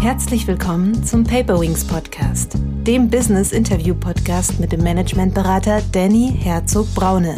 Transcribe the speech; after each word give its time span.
Herzlich 0.00 0.46
willkommen 0.46 1.04
zum 1.04 1.24
Paperwings 1.24 1.84
Podcast, 1.84 2.54
dem 2.86 3.10
Business 3.10 3.52
Interview 3.52 3.94
Podcast 3.94 4.58
mit 4.58 4.72
dem 4.72 4.82
Managementberater 4.82 5.82
Danny 5.92 6.32
Herzog 6.34 6.86
Braune. 6.94 7.34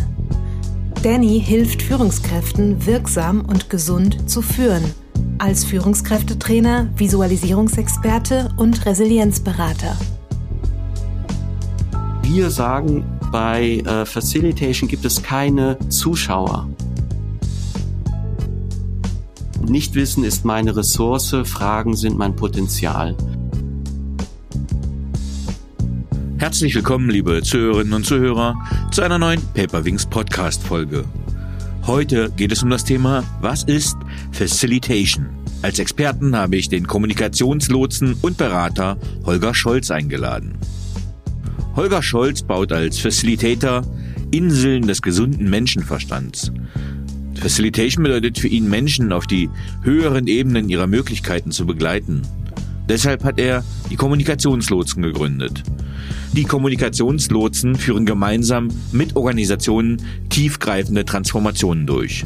Danny 1.02 1.42
hilft 1.44 1.82
Führungskräften 1.82 2.86
wirksam 2.86 3.40
und 3.40 3.68
gesund 3.68 4.30
zu 4.30 4.42
führen, 4.42 4.84
als 5.38 5.64
Führungskräftetrainer, 5.64 6.88
Visualisierungsexperte 6.94 8.50
und 8.56 8.86
Resilienzberater. 8.86 9.96
Wir 12.22 12.48
sagen, 12.48 13.04
bei 13.32 13.78
äh, 13.78 14.06
Facilitation 14.06 14.88
gibt 14.88 15.04
es 15.04 15.20
keine 15.20 15.80
Zuschauer. 15.88 16.68
Nichtwissen 19.68 20.24
ist 20.24 20.44
meine 20.44 20.76
Ressource, 20.76 21.34
Fragen 21.44 21.96
sind 21.96 22.18
mein 22.18 22.36
Potenzial. 22.36 23.16
Herzlich 26.38 26.74
willkommen, 26.74 27.08
liebe 27.08 27.42
Zuhörerinnen 27.42 27.92
und 27.92 28.04
Zuhörer, 28.04 28.56
zu 28.90 29.02
einer 29.02 29.18
neuen 29.18 29.40
Paperwings 29.54 30.06
Podcast 30.06 30.62
Folge. 30.62 31.04
Heute 31.86 32.30
geht 32.36 32.52
es 32.52 32.62
um 32.62 32.70
das 32.70 32.84
Thema, 32.84 33.22
was 33.40 33.62
ist 33.62 33.96
Facilitation? 34.32 35.26
Als 35.62 35.78
Experten 35.78 36.36
habe 36.36 36.56
ich 36.56 36.68
den 36.68 36.86
Kommunikationslotsen 36.86 38.16
und 38.20 38.36
Berater 38.36 38.98
Holger 39.24 39.54
Scholz 39.54 39.90
eingeladen. 39.92 40.58
Holger 41.76 42.02
Scholz 42.02 42.42
baut 42.42 42.72
als 42.72 42.98
Facilitator 42.98 43.82
Inseln 44.32 44.86
des 44.86 45.02
gesunden 45.02 45.48
Menschenverstands. 45.48 46.50
Facilitation 47.42 48.04
bedeutet 48.04 48.38
für 48.38 48.46
ihn, 48.46 48.70
Menschen 48.70 49.10
auf 49.10 49.26
die 49.26 49.50
höheren 49.82 50.28
Ebenen 50.28 50.68
ihrer 50.68 50.86
Möglichkeiten 50.86 51.50
zu 51.50 51.66
begleiten. 51.66 52.22
Deshalb 52.88 53.24
hat 53.24 53.40
er 53.40 53.64
die 53.90 53.96
Kommunikationslotsen 53.96 55.02
gegründet. 55.02 55.64
Die 56.34 56.44
Kommunikationslotsen 56.44 57.74
führen 57.74 58.06
gemeinsam 58.06 58.68
mit 58.92 59.16
Organisationen 59.16 60.00
tiefgreifende 60.28 61.04
Transformationen 61.04 61.84
durch. 61.84 62.24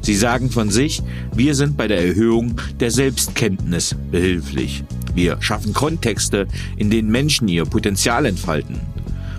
Sie 0.00 0.16
sagen 0.16 0.50
von 0.50 0.70
sich, 0.70 1.00
wir 1.32 1.54
sind 1.54 1.76
bei 1.76 1.86
der 1.86 2.04
Erhöhung 2.04 2.60
der 2.80 2.90
Selbstkenntnis 2.90 3.94
behilflich. 4.10 4.82
Wir 5.14 5.40
schaffen 5.40 5.72
Kontexte, 5.72 6.48
in 6.76 6.90
denen 6.90 7.12
Menschen 7.12 7.46
ihr 7.46 7.64
Potenzial 7.64 8.26
entfalten. 8.26 8.80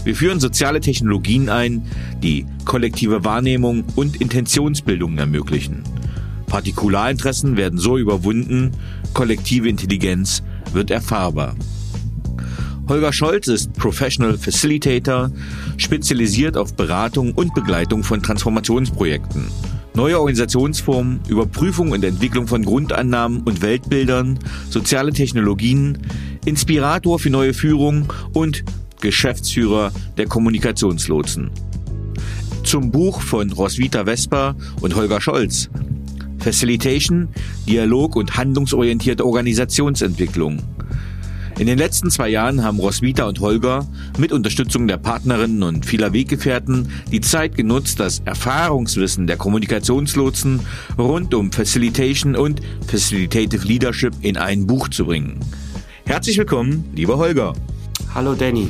Wir 0.06 0.16
führen 0.16 0.40
soziale 0.40 0.82
Technologien 0.82 1.50
ein, 1.50 1.82
die 2.22 2.46
kollektive 2.64 3.26
Wahrnehmung 3.26 3.84
und 3.96 4.22
Intentionsbildung 4.22 5.18
ermöglichen. 5.18 5.82
Partikularinteressen 6.46 7.58
werden 7.58 7.80
so 7.80 7.98
überwunden, 7.98 8.72
kollektive 9.16 9.68
Intelligenz 9.68 10.44
wird 10.74 10.92
erfahrbar. 10.92 11.56
Holger 12.88 13.12
Scholz 13.12 13.48
ist 13.48 13.74
Professional 13.74 14.38
Facilitator, 14.38 15.32
spezialisiert 15.78 16.56
auf 16.56 16.76
Beratung 16.76 17.34
und 17.34 17.56
Begleitung 17.56 18.04
von 18.04 18.22
Transformationsprojekten. 18.22 19.48
Neue 19.96 20.20
Organisationsformen, 20.20 21.22
Überprüfung 21.28 21.94
und 21.94 22.04
Entwicklung 22.04 22.46
von 22.46 22.64
Grundannahmen 22.64 23.42
und 23.42 23.64
Weltbildern, 23.64 24.38
soziale 24.70 25.14
Technologien, 25.14 25.98
Inspirator 26.46 27.18
für 27.18 27.32
neue 27.32 27.56
Führung 27.56 28.14
und 28.34 28.64
Geschäftsführer 29.02 29.92
der 30.18 30.28
Kommunikationslotsen. 30.28 31.52
Zum 32.64 32.92
Buch 32.92 33.22
von 33.22 33.52
Roswitha 33.52 34.06
Vesper 34.06 34.56
und 34.82 34.96
Holger 34.96 35.22
Scholz. 35.22 35.70
Facilitation, 36.40 37.30
Dialog 37.68 38.16
und 38.16 38.38
handlungsorientierte 38.38 39.26
Organisationsentwicklung. 39.26 40.62
In 41.58 41.68
den 41.68 41.78
letzten 41.78 42.12
zwei 42.12 42.28
Jahren 42.28 42.64
haben 42.64 42.80
Roswitha 42.80 43.24
und 43.24 43.40
Holger 43.40 43.88
mit 44.18 44.34
Unterstützung 44.34 44.88
der 44.88 44.98
Partnerinnen 44.98 45.64
und 45.64 45.86
vieler 45.86 46.12
Weggefährten 46.12 46.92
die 47.12 47.22
Zeit 47.22 47.56
genutzt, 47.56 48.02
das 48.02 48.20
Erfahrungswissen 48.26 49.26
der 49.26 49.38
Kommunikationslotsen 49.38 50.60
rund 50.98 51.34
um 51.34 51.54
Facilitation 51.54 52.36
und 52.36 52.60
Facilitative 52.86 53.66
Leadership 53.66 54.14
in 54.20 54.36
ein 54.36 54.68
Buch 54.68 54.90
zu 54.90 55.06
bringen. 55.06 55.40
Herzlich 56.06 56.38
willkommen, 56.38 56.84
lieber 56.94 57.18
Holger. 57.18 57.54
Hallo 58.16 58.34
Danny. 58.34 58.70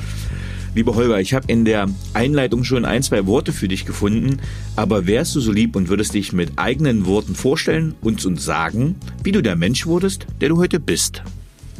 Lieber 0.73 0.95
Holger, 0.95 1.19
ich 1.19 1.35
habe 1.35 1.45
in 1.49 1.65
der 1.65 1.87
Einleitung 2.15 2.63
schon 2.63 2.83
ein, 2.83 3.03
zwei 3.03 3.27
Worte 3.27 3.53
für 3.53 3.67
dich 3.67 3.85
gefunden, 3.85 4.41
aber 4.75 5.05
wärst 5.05 5.35
du 5.35 5.39
so 5.39 5.51
lieb 5.51 5.75
und 5.75 5.87
würdest 5.87 6.15
dich 6.15 6.33
mit 6.33 6.53
eigenen 6.55 7.05
Worten 7.05 7.35
vorstellen 7.35 7.93
und 8.01 8.25
uns 8.25 8.43
sagen, 8.43 8.95
wie 9.21 9.31
du 9.31 9.43
der 9.43 9.55
Mensch 9.55 9.85
wurdest, 9.85 10.25
der 10.41 10.49
du 10.49 10.57
heute 10.57 10.79
bist? 10.79 11.21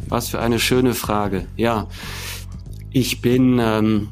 Was 0.10 0.30
für 0.30 0.40
eine 0.40 0.60
schöne 0.60 0.94
Frage. 0.94 1.48
Ja, 1.58 1.88
ich 2.92 3.22
bin 3.22 3.58
ähm, 3.60 4.10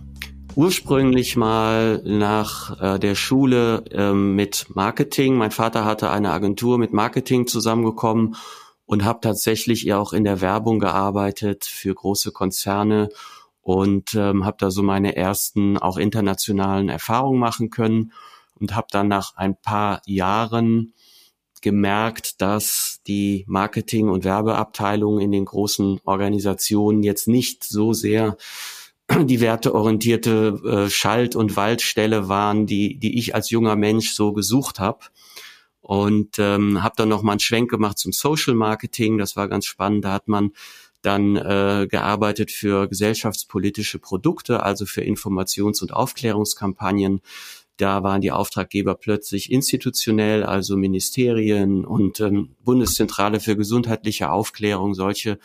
ursprünglich 0.56 1.35
mal 1.35 2.02
nach 2.03 2.81
äh, 2.81 2.97
der 2.97 3.14
Schule 3.14 3.84
ähm, 3.91 4.35
mit 4.35 4.66
Marketing. 4.74 5.35
Mein 5.35 5.52
Vater 5.52 5.85
hatte 5.85 6.09
eine 6.09 6.31
Agentur 6.31 6.80
mit 6.80 6.91
Marketing 6.91 7.46
zusammengekommen 7.46 8.35
und 8.88 9.03
habe 9.03 9.20
tatsächlich 9.22 9.94
auch 9.94 10.12
in 10.12 10.24
der 10.24 10.41
Werbung 10.41 10.80
gearbeitet 10.80 11.66
für 11.66 11.94
große 11.94 12.31
Konzerne 12.31 13.09
und 13.63 14.13
ähm, 14.13 14.46
habe 14.46 14.57
da 14.59 14.69
so 14.69 14.84
meine 14.84 15.16
ersten 15.16 15.78
auch 15.78 15.97
internationalen 15.97 16.90
Erfahrungen 16.90 17.40
machen 17.40 17.69
können 17.69 18.12
und 18.59 18.75
habe 18.75 18.88
dann 18.91 19.07
nach 19.07 19.35
ein 19.35 19.56
paar 19.56 20.01
Jahren 20.06 20.94
gemerkt, 21.62 22.41
dass 22.41 23.00
die 23.07 23.46
Marketing- 23.47 24.09
und 24.09 24.25
Werbeabteilungen 24.25 25.22
in 25.22 25.31
den 25.31 25.46
großen 25.46 26.02
Organisationen 26.03 27.03
jetzt 27.03 27.28
nicht 27.28 27.63
so 27.63 27.94
sehr 27.94 28.38
die 29.23 29.40
werteorientierte 29.40 30.62
äh, 30.66 30.90
Schalt- 30.90 31.35
und 31.35 31.56
Waldstelle 31.56 32.28
waren, 32.28 32.66
die, 32.68 33.00
die 33.00 33.18
ich 33.18 33.34
als 33.34 33.50
junger 33.50 33.78
Mensch 33.78 34.12
so 34.12 34.34
gesucht 34.34 34.79
habe. 34.79 35.00
Und 35.79 36.40
ähm, 36.40 36.81
habe 36.81 36.96
dann 36.97 37.09
noch 37.09 37.23
mal 37.23 37.34
einen 37.34 37.40
Schwenk 37.41 37.69
gemacht 37.69 37.97
zum 37.97 38.13
Social 38.13 38.53
Marketing. 38.53 39.18
Das 39.18 39.35
war 39.35 39.50
ganz 39.50 39.66
spannend. 39.66 40.06
Da 40.06 40.13
hat 40.13 40.29
man 40.29 40.52
dann 41.03 41.36
äh, 41.36 41.88
gearbeitet 41.90 42.50
für 42.50 42.88
gesellschaftspolitische 42.88 44.00
Produkte, 44.00 44.64
also 44.64 44.86
für 44.86 45.02
Informations- 45.02 45.81
und 45.81 45.94
Aufklärungskampagnen. 45.94 47.22
Da 47.78 48.03
waren 48.03 48.22
die 48.22 48.31
Auftraggeber 48.31 48.96
plötzlich 48.96 49.52
institutionell, 49.52 50.44
also 50.44 50.78
Ministerien 50.78 51.86
und 51.86 52.19
ähm, 52.19 52.56
Bundeszentrale 52.64 53.40
für 53.40 53.56
gesundheitliche 53.56 54.31
Aufklärung, 54.31 54.94
solche 54.94 55.40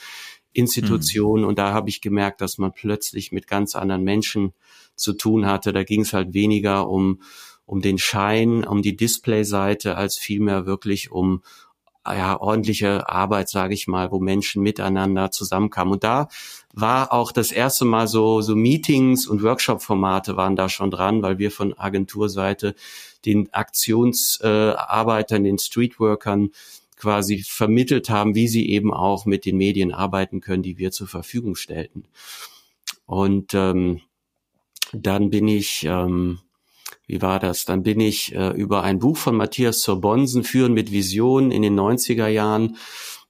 Institutionen. 0.53 1.43
Mhm. 1.43 1.49
Und 1.49 1.59
da 1.59 1.73
habe 1.73 1.89
ich 1.89 2.01
gemerkt, 2.01 2.41
dass 2.41 2.59
man 2.59 2.73
plötzlich 2.73 3.33
mit 3.33 3.47
ganz 3.47 3.75
anderen 3.75 4.05
Menschen 4.05 4.53
zu 4.95 5.13
tun 5.13 5.47
hatte. 5.47 5.73
Da 5.73 5.85
ging 5.85 6.03
es 6.03 6.13
halt 6.13 6.35
weniger 6.35 6.89
um 6.89 7.21
um 7.69 7.83
den 7.83 7.99
Schein, 7.99 8.65
um 8.65 8.81
die 8.81 8.97
Displayseite, 8.97 9.95
als 9.95 10.17
vielmehr 10.17 10.65
wirklich 10.65 11.11
um 11.13 11.43
ja, 12.17 12.41
ordentliche 12.41 13.09
Arbeit, 13.09 13.49
sage 13.49 13.75
ich 13.75 13.87
mal, 13.87 14.11
wo 14.11 14.19
Menschen 14.19 14.63
miteinander 14.63 15.31
zusammenkamen. 15.31 15.95
Und 15.95 16.05
da 16.05 16.29
war 16.73 17.13
auch 17.13 17.33
das 17.33 17.53
erste 17.53 17.85
Mal 17.85 18.09
so, 18.09 18.41
so 18.41 18.55
Meetings 18.55 19.27
und 19.27 19.43
Workshop-Formate 19.43 20.37
waren 20.37 20.57
da 20.57 20.69
schon 20.69 20.91
dran, 20.91 21.23
weil 21.23 21.39
wir 21.39 21.51
von 21.51 21.79
Agenturseite 21.79 22.75
den 23.25 23.53
Aktionsarbeitern, 23.53 25.45
äh, 25.45 25.49
den 25.49 25.59
Streetworkern 25.59 26.51
quasi 26.97 27.45
vermittelt 27.47 28.11
haben, 28.11 28.35
wie 28.35 28.49
sie 28.49 28.69
eben 28.69 28.93
auch 28.93 29.25
mit 29.25 29.45
den 29.45 29.57
Medien 29.57 29.93
arbeiten 29.93 30.41
können, 30.41 30.63
die 30.63 30.79
wir 30.79 30.91
zur 30.91 31.07
Verfügung 31.07 31.55
stellten. 31.55 32.05
Und 33.07 33.55
ähm, 33.55 34.01
dann 34.93 35.31
bin 35.31 35.49
ich 35.49 35.85
ähm, 35.85 36.41
wie 37.09 37.23
war 37.23 37.41
das? 37.41 37.65
Dann 37.65 37.83
bin 37.83 37.99
ich 38.01 38.35
äh, 38.35 38.51
über 38.51 38.83
ein 38.83 38.99
Buch 38.99 39.17
von 39.17 39.35
Matthias 39.35 39.81
Sorbonsen, 39.83 40.45
Führen 40.45 40.75
mit 40.75 40.93
Visionen 40.93 41.51
in 41.51 41.63
den 41.63 41.79
90er 41.79 42.29
Jahren, 42.29 42.77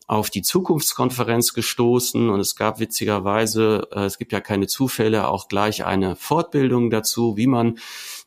auf 0.08 0.30
die 0.30 0.42
Zukunftskonferenz 0.42 1.52
gestoßen 1.52 2.30
und 2.30 2.40
es 2.40 2.56
gab 2.56 2.80
witzigerweise, 2.80 3.88
äh, 3.92 4.04
es 4.04 4.18
gibt 4.18 4.32
ja 4.32 4.40
keine 4.40 4.66
Zufälle, 4.66 5.28
auch 5.28 5.48
gleich 5.48 5.84
eine 5.84 6.16
Fortbildung 6.16 6.90
dazu, 6.90 7.36
wie 7.36 7.46
man 7.46 7.78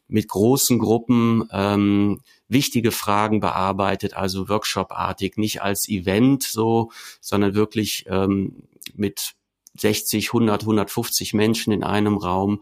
mit 0.07 0.30
großen 0.30 0.80
Gruppen 0.80 1.50
ähm, 1.51 2.21
wichtige 2.48 2.92
Fragen 2.92 3.39
bearbeitet, 3.39 4.13
also 4.13 4.48
Workshop-artig, 4.48 5.38
nicht 5.38 5.62
als 5.63 5.89
Event 5.89 6.44
so, 6.44 6.92
sondern 7.19 7.56
wirklich 7.56 8.06
ähm, 8.07 8.63
mit 8.94 9.33
60, 9.77 10.30
100, 10.30 10.62
150 10.62 11.33
Menschen 11.33 11.74
in 11.74 11.83
einem 11.83 12.18
Raum 12.18 12.62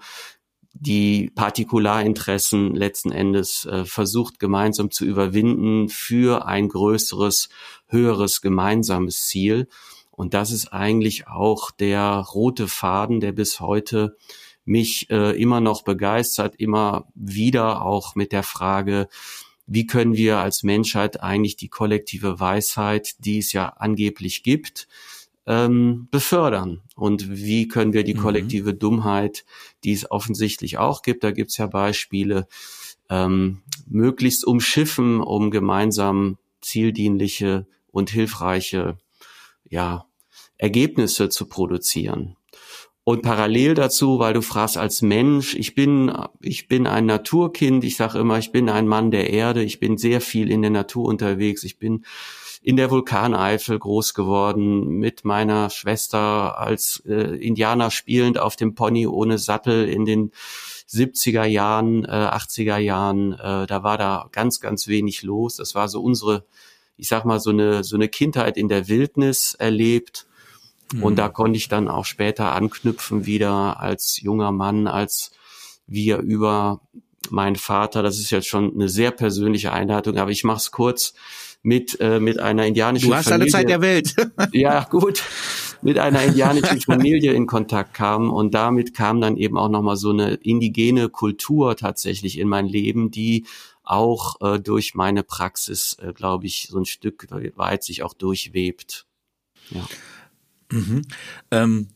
die 0.73 1.31
Partikularinteressen 1.35 2.75
letzten 2.75 3.11
Endes 3.11 3.65
äh, 3.65 3.85
versucht 3.85 4.39
gemeinsam 4.39 4.91
zu 4.91 5.05
überwinden 5.05 5.89
für 5.89 6.45
ein 6.45 6.69
größeres, 6.69 7.49
höheres 7.87 8.41
gemeinsames 8.41 9.25
Ziel. 9.25 9.67
Und 10.11 10.33
das 10.33 10.51
ist 10.51 10.73
eigentlich 10.73 11.27
auch 11.27 11.71
der 11.71 12.15
rote 12.33 12.67
Faden, 12.67 13.19
der 13.19 13.31
bis 13.31 13.59
heute 13.59 14.17
mich 14.65 15.09
äh, 15.09 15.31
immer 15.41 15.61
noch 15.61 15.83
begeistert, 15.83 16.55
immer 16.57 17.07
wieder 17.15 17.83
auch 17.83 18.15
mit 18.15 18.31
der 18.31 18.43
Frage, 18.43 19.07
wie 19.65 19.85
können 19.85 20.15
wir 20.15 20.39
als 20.39 20.63
Menschheit 20.63 21.21
eigentlich 21.21 21.55
die 21.55 21.69
kollektive 21.69 22.39
Weisheit, 22.39 23.15
die 23.19 23.37
es 23.39 23.53
ja 23.53 23.69
angeblich 23.69 24.43
gibt, 24.43 24.87
ähm, 25.49 26.07
befördern 26.11 26.81
und 26.95 27.27
wie 27.27 27.67
können 27.67 27.91
wir 27.91 28.03
die 28.03 28.13
mhm. 28.13 28.19
kollektive. 28.19 28.73
Dummheit, 28.75 29.45
die 29.83 29.91
es 29.93 30.09
offensichtlich 30.09 30.77
auch 30.77 31.01
gibt, 31.01 31.23
da 31.23 31.31
gibt 31.31 31.49
es 31.49 31.57
ja 31.57 31.65
Beispiele, 31.65 32.47
ähm, 33.09 33.63
möglichst 33.87 34.45
umschiffen, 34.45 35.19
um 35.19 35.49
gemeinsam 35.49 36.37
zieldienliche 36.61 37.65
und 37.91 38.11
hilfreiche 38.11 38.97
ja, 39.67 40.05
Ergebnisse 40.59 41.29
zu 41.29 41.47
produzieren. 41.47 42.35
Und 43.03 43.23
parallel 43.23 43.73
dazu, 43.73 44.19
weil 44.19 44.35
du 44.35 44.43
fragst 44.43 44.77
als 44.77 45.01
Mensch, 45.01 45.55
ich 45.55 45.73
bin, 45.73 46.15
ich 46.41 46.67
bin 46.67 46.85
ein 46.85 47.07
Naturkind, 47.07 47.83
ich 47.83 47.97
sage 47.97 48.19
immer, 48.19 48.37
ich 48.37 48.51
bin 48.51 48.69
ein 48.69 48.87
Mann 48.87 49.09
der 49.09 49.31
Erde, 49.31 49.63
ich 49.63 49.79
bin 49.79 49.97
sehr 49.97 50.21
viel 50.21 50.51
in 50.51 50.61
der 50.61 50.69
Natur 50.69 51.05
unterwegs, 51.05 51.63
ich 51.63 51.79
bin 51.79 52.05
in 52.61 52.75
der 52.75 52.91
Vulkaneifel 52.91 53.79
groß 53.79 54.13
geworden, 54.13 54.87
mit 54.87 55.23
meiner 55.23 55.69
Schwester 55.69 56.57
als 56.57 57.01
äh, 57.05 57.35
Indianer 57.37 57.89
spielend 57.89 58.37
auf 58.37 58.55
dem 58.55 58.75
Pony 58.75 59.07
ohne 59.07 59.37
Sattel 59.37 59.87
in 59.87 60.05
den 60.05 60.31
70er 60.89 61.45
Jahren, 61.45 62.03
äh, 62.05 62.09
80er 62.09 62.77
Jahren, 62.77 63.33
äh, 63.33 63.65
da 63.65 63.83
war 63.83 63.97
da 63.97 64.27
ganz, 64.31 64.59
ganz 64.59 64.87
wenig 64.87 65.23
los. 65.23 65.55
Das 65.55 65.75
war 65.75 65.87
so 65.87 66.01
unsere, 66.01 66.45
ich 66.97 67.07
sag 67.07 67.23
mal, 67.23 67.39
so 67.39 67.51
eine, 67.51 67.83
so 67.83 67.95
eine 67.95 68.09
Kindheit 68.09 68.57
in 68.57 68.67
der 68.67 68.87
Wildnis 68.87 69.53
erlebt. 69.53 70.27
Mhm. 70.91 71.03
Und 71.03 71.15
da 71.15 71.29
konnte 71.29 71.57
ich 71.57 71.69
dann 71.69 71.87
auch 71.87 72.05
später 72.05 72.53
anknüpfen 72.53 73.25
wieder 73.25 73.79
als 73.79 74.19
junger 74.19 74.51
Mann, 74.51 74.87
als 74.87 75.31
wir 75.87 76.17
über 76.17 76.81
meinen 77.29 77.55
Vater, 77.55 78.03
das 78.03 78.19
ist 78.19 78.31
jetzt 78.31 78.47
schon 78.47 78.73
eine 78.73 78.89
sehr 78.89 79.11
persönliche 79.11 79.71
Einleitung, 79.71 80.17
aber 80.17 80.31
ich 80.31 80.43
mache 80.43 80.57
es 80.57 80.71
kurz, 80.71 81.13
mit, 81.61 81.99
äh, 81.99 82.19
mit 82.19 82.39
einer 82.39 82.65
indianischen 82.65 83.09
Familie. 83.09 83.15
Du 83.15 83.17
hast 83.17 83.29
Familie, 83.29 83.43
alle 83.43 83.51
Zeit 83.51 83.69
der 83.69 83.81
Welt. 83.81 84.15
ja, 84.53 84.83
gut. 84.85 85.23
Mit 85.81 85.97
einer 85.97 86.23
indianischen 86.23 86.81
Familie 86.81 87.33
in 87.33 87.47
Kontakt 87.47 87.93
kam 87.93 88.31
und 88.31 88.53
damit 88.53 88.93
kam 88.93 89.21
dann 89.21 89.37
eben 89.37 89.57
auch 89.57 89.69
nochmal 89.69 89.95
so 89.95 90.09
eine 90.11 90.33
indigene 90.35 91.09
Kultur 91.09 91.75
tatsächlich 91.75 92.37
in 92.37 92.47
mein 92.47 92.67
Leben, 92.67 93.11
die 93.11 93.45
auch 93.83 94.39
äh, 94.41 94.59
durch 94.59 94.93
meine 94.93 95.23
Praxis, 95.23 95.97
äh, 96.01 96.13
glaube 96.13 96.45
ich, 96.45 96.67
so 96.69 96.77
ein 96.77 96.85
Stück 96.85 97.27
weit 97.55 97.83
sich 97.83 98.03
auch 98.03 98.13
durchwebt. 98.13 99.07
Ja. 99.71 99.87
Mhm. 100.71 101.01
Ähm, 101.51 101.87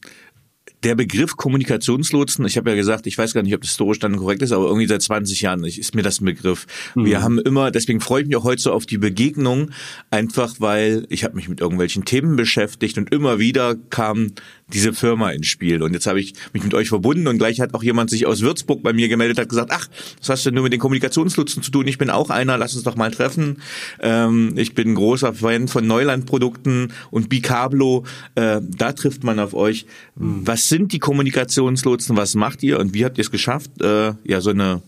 der 0.84 0.96
Begriff 0.96 1.38
Kommunikationslotsen, 1.38 2.46
ich 2.46 2.58
habe 2.58 2.70
ja 2.70 2.76
gesagt, 2.76 3.08
ich 3.08 3.18
weiß 3.18 3.34
gar 3.34 3.44
nicht, 3.44 3.54
ob 3.54 3.62
das 3.62 3.72
historisch 3.72 4.00
dann 4.00 4.18
korrekt 4.18 4.42
ist, 4.42 4.52
aber 4.52 4.66
irgendwie 4.66 4.88
seit 4.88 5.02
20 5.02 5.42
Jahren 5.42 5.64
ist 5.64 5.96
mir 5.96 6.02
das 6.02 6.22
ein 6.22 6.26
Begriff. 6.26 6.66
Mhm. 6.96 7.06
Wir 7.06 7.22
haben 7.22 7.40
immer, 7.40 7.72
deswegen 7.72 8.02
freue 8.02 8.22
ich 8.22 8.28
mich 8.28 8.36
auch 8.36 8.44
heute 8.44 8.62
so 8.62 8.72
auf 8.72 8.86
die 8.86 8.98
Begegnung, 8.98 9.72
einfach 10.12 10.56
weil 10.60 11.06
ich 11.10 11.24
habe 11.24 11.36
mich 11.36 11.50
mit 11.50 11.62
irgendwelchen 11.62 12.06
Themen 12.06 12.36
beschäftigt 12.36 12.98
und 12.98 13.12
immer 13.14 13.40
wieder 13.40 13.76
kam 13.90 14.32
diese 14.68 14.94
Firma 14.94 15.32
ins 15.32 15.48
Spiel. 15.48 15.82
Und 15.84 15.94
jetzt 15.94 16.08
habe 16.08 16.20
ich 16.20 16.34
mich 16.54 16.64
mit 16.64 16.74
euch 16.74 16.90
verbunden 16.90 17.28
und 17.28 17.38
gleich 17.38 17.60
hat 17.60 17.74
auch 17.74 17.84
jemand 17.84 18.10
sich 18.10 18.26
aus 18.26 18.42
Würzburg 18.42 18.82
bei 18.82 18.94
mir 18.94 19.08
gemeldet, 19.10 19.38
hat 19.38 19.50
gesagt, 19.50 19.72
ach, 19.72 19.88
was 20.20 20.30
hast 20.30 20.46
du 20.46 20.50
denn 20.50 20.56
nur 20.56 20.64
mit 20.64 20.74
den 20.74 20.80
Kommunikationslotsen 20.80 21.64
zu 21.64 21.72
tun? 21.72 21.88
Ich 21.88 21.98
bin 21.98 22.10
auch 22.10 22.30
einer, 22.30 22.58
lass 22.58 22.76
uns 22.76 22.84
doch 22.84 22.96
mal 22.96 23.12
treffen. 23.12 23.62
Ähm, 24.00 24.54
ich 24.56 24.74
bin 24.74 24.90
ein 24.90 24.96
großer 24.96 25.34
Fan 25.34 25.68
von 25.68 25.86
Neulandprodukten 25.86 26.94
und 27.12 27.30
Bicablo. 27.30 28.06
Äh, 28.36 28.62
da 28.64 28.94
trifft 28.94 29.24
man 29.24 29.40
auf 29.40 29.54
euch. 29.54 29.86
Mhm. 30.16 30.48
Was 30.48 30.70
sind 30.70 30.94
die 30.94 31.00
Kommunikationslotsen? 31.00 32.16
Was 32.18 32.36
macht 32.36 32.64
ihr 32.64 32.80
und 32.80 32.94
wie 32.94 33.06
habt 33.06 33.18
ihr 33.18 33.24
es 33.24 33.32
geschafft, 33.32 33.82
äh, 33.82 34.14
ja 34.24 34.42
so 34.42 34.52
eine 34.52 34.82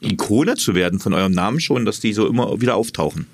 Ikone 0.00 0.56
zu 0.56 0.74
werden 0.74 0.98
von 0.98 1.14
eurem 1.14 1.32
Namen 1.32 1.60
schon, 1.60 1.84
dass 1.84 2.00
die 2.00 2.12
so 2.12 2.26
immer 2.26 2.60
wieder 2.60 2.76
auftauchen? 2.76 3.26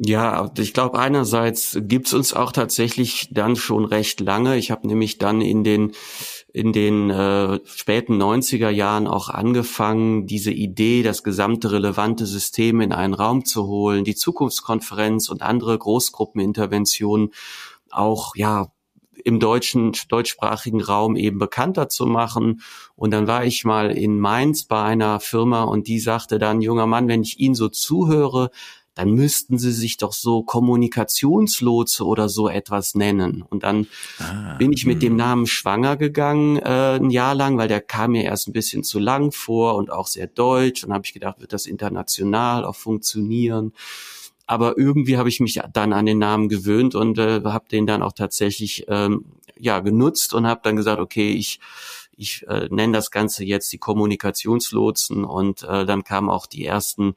Ja, 0.00 0.48
ich 0.56 0.74
glaube, 0.74 0.96
einerseits 1.00 1.76
gibt's 1.80 2.14
uns 2.14 2.32
auch 2.32 2.52
tatsächlich 2.52 3.30
dann 3.32 3.56
schon 3.56 3.84
recht 3.84 4.20
lange. 4.20 4.56
Ich 4.56 4.70
habe 4.70 4.86
nämlich 4.86 5.18
dann 5.18 5.40
in 5.40 5.64
den 5.64 5.92
in 6.52 6.72
den 6.72 7.10
äh, 7.10 7.58
späten 7.66 8.16
90er 8.16 8.70
Jahren 8.70 9.08
auch 9.08 9.28
angefangen, 9.28 10.26
diese 10.26 10.52
Idee, 10.52 11.02
das 11.02 11.24
gesamte 11.24 11.72
relevante 11.72 12.26
System 12.26 12.80
in 12.80 12.92
einen 12.92 13.12
Raum 13.12 13.44
zu 13.44 13.66
holen, 13.66 14.04
die 14.04 14.14
Zukunftskonferenz 14.14 15.28
und 15.28 15.42
andere 15.42 15.76
Großgruppeninterventionen 15.76 17.30
auch 17.90 18.36
ja 18.36 18.68
im 19.24 19.40
deutschen 19.40 19.92
deutschsprachigen 20.08 20.80
Raum 20.80 21.16
eben 21.16 21.38
bekannter 21.38 21.88
zu 21.88 22.06
machen. 22.06 22.62
Und 22.94 23.10
dann 23.12 23.26
war 23.26 23.44
ich 23.44 23.64
mal 23.64 23.90
in 23.90 24.18
Mainz 24.20 24.64
bei 24.64 24.82
einer 24.82 25.20
Firma 25.20 25.64
und 25.64 25.88
die 25.88 25.98
sagte 25.98 26.38
dann, 26.38 26.60
junger 26.60 26.86
Mann, 26.86 27.08
wenn 27.08 27.22
ich 27.22 27.40
Ihnen 27.40 27.54
so 27.54 27.68
zuhöre, 27.68 28.50
dann 28.98 29.12
müssten 29.12 29.58
sie 29.58 29.70
sich 29.70 29.96
doch 29.96 30.12
so 30.12 30.42
Kommunikationslotse 30.42 32.04
oder 32.04 32.28
so 32.28 32.48
etwas 32.48 32.96
nennen. 32.96 33.44
Und 33.48 33.62
dann 33.62 33.86
ah, 34.18 34.56
bin 34.56 34.72
ich 34.72 34.86
mit 34.86 35.02
dem 35.02 35.12
hm. 35.12 35.16
Namen 35.16 35.46
schwanger 35.46 35.96
gegangen 35.96 36.56
äh, 36.56 36.96
ein 36.96 37.10
Jahr 37.10 37.36
lang, 37.36 37.58
weil 37.58 37.68
der 37.68 37.80
kam 37.80 38.10
mir 38.10 38.24
erst 38.24 38.48
ein 38.48 38.52
bisschen 38.52 38.82
zu 38.82 38.98
lang 38.98 39.30
vor 39.30 39.76
und 39.76 39.92
auch 39.92 40.08
sehr 40.08 40.26
deutsch. 40.26 40.82
Und 40.82 40.92
habe 40.92 41.04
ich 41.04 41.12
gedacht, 41.12 41.38
wird 41.40 41.52
das 41.52 41.66
international 41.66 42.64
auch 42.64 42.74
funktionieren? 42.74 43.72
Aber 44.48 44.76
irgendwie 44.76 45.16
habe 45.16 45.28
ich 45.28 45.38
mich 45.38 45.60
dann 45.72 45.92
an 45.92 46.06
den 46.06 46.18
Namen 46.18 46.48
gewöhnt 46.48 46.96
und 46.96 47.18
äh, 47.18 47.40
habe 47.44 47.68
den 47.68 47.86
dann 47.86 48.02
auch 48.02 48.14
tatsächlich 48.14 48.84
ähm, 48.88 49.26
ja 49.56 49.78
genutzt 49.78 50.34
und 50.34 50.48
habe 50.48 50.62
dann 50.64 50.74
gesagt, 50.74 51.00
okay, 51.00 51.30
ich 51.30 51.60
ich 52.16 52.44
äh, 52.48 52.68
nenne 52.68 52.94
das 52.94 53.12
Ganze 53.12 53.44
jetzt 53.44 53.72
die 53.72 53.78
Kommunikationslotsen 53.78 55.24
und 55.24 55.62
äh, 55.62 55.86
dann 55.86 56.02
kamen 56.02 56.28
auch 56.28 56.46
die 56.46 56.64
ersten 56.64 57.14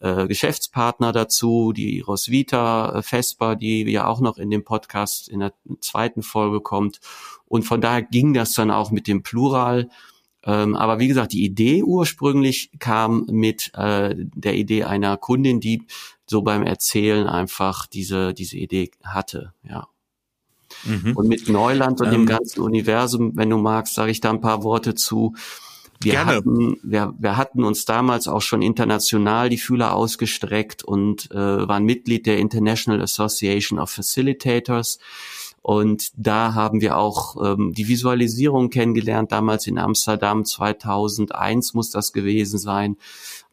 äh, 0.00 0.26
Geschäftspartner 0.26 1.12
dazu, 1.12 1.72
die 1.72 2.00
Roswitha 2.00 2.98
äh, 2.98 3.02
Vesper, 3.02 3.56
die 3.56 3.82
ja 3.90 4.06
auch 4.06 4.20
noch 4.20 4.38
in 4.38 4.50
dem 4.50 4.64
Podcast 4.64 5.28
in 5.28 5.40
der 5.40 5.52
zweiten 5.80 6.22
Folge 6.22 6.60
kommt. 6.60 7.00
Und 7.46 7.62
von 7.62 7.80
daher 7.80 8.02
ging 8.02 8.34
das 8.34 8.52
dann 8.54 8.70
auch 8.70 8.90
mit 8.90 9.06
dem 9.06 9.22
Plural. 9.22 9.88
Ähm, 10.44 10.76
aber 10.76 10.98
wie 10.98 11.08
gesagt, 11.08 11.32
die 11.32 11.44
Idee 11.44 11.82
ursprünglich 11.82 12.70
kam 12.78 13.26
mit 13.30 13.72
äh, 13.74 14.14
der 14.16 14.54
Idee 14.54 14.84
einer 14.84 15.16
Kundin, 15.16 15.60
die 15.60 15.82
so 16.26 16.42
beim 16.42 16.62
Erzählen 16.62 17.26
einfach 17.26 17.86
diese, 17.86 18.34
diese 18.34 18.56
Idee 18.56 18.90
hatte, 19.02 19.52
ja. 19.68 19.88
Mhm. 20.84 21.16
Und 21.16 21.28
mit 21.28 21.48
Neuland 21.48 22.00
und 22.00 22.08
ähm, 22.08 22.12
dem 22.12 22.26
ganzen 22.26 22.60
Universum, 22.60 23.32
wenn 23.36 23.50
du 23.50 23.56
magst, 23.56 23.94
sage 23.94 24.10
ich 24.10 24.20
da 24.20 24.30
ein 24.30 24.40
paar 24.40 24.62
Worte 24.62 24.94
zu. 24.94 25.34
Wir 26.00 26.12
Gerne. 26.12 26.36
hatten, 26.36 26.76
wir, 26.82 27.14
wir 27.18 27.36
hatten 27.36 27.64
uns 27.64 27.84
damals 27.84 28.28
auch 28.28 28.42
schon 28.42 28.62
international 28.62 29.48
die 29.48 29.58
Fühler 29.58 29.94
ausgestreckt 29.94 30.84
und 30.84 31.30
äh, 31.30 31.36
waren 31.36 31.84
Mitglied 31.84 32.26
der 32.26 32.38
International 32.38 33.02
Association 33.02 33.78
of 33.78 33.90
Facilitators. 33.90 34.98
Und 35.62 36.12
da 36.14 36.54
haben 36.54 36.80
wir 36.80 36.96
auch 36.96 37.36
ähm, 37.44 37.72
die 37.72 37.88
Visualisierung 37.88 38.70
kennengelernt, 38.70 39.32
damals 39.32 39.66
in 39.66 39.78
Amsterdam 39.78 40.44
2001 40.44 41.74
muss 41.74 41.90
das 41.90 42.12
gewesen 42.12 42.58
sein, 42.58 42.96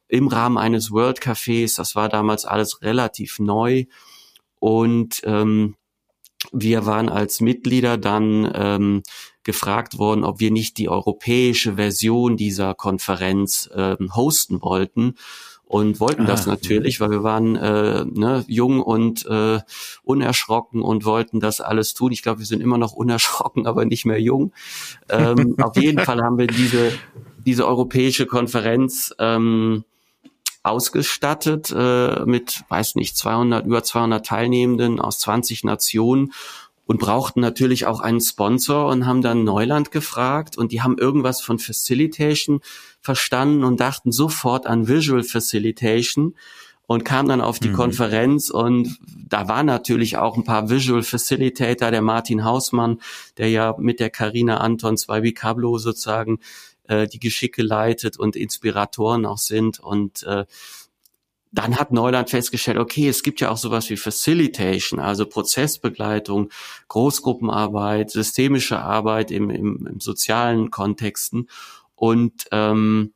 im 0.09 0.27
Rahmen 0.27 0.59
eines 0.59 0.91
World 0.91 1.19
Cafés. 1.21 1.75
Das 1.75 1.95
war 1.95 2.09
damals 2.09 2.45
alles 2.45 2.83
relativ 2.83 3.39
neu. 3.39 3.85
Und 4.59 5.21
ähm, 5.23 5.75
wir 6.51 6.85
waren 6.85 7.09
als 7.09 7.41
Mitglieder 7.41 7.97
dann 7.97 8.51
ähm, 8.53 9.03
gefragt 9.43 9.97
worden, 9.97 10.23
ob 10.23 10.39
wir 10.39 10.51
nicht 10.51 10.77
die 10.77 10.89
europäische 10.89 11.75
Version 11.75 12.37
dieser 12.37 12.73
Konferenz 12.73 13.69
äh, 13.73 13.95
hosten 14.15 14.61
wollten 14.61 15.15
und 15.65 15.99
wollten 15.99 16.23
ah, 16.23 16.27
das 16.27 16.45
natürlich, 16.45 16.99
weil 16.99 17.09
wir 17.09 17.23
waren 17.23 17.55
äh, 17.55 18.05
ne, 18.05 18.45
jung 18.47 18.81
und 18.81 19.25
äh, 19.25 19.59
unerschrocken 20.03 20.81
und 20.81 21.03
wollten 21.05 21.39
das 21.39 21.61
alles 21.61 21.93
tun. 21.93 22.11
Ich 22.11 22.21
glaube, 22.21 22.39
wir 22.39 22.45
sind 22.45 22.61
immer 22.61 22.77
noch 22.77 22.93
unerschrocken, 22.93 23.65
aber 23.67 23.85
nicht 23.85 24.05
mehr 24.05 24.21
jung. 24.21 24.53
Ähm, 25.09 25.55
auf 25.61 25.75
jeden 25.77 25.99
Fall 25.99 26.21
haben 26.21 26.37
wir 26.37 26.47
diese 26.47 26.91
diese 27.45 27.67
europäische 27.67 28.25
Konferenz 28.25 29.13
ähm, 29.19 29.83
ausgestattet 30.63 31.73
äh, 31.75 32.25
mit, 32.25 32.63
weiß 32.69 32.95
nicht, 32.95 33.17
200 33.17 33.65
über 33.65 33.83
200 33.83 34.25
Teilnehmenden 34.25 34.99
aus 34.99 35.19
20 35.19 35.65
Nationen 35.65 36.31
und 36.85 36.99
brauchten 36.99 37.41
natürlich 37.41 37.85
auch 37.85 37.99
einen 37.99 38.21
Sponsor 38.21 38.87
und 38.87 39.05
haben 39.05 39.21
dann 39.21 39.43
Neuland 39.43 39.91
gefragt 39.91 40.57
und 40.57 40.71
die 40.71 40.81
haben 40.81 40.97
irgendwas 40.97 41.41
von 41.41 41.59
Facilitation 41.59 42.61
verstanden 43.01 43.63
und 43.63 43.79
dachten 43.79 44.11
sofort 44.11 44.65
an 44.65 44.87
Visual 44.87 45.23
Facilitation 45.23 46.35
und 46.85 47.05
kamen 47.05 47.29
dann 47.29 47.41
auf 47.41 47.59
die 47.59 47.69
mhm. 47.69 47.75
Konferenz 47.75 48.49
und 48.49 48.99
da 49.29 49.47
war 49.47 49.63
natürlich 49.63 50.17
auch 50.17 50.35
ein 50.35 50.43
paar 50.43 50.69
Visual 50.69 51.03
Facilitator, 51.03 51.91
der 51.91 52.01
Martin 52.01 52.43
Hausmann, 52.43 52.99
der 53.37 53.49
ja 53.49 53.75
mit 53.79 53.99
der 53.99 54.09
Karina 54.09 54.57
Anton 54.57 54.97
zwei 54.97 55.21
Bicablo 55.21 55.77
sozusagen 55.77 56.39
äh, 56.87 57.07
die 57.07 57.19
Geschicke 57.19 57.61
leitet 57.61 58.17
und 58.17 58.35
Inspiratoren 58.35 59.25
auch 59.25 59.37
sind 59.37 59.79
und 59.79 60.23
äh, 60.23 60.45
dann 61.53 61.77
hat 61.77 61.91
Neuland 61.91 62.31
festgestellt, 62.31 62.79
okay, 62.79 63.07
es 63.07 63.21
gibt 63.21 63.39
ja 63.39 63.51
auch 63.51 63.57
sowas 63.57 63.87
wie 63.91 63.95
Facilitation, 63.95 64.99
also 64.99 65.27
Prozessbegleitung, 65.27 66.49
Großgruppenarbeit, 66.87 68.09
systemische 68.09 68.79
Arbeit 68.79 69.29
im, 69.29 69.51
im, 69.51 69.85
im 69.85 69.99
sozialen 69.99 70.71
Kontexten. 70.71 71.47
Und 71.95 72.45
ähm, 72.51 73.13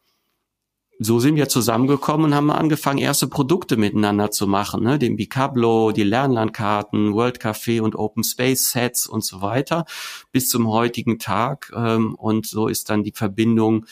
so 0.99 1.19
sind 1.19 1.35
wir 1.35 1.47
zusammengekommen 1.47 2.27
und 2.27 2.35
haben 2.35 2.49
angefangen, 2.49 2.97
erste 2.97 3.27
Produkte 3.27 3.77
miteinander 3.77 4.31
zu 4.31 4.47
machen, 4.47 4.83
ne? 4.83 4.97
den 4.97 5.15
Bicablo, 5.15 5.91
die 5.91 6.03
Lernlandkarten, 6.03 7.13
World 7.13 7.39
Café 7.39 7.81
und 7.81 7.95
Open 7.95 8.23
Space 8.23 8.71
Sets 8.71 9.07
und 9.07 9.23
so 9.23 9.41
weiter, 9.41 9.85
bis 10.31 10.49
zum 10.49 10.67
heutigen 10.67 11.19
Tag. 11.19 11.71
Ähm, 11.75 12.15
und 12.15 12.47
so 12.47 12.67
ist 12.67 12.89
dann 12.89 13.03
die 13.03 13.11
Verbindung 13.11 13.85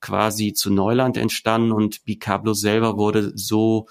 quasi 0.00 0.52
zu 0.52 0.70
Neuland 0.70 1.16
entstanden 1.16 1.72
und 1.72 2.04
Bicablo 2.04 2.52
selber 2.52 2.96
wurde 2.96 3.32
so, 3.34 3.86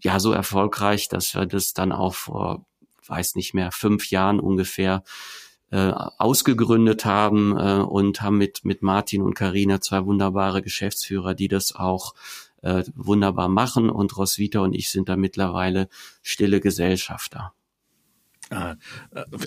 ja, 0.00 0.18
so 0.20 0.32
erfolgreich, 0.32 1.08
dass 1.08 1.34
wir 1.34 1.46
das 1.46 1.74
dann 1.74 1.92
auch 1.92 2.14
vor, 2.14 2.66
weiß 3.06 3.36
nicht 3.36 3.54
mehr, 3.54 3.70
fünf 3.72 4.10
Jahren 4.10 4.40
ungefähr 4.40 5.02
äh, 5.70 5.92
ausgegründet 6.18 7.04
haben 7.04 7.56
äh, 7.56 7.82
und 7.82 8.22
haben 8.22 8.38
mit, 8.38 8.64
mit 8.64 8.82
Martin 8.82 9.22
und 9.22 9.34
Karina 9.34 9.80
zwei 9.80 10.04
wunderbare 10.04 10.62
Geschäftsführer, 10.62 11.34
die 11.34 11.48
das 11.48 11.74
auch 11.74 12.14
äh, 12.62 12.84
wunderbar 12.94 13.48
machen. 13.48 13.90
Und 13.90 14.16
Roswitha 14.16 14.60
und 14.60 14.74
ich 14.74 14.90
sind 14.90 15.08
da 15.08 15.16
mittlerweile 15.16 15.88
stille 16.22 16.60
Gesellschafter. 16.60 17.52
Ah, 18.54 18.76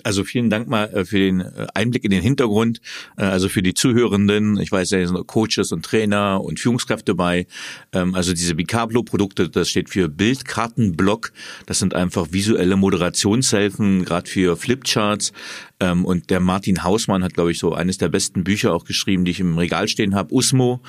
also 0.04 0.22
vielen 0.22 0.50
Dank 0.50 0.68
mal 0.68 0.84
äh, 0.92 1.04
für 1.06 1.18
den 1.18 1.40
äh, 1.40 1.66
Einblick 1.72 2.04
in 2.04 2.10
den 2.10 2.20
Hintergrund, 2.20 2.82
äh, 3.16 3.22
also 3.22 3.48
für 3.48 3.62
die 3.62 3.72
Zuhörenden. 3.72 4.60
Ich 4.60 4.70
weiß, 4.70 4.90
da 4.90 5.06
sind 5.06 5.26
Coaches 5.26 5.72
und 5.72 5.82
Trainer 5.82 6.42
und 6.42 6.60
Führungskräfte 6.60 7.14
bei. 7.14 7.46
Ähm, 7.94 8.14
also 8.14 8.34
diese 8.34 8.54
Bicablo-Produkte, 8.54 9.48
das 9.48 9.70
steht 9.70 9.88
für 9.88 10.10
Bildkartenblock. 10.10 11.32
Das 11.64 11.78
sind 11.78 11.94
einfach 11.94 12.32
visuelle 12.32 12.76
Moderationshilfen, 12.76 14.04
gerade 14.04 14.28
für 14.28 14.58
Flipcharts. 14.58 15.32
Ähm, 15.80 16.04
und 16.04 16.28
der 16.28 16.40
Martin 16.40 16.84
Hausmann 16.84 17.24
hat, 17.24 17.32
glaube 17.32 17.52
ich, 17.52 17.58
so 17.58 17.72
eines 17.72 17.96
der 17.96 18.10
besten 18.10 18.44
Bücher 18.44 18.74
auch 18.74 18.84
geschrieben, 18.84 19.24
die 19.24 19.30
ich 19.30 19.40
im 19.40 19.56
Regal 19.56 19.88
stehen 19.88 20.14
habe. 20.14 20.34
Usmo, 20.34 20.82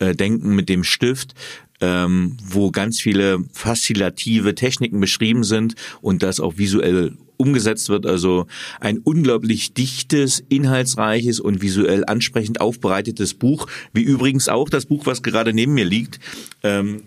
Denken 0.00 0.56
mit 0.56 0.68
dem 0.68 0.82
Stift 0.82 1.34
ähm, 1.80 2.36
wo 2.42 2.70
ganz 2.70 3.00
viele 3.00 3.44
faszilative 3.52 4.54
Techniken 4.54 5.00
beschrieben 5.00 5.44
sind 5.44 5.74
und 6.00 6.22
das 6.22 6.40
auch 6.40 6.56
visuell 6.56 7.16
umgesetzt 7.36 7.88
wird. 7.88 8.06
Also 8.06 8.46
ein 8.80 8.98
unglaublich 8.98 9.74
dichtes, 9.74 10.42
inhaltsreiches 10.48 11.40
und 11.40 11.62
visuell 11.62 12.04
ansprechend 12.06 12.60
aufbereitetes 12.60 13.34
Buch, 13.34 13.66
wie 13.92 14.02
übrigens 14.02 14.48
auch 14.48 14.68
das 14.68 14.86
Buch, 14.86 15.06
was 15.06 15.22
gerade 15.22 15.52
neben 15.52 15.74
mir 15.74 15.84
liegt. 15.84 16.20
Ähm, 16.62 17.02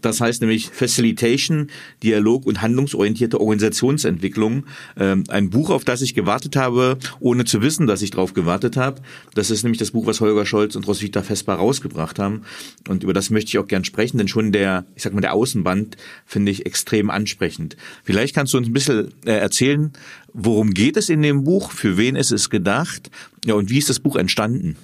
das 0.00 0.20
heißt 0.20 0.40
nämlich 0.40 0.70
Facilitation, 0.70 1.68
Dialog 2.02 2.46
und 2.46 2.62
handlungsorientierte 2.62 3.40
Organisationsentwicklung. 3.40 4.64
Ähm, 4.98 5.24
ein 5.28 5.50
Buch, 5.50 5.70
auf 5.70 5.84
das 5.84 6.02
ich 6.02 6.14
gewartet 6.14 6.56
habe, 6.56 6.98
ohne 7.20 7.44
zu 7.44 7.62
wissen, 7.62 7.86
dass 7.86 8.02
ich 8.02 8.10
drauf 8.10 8.34
gewartet 8.34 8.76
habe. 8.76 9.02
Das 9.34 9.50
ist 9.50 9.62
nämlich 9.62 9.78
das 9.78 9.92
Buch, 9.92 10.06
was 10.06 10.20
Holger 10.20 10.46
Scholz 10.46 10.76
und 10.76 10.86
Roswitha 10.86 11.22
Vespa 11.22 11.54
rausgebracht 11.54 12.18
haben. 12.18 12.42
Und 12.88 13.02
über 13.02 13.12
das 13.12 13.30
möchte 13.30 13.48
ich 13.48 13.58
auch 13.58 13.68
gern 13.68 13.84
sprechen, 13.84 14.18
denn 14.18 14.28
schon 14.28 14.52
der, 14.52 14.84
ich 14.94 15.02
sag 15.02 15.12
mal, 15.12 15.20
der 15.20 15.34
Außenband 15.34 15.96
finde 16.26 16.52
ich 16.52 16.66
extrem 16.66 17.10
ansprechend. 17.10 17.76
Vielleicht 18.04 18.34
kannst 18.34 18.54
du 18.54 18.58
uns 18.58 18.68
ein 18.68 18.72
bisschen 18.72 19.12
äh, 19.24 19.32
erzählen, 19.32 19.92
worum 20.32 20.72
geht 20.72 20.96
es 20.96 21.08
in 21.08 21.22
dem 21.22 21.44
Buch, 21.44 21.72
für 21.72 21.96
wen 21.96 22.16
ist 22.16 22.30
es 22.30 22.50
gedacht, 22.50 23.10
ja, 23.44 23.54
und 23.54 23.70
wie 23.70 23.78
ist 23.78 23.88
das 23.88 24.00
Buch 24.00 24.16
entstanden? 24.16 24.76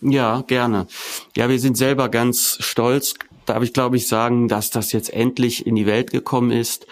Ja, 0.00 0.42
gerne. 0.46 0.86
Ja, 1.36 1.48
wir 1.48 1.58
sind 1.58 1.78
selber 1.78 2.10
ganz 2.10 2.58
stolz 2.60 3.14
darf 3.46 3.62
ich, 3.62 3.72
glaube 3.72 3.96
ich, 3.96 4.06
sagen, 4.08 4.48
dass 4.48 4.70
das 4.70 4.92
jetzt 4.92 5.12
endlich 5.12 5.66
in 5.66 5.74
die 5.74 5.86
Welt 5.86 6.10
gekommen 6.10 6.50
ist. 6.50 6.86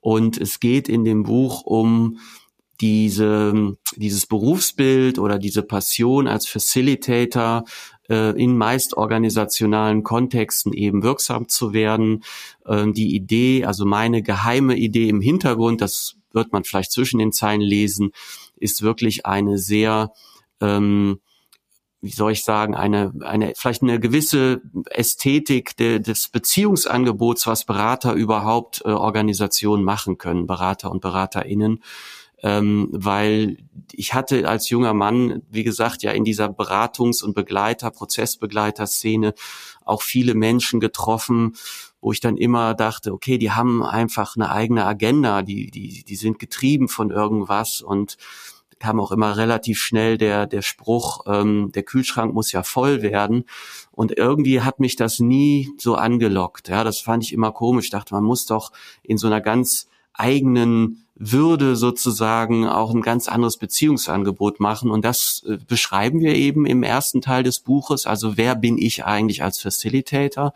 Und 0.00 0.38
es 0.38 0.60
geht 0.60 0.88
in 0.88 1.04
dem 1.04 1.24
Buch 1.24 1.62
um 1.62 2.18
diese, 2.80 3.76
dieses 3.96 4.26
Berufsbild 4.26 5.18
oder 5.18 5.38
diese 5.38 5.62
Passion 5.62 6.26
als 6.26 6.46
Facilitator 6.48 7.64
äh, 8.08 8.30
in 8.42 8.56
meist 8.56 8.96
organisationalen 8.96 10.02
Kontexten 10.02 10.72
eben 10.72 11.02
wirksam 11.02 11.48
zu 11.48 11.72
werden. 11.74 12.24
Ähm, 12.66 12.94
die 12.94 13.14
Idee, 13.14 13.64
also 13.66 13.84
meine 13.84 14.22
geheime 14.22 14.76
Idee 14.76 15.08
im 15.08 15.20
Hintergrund, 15.20 15.82
das 15.82 16.16
wird 16.32 16.52
man 16.52 16.64
vielleicht 16.64 16.92
zwischen 16.92 17.18
den 17.18 17.32
Zeilen 17.32 17.60
lesen, 17.60 18.12
ist 18.56 18.82
wirklich 18.82 19.26
eine 19.26 19.58
sehr 19.58 20.12
ähm, 20.60 21.20
wie 22.02 22.10
soll 22.10 22.32
ich 22.32 22.44
sagen, 22.44 22.74
eine, 22.74 23.12
eine, 23.20 23.52
vielleicht 23.56 23.82
eine 23.82 24.00
gewisse 24.00 24.62
Ästhetik 24.90 25.76
de, 25.76 25.98
des 25.98 26.28
Beziehungsangebots, 26.28 27.46
was 27.46 27.64
Berater 27.64 28.14
überhaupt 28.14 28.82
äh, 28.84 28.88
Organisationen 28.88 29.84
machen 29.84 30.16
können, 30.16 30.46
Berater 30.46 30.90
und 30.90 31.00
BeraterInnen. 31.00 31.82
Ähm, 32.42 32.88
weil 32.90 33.58
ich 33.92 34.14
hatte 34.14 34.48
als 34.48 34.70
junger 34.70 34.94
Mann, 34.94 35.42
wie 35.50 35.62
gesagt, 35.62 36.02
ja 36.02 36.12
in 36.12 36.24
dieser 36.24 36.46
Beratungs- 36.46 37.22
und 37.22 37.34
Begleiter, 37.34 37.90
Prozessbegleiter-Szene 37.90 39.34
auch 39.84 40.00
viele 40.00 40.34
Menschen 40.34 40.80
getroffen, 40.80 41.54
wo 42.00 42.12
ich 42.12 42.20
dann 42.20 42.38
immer 42.38 42.72
dachte, 42.72 43.12
okay, 43.12 43.36
die 43.36 43.50
haben 43.50 43.82
einfach 43.82 44.36
eine 44.36 44.50
eigene 44.50 44.86
Agenda, 44.86 45.42
die, 45.42 45.70
die, 45.70 46.02
die 46.02 46.16
sind 46.16 46.38
getrieben 46.38 46.88
von 46.88 47.10
irgendwas 47.10 47.82
und 47.82 48.16
kam 48.80 48.98
auch 48.98 49.12
immer 49.12 49.36
relativ 49.36 49.78
schnell 49.78 50.18
der, 50.18 50.46
der 50.46 50.62
Spruch, 50.62 51.24
ähm, 51.26 51.70
der 51.72 51.84
Kühlschrank 51.84 52.34
muss 52.34 52.50
ja 52.50 52.64
voll 52.64 53.02
werden. 53.02 53.44
Und 53.92 54.16
irgendwie 54.16 54.62
hat 54.62 54.80
mich 54.80 54.96
das 54.96 55.20
nie 55.20 55.70
so 55.78 55.94
angelockt. 55.94 56.68
Ja, 56.68 56.82
das 56.82 57.00
fand 57.00 57.22
ich 57.22 57.32
immer 57.32 57.52
komisch. 57.52 57.84
Ich 57.86 57.90
dachte, 57.90 58.14
man 58.14 58.24
muss 58.24 58.46
doch 58.46 58.72
in 59.02 59.18
so 59.18 59.28
einer 59.28 59.40
ganz 59.40 59.88
eigenen 60.14 61.06
würde 61.22 61.76
sozusagen 61.76 62.66
auch 62.66 62.94
ein 62.94 63.02
ganz 63.02 63.28
anderes 63.28 63.58
Beziehungsangebot 63.58 64.58
machen. 64.58 64.90
Und 64.90 65.04
das 65.04 65.44
äh, 65.46 65.58
beschreiben 65.68 66.20
wir 66.20 66.34
eben 66.34 66.64
im 66.64 66.82
ersten 66.82 67.20
Teil 67.20 67.42
des 67.42 67.60
Buches. 67.60 68.06
Also 68.06 68.38
wer 68.38 68.54
bin 68.54 68.78
ich 68.78 69.04
eigentlich 69.04 69.42
als 69.42 69.60
Facilitator? 69.60 70.54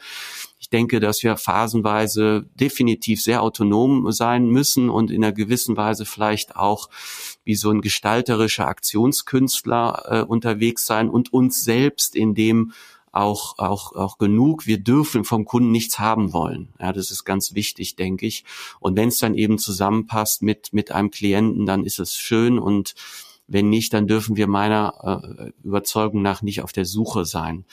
Ich 0.58 0.70
denke, 0.70 1.00
dass 1.00 1.22
wir 1.22 1.36
phasenweise 1.36 2.46
definitiv 2.54 3.22
sehr 3.22 3.42
autonom 3.42 4.10
sein 4.10 4.46
müssen 4.46 4.88
und 4.88 5.10
in 5.10 5.22
einer 5.22 5.34
gewissen 5.34 5.76
Weise 5.76 6.06
vielleicht 6.06 6.56
auch 6.56 6.88
wie 7.44 7.54
so 7.54 7.70
ein 7.70 7.80
gestalterischer 7.80 8.66
Aktionskünstler 8.66 10.04
äh, 10.08 10.20
unterwegs 10.22 10.86
sein 10.86 11.08
und 11.08 11.32
uns 11.32 11.62
selbst 11.64 12.16
in 12.16 12.34
dem 12.34 12.72
auch, 13.12 13.58
auch, 13.58 13.94
auch 13.94 14.18
genug. 14.18 14.66
Wir 14.66 14.78
dürfen 14.78 15.24
vom 15.24 15.44
Kunden 15.44 15.70
nichts 15.70 15.98
haben 15.98 16.32
wollen. 16.32 16.70
Ja, 16.80 16.92
das 16.92 17.10
ist 17.10 17.24
ganz 17.24 17.54
wichtig, 17.54 17.94
denke 17.94 18.26
ich. 18.26 18.44
Und 18.80 18.96
wenn 18.96 19.08
es 19.08 19.18
dann 19.18 19.34
eben 19.34 19.58
zusammenpasst 19.58 20.42
mit, 20.42 20.72
mit 20.72 20.90
einem 20.90 21.10
Klienten, 21.10 21.64
dann 21.64 21.84
ist 21.84 22.00
es 22.00 22.16
schön 22.16 22.58
und 22.58 22.94
wenn 23.46 23.68
nicht, 23.68 23.92
dann 23.92 24.06
dürfen 24.06 24.36
wir 24.36 24.46
meiner 24.46 25.22
äh, 25.38 25.52
Überzeugung 25.62 26.22
nach 26.22 26.42
nicht 26.42 26.62
auf 26.62 26.72
der 26.72 26.86
Suche 26.86 27.24
sein. 27.24 27.64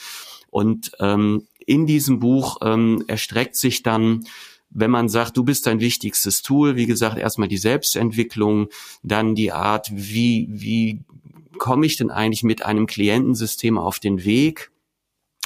Und 0.49 0.91
ähm, 0.99 1.47
in 1.65 1.85
diesem 1.85 2.19
Buch 2.19 2.57
ähm, 2.61 3.03
erstreckt 3.07 3.55
sich 3.55 3.81
dann 3.81 4.25
wenn 4.71 4.91
man 4.91 5.09
sagt, 5.09 5.37
du 5.37 5.43
bist 5.43 5.67
dein 5.67 5.79
wichtigstes 5.79 6.41
Tool, 6.41 6.75
wie 6.75 6.85
gesagt, 6.85 7.17
erstmal 7.17 7.47
die 7.47 7.57
Selbstentwicklung, 7.57 8.67
dann 9.03 9.35
die 9.35 9.51
Art, 9.51 9.89
wie, 9.93 10.47
wie 10.49 11.01
komme 11.57 11.85
ich 11.85 11.97
denn 11.97 12.09
eigentlich 12.09 12.43
mit 12.43 12.65
einem 12.65 12.87
Klientensystem 12.87 13.77
auf 13.77 13.99
den 13.99 14.23
Weg? 14.23 14.71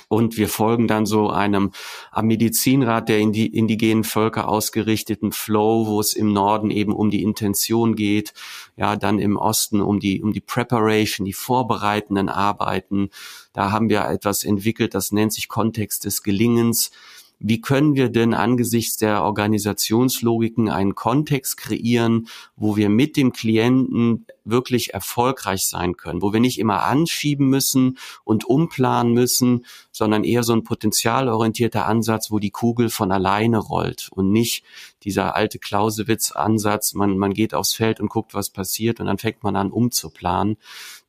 Und 0.08 0.38
wir 0.38 0.50
folgen 0.50 0.88
dann 0.88 1.08
so 1.08 1.30
einem 1.30 1.72
am 2.12 2.28
Medizinrat 2.28 3.10
der 3.10 3.20
indigenen 3.20 4.04
Völker 4.04 4.48
ausgerichteten 4.48 5.32
Flow, 5.32 5.88
wo 5.88 6.00
es 6.00 6.14
im 6.14 6.32
Norden 6.32 6.70
eben 6.70 6.94
um 6.94 7.10
die 7.10 7.24
Intention 7.24 7.96
geht, 7.96 8.34
ja, 8.78 8.96
dann 8.98 9.18
im 9.18 9.36
Osten 9.36 9.82
um 9.82 10.00
die, 10.00 10.22
um 10.22 10.32
die 10.32 10.42
Preparation, 10.42 11.26
die 11.26 11.34
vorbereitenden 11.34 12.30
Arbeiten. 12.30 13.10
Da 13.52 13.72
haben 13.72 13.90
wir 13.90 14.06
etwas 14.06 14.44
entwickelt, 14.44 14.94
das 14.94 15.12
nennt 15.12 15.34
sich 15.34 15.48
Kontext 15.48 16.06
des 16.06 16.22
Gelingens 16.22 16.92
wie 17.40 17.62
können 17.62 17.96
wir 17.96 18.10
denn 18.10 18.34
angesichts 18.34 18.98
der 18.98 19.24
Organisationslogiken 19.24 20.70
einen 20.70 20.96
Kontext 20.96 21.58
kreieren, 21.58 22.28
wo 22.56 22.76
wir 22.76 22.90
mit 22.90 23.18
dem 23.18 23.34
Klienten 23.34 24.26
wirklich 24.46 24.94
erfolgreich 24.94 25.68
sein 25.68 25.98
können, 25.98 26.22
wo 26.22 26.32
wir 26.32 26.40
nicht 26.40 26.60
immer 26.60 26.84
anschieben 26.84 27.50
müssen 27.50 27.98
und 28.24 28.46
umplanen 28.46 29.14
müssen, 29.14 29.66
sondern 29.92 30.24
eher 30.24 30.44
so 30.44 30.54
ein 30.54 30.64
potenzialorientierter 30.64 31.86
Ansatz, 31.86 32.32
wo 32.32 32.40
die 32.40 32.52
Kugel 32.52 32.90
von 32.90 33.12
alleine 33.12 33.58
rollt 33.58 34.10
und 34.12 34.32
nicht 34.32 34.64
dieser 35.04 35.36
alte 35.36 35.60
Clausewitz-Ansatz, 35.60 36.94
man, 36.94 37.18
man 37.18 37.34
geht 37.34 37.54
aufs 37.54 37.74
Feld 37.74 38.00
und 38.00 38.10
guckt, 38.10 38.34
was 38.34 38.50
passiert 38.50 39.00
und 39.00 39.08
dann 39.08 39.18
fängt 39.18 39.44
man 39.44 39.56
an 39.56 39.72
umzuplanen. 39.72 40.58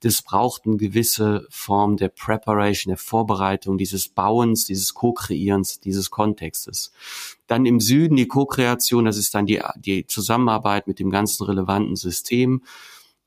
Das 0.07 0.23
braucht 0.23 0.67
eine 0.67 0.77
gewisse 0.77 1.49
Form 1.51 1.97
der 1.97 2.11
Preparation, 2.11 2.91
der 2.93 2.97
Vorbereitung, 2.97 3.77
dieses 3.77 4.09
Bauens, 4.09 4.65
dieses 4.65 4.95
Co-Kreierens, 4.95 5.81
dieses 5.81 6.13
Kontextes. 6.13 6.93
Dann 7.49 7.67
im 7.67 7.81
Süden 7.81 8.15
die 8.15 8.29
Co-Kreation, 8.29 9.05
das 9.05 9.17
ist 9.17 9.35
dann 9.35 9.47
die, 9.47 9.61
die 9.75 10.07
Zusammenarbeit 10.07 10.87
mit 10.87 11.01
dem 11.01 11.11
ganzen 11.11 11.43
relevanten 11.43 11.97
System. 11.97 12.63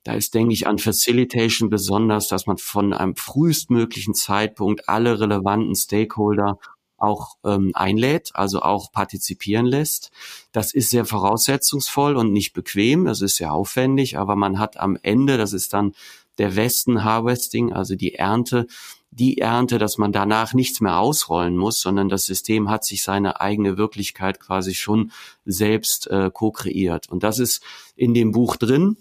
Da 0.05 0.13
ist, 0.13 0.33
denke 0.33 0.53
ich, 0.53 0.67
an 0.67 0.79
Facilitation 0.79 1.69
besonders, 1.69 2.29
dass 2.29 2.45
man 2.45 2.57
von 2.57 2.93
einem 2.93 3.17
frühestmöglichen 3.17 4.13
Zeitpunkt 4.13 4.87
alle 4.87 5.19
relevanten 5.19 5.75
Stakeholder 5.75 6.59
auch 6.95 7.35
ähm, 7.43 7.71
einlädt, 7.73 8.31
also 8.35 8.61
auch 8.61 8.93
partizipieren 8.93 9.65
lässt. 9.65 10.11
Das 10.53 10.73
ist 10.73 10.91
sehr 10.91 11.03
voraussetzungsvoll 11.03 12.15
und 12.15 12.31
nicht 12.31 12.53
bequem, 12.53 13.03
das 13.03 13.21
ist 13.21 13.35
sehr 13.35 13.51
aufwendig, 13.51 14.17
aber 14.17 14.37
man 14.37 14.59
hat 14.59 14.77
am 14.77 14.97
Ende, 15.01 15.37
das 15.37 15.51
ist 15.51 15.73
dann 15.73 15.93
der 16.39 16.55
Westen 16.55 17.03
Harvesting, 17.03 17.73
also 17.73 17.95
die 17.95 18.15
Ernte, 18.15 18.65
die 19.11 19.39
Ernte, 19.39 19.77
dass 19.77 19.97
man 19.97 20.11
danach 20.11 20.53
nichts 20.53 20.81
mehr 20.81 20.97
ausrollen 20.99 21.57
muss, 21.57 21.81
sondern 21.81 22.09
das 22.09 22.25
System 22.25 22.69
hat 22.69 22.85
sich 22.85 23.03
seine 23.03 23.41
eigene 23.41 23.77
Wirklichkeit 23.77 24.39
quasi 24.39 24.73
schon 24.73 25.11
selbst 25.45 26.07
äh, 26.07 26.29
co-kreiert. 26.31 27.09
Und 27.09 27.23
das 27.23 27.39
ist 27.39 27.63
in 27.95 28.13
dem 28.13 28.31
Buch 28.31 28.55
drin. 28.55 28.97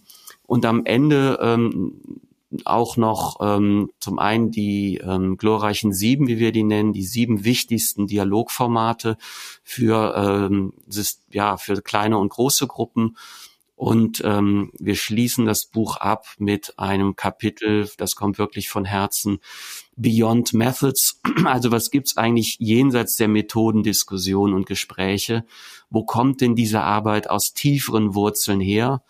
Und 0.46 0.64
am 0.64 0.84
Ende 0.86 1.38
ähm, 1.42 2.00
auch 2.64 2.96
noch 2.96 3.36
ähm, 3.40 3.90
zum 4.00 4.18
einen 4.18 4.50
die 4.50 4.96
ähm, 5.04 5.36
glorreichen 5.36 5.92
sieben, 5.92 6.26
wie 6.26 6.38
wir 6.38 6.52
die 6.52 6.64
nennen, 6.64 6.94
die 6.94 7.04
sieben 7.04 7.44
wichtigsten 7.44 8.06
Dialogformate 8.06 9.18
für 9.62 10.14
ähm, 10.16 10.72
ja 11.30 11.58
für 11.58 11.82
kleine 11.82 12.16
und 12.16 12.30
große 12.30 12.66
Gruppen 12.66 13.16
und 13.78 14.22
ähm, 14.24 14.72
wir 14.76 14.96
schließen 14.96 15.46
das 15.46 15.66
Buch 15.66 15.98
ab 15.98 16.26
mit 16.38 16.74
einem 16.78 17.14
Kapitel, 17.14 17.88
das 17.96 18.16
kommt 18.16 18.36
wirklich 18.36 18.68
von 18.68 18.84
Herzen, 18.84 19.38
Beyond 19.94 20.52
Methods. 20.52 21.20
Also 21.44 21.70
was 21.70 21.92
gibt's 21.92 22.16
eigentlich 22.16 22.56
jenseits 22.58 23.14
der 23.14 23.28
Methodendiskussion 23.28 24.52
und 24.52 24.66
Gespräche? 24.66 25.44
Wo 25.90 26.02
kommt 26.02 26.40
denn 26.40 26.56
diese 26.56 26.80
Arbeit 26.80 27.30
aus 27.30 27.54
tieferen 27.54 28.16
Wurzeln 28.16 28.60
her? 28.60 29.04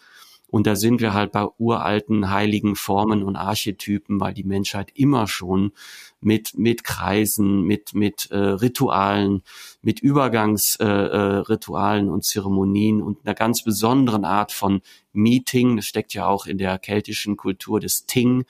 Und 0.51 0.67
da 0.67 0.77
sind 0.77 1.03
wir 1.03 1.13
halt 1.13 1.33
bei 1.33 1.47
uralten 1.59 2.31
heiligen 2.31 2.75
Formen 2.75 3.23
und 3.23 3.37
Archetypen, 3.37 4.19
weil 4.19 4.33
die 4.33 4.45
Menschheit 4.45 4.91
immer 4.95 5.29
schon 5.29 5.73
mit, 6.21 6.57
mit 6.57 6.85
Kreisen, 6.85 7.63
mit, 7.63 7.95
mit 7.95 8.31
äh, 8.31 8.37
Ritualen, 8.37 9.43
mit 9.83 10.01
Übergangsritualen 10.01 12.07
äh, 12.07 12.09
äh, 12.09 12.13
und 12.13 12.25
Zeremonien 12.25 13.03
und 13.03 13.19
einer 13.25 13.35
ganz 13.35 13.63
besonderen 13.63 14.25
Art 14.25 14.53
von 14.53 14.81
Meeting, 15.13 15.77
das 15.77 15.85
steckt 15.85 16.15
ja 16.15 16.27
auch 16.27 16.47
in 16.47 16.57
der 16.57 16.79
keltischen 16.79 17.37
Kultur 17.37 17.79
des 17.79 18.07
Ting, 18.07 18.47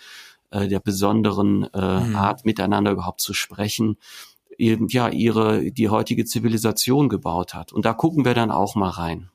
äh, 0.50 0.68
der 0.68 0.78
besonderen 0.78 1.64
äh, 1.74 2.00
mhm. 2.00 2.14
Art, 2.14 2.44
miteinander 2.44 2.92
überhaupt 2.92 3.20
zu 3.20 3.34
sprechen, 3.34 3.96
eben, 4.56 4.86
ja, 4.88 5.08
ihre, 5.08 5.72
die 5.72 5.88
heutige 5.88 6.24
Zivilisation 6.24 7.08
gebaut 7.08 7.54
hat. 7.54 7.72
Und 7.72 7.84
da 7.84 7.92
gucken 7.92 8.24
wir 8.24 8.34
dann 8.34 8.50
auch 8.50 8.76
mal 8.76 8.90
rein. 8.90 9.30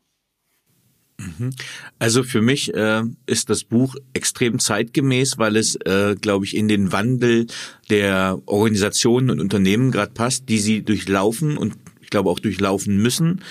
Mhm. 1.23 1.51
Also 1.99 2.23
für 2.23 2.41
mich 2.41 2.73
äh, 2.73 3.03
ist 3.25 3.49
das 3.49 3.63
Buch 3.63 3.95
extrem 4.13 4.59
zeitgemäß, 4.59 5.37
weil 5.37 5.55
es, 5.55 5.75
äh, 5.75 6.15
glaube 6.19 6.45
ich, 6.45 6.55
in 6.55 6.67
den 6.67 6.91
Wandel 6.91 7.47
der 7.89 8.41
Organisationen 8.45 9.29
und 9.29 9.39
Unternehmen 9.39 9.91
gerade 9.91 10.13
passt, 10.13 10.49
die 10.49 10.59
sie 10.59 10.83
durchlaufen 10.83 11.57
und 11.57 11.82
glaube 12.13 12.29
auch 12.29 12.39
durchlaufen 12.39 12.97
müssen. 12.97 13.41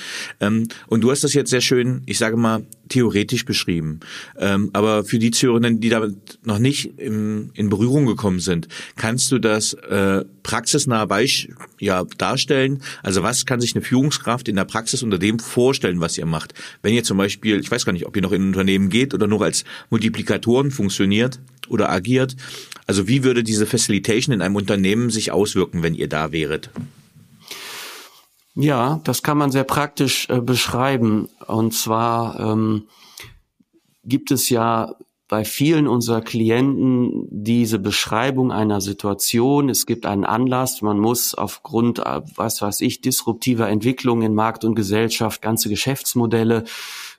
Ähm, 0.40 0.69
und 0.87 1.02
du 1.02 1.11
hast 1.11 1.25
das 1.25 1.35
jetzt 1.35 1.50
sehr 1.50 1.61
schön, 1.61 2.02
ich 2.07 2.19
sage 2.19 2.37
mal, 2.37 2.64
theoretisch 2.88 3.45
beschrieben. 3.45 4.00
Ähm, 4.38 4.71
aber 4.73 5.04
für 5.04 5.19
die 5.19 5.31
Zuhörerinnen, 5.31 5.81
die 5.81 5.88
damit 5.88 6.38
noch 6.45 6.59
nicht 6.59 6.99
in 6.99 7.50
Berührung 7.69 8.07
gekommen 8.07 8.40
sind, 8.40 8.69
kannst 8.97 9.33
du 9.33 9.38
das 9.38 9.73
äh, 9.75 10.25
praxisnah 10.42 11.07
Beisch 11.07 11.49
ja, 11.81 12.04
darstellen? 12.19 12.83
Also 13.02 13.23
was 13.23 13.47
kann 13.47 13.61
sich 13.61 13.75
eine 13.75 13.85
Führungskraft 13.85 14.49
in 14.49 14.57
der 14.57 14.64
Praxis 14.64 15.02
unter 15.02 15.19
dem 15.19 15.38
vorstellen, 15.38 16.00
was 16.00 16.16
ihr 16.19 16.26
macht? 16.26 16.54
Wenn 16.83 16.95
ihr 16.95 17.04
zum 17.04 17.19
Beispiel, 17.19 17.59
ich 17.59 17.71
weiß 17.71 17.85
gar 17.85 17.92
nicht, 17.92 18.07
ob 18.07 18.14
ihr 18.14 18.23
noch 18.23 18.33
in 18.33 18.42
ein 18.42 18.49
Unternehmen 18.49 18.88
geht 18.88 19.14
oder 19.14 19.26
nur 19.26 19.42
als 19.42 19.64
Multiplikatoren 19.90 20.71
funktioniert 20.71 21.40
oder 21.69 21.90
agiert. 21.90 22.37
Also 22.87 23.09
wie 23.09 23.25
würde 23.25 23.42
diese 23.42 23.66
Facilitation 23.66 24.35
in 24.35 24.42
einem 24.42 24.57
Unternehmen 24.57 25.11
sich 25.11 25.33
auswirken, 25.33 25.83
wenn 25.83 25.95
ihr 25.95 26.09
da 26.09 26.31
wäret? 26.33 26.71
Ja, 28.54 29.00
das 29.04 29.23
kann 29.23 29.38
man 29.38 29.50
sehr 29.50 29.64
praktisch 29.64 30.28
äh, 30.28 30.40
beschreiben. 30.40 31.28
Und 31.47 31.73
zwar 31.73 32.38
ähm, 32.38 32.87
gibt 34.04 34.30
es 34.30 34.50
ja 34.50 34.94
bei 35.32 35.47
vielen 35.47 35.88
unserer 35.88 36.21
Klienten 36.21 37.26
diese 37.30 37.78
Beschreibung 37.78 38.52
einer 38.52 38.82
Situation. 38.82 39.71
Es 39.71 39.87
gibt 39.87 40.04
einen 40.04 40.26
Anlass. 40.26 40.82
Man 40.82 40.99
muss 40.99 41.35
aufgrund, 41.35 42.00
äh, 42.00 42.21
was 42.37 42.61
weiß 42.61 42.82
ich, 42.82 43.00
disruptiver 43.00 43.71
Entwicklungen 43.71 44.23
in 44.23 44.35
Markt 44.35 44.66
und 44.66 44.75
Gesellschaft 44.75 45.40
ganze 45.40 45.71
Geschäftsmodelle 45.71 46.64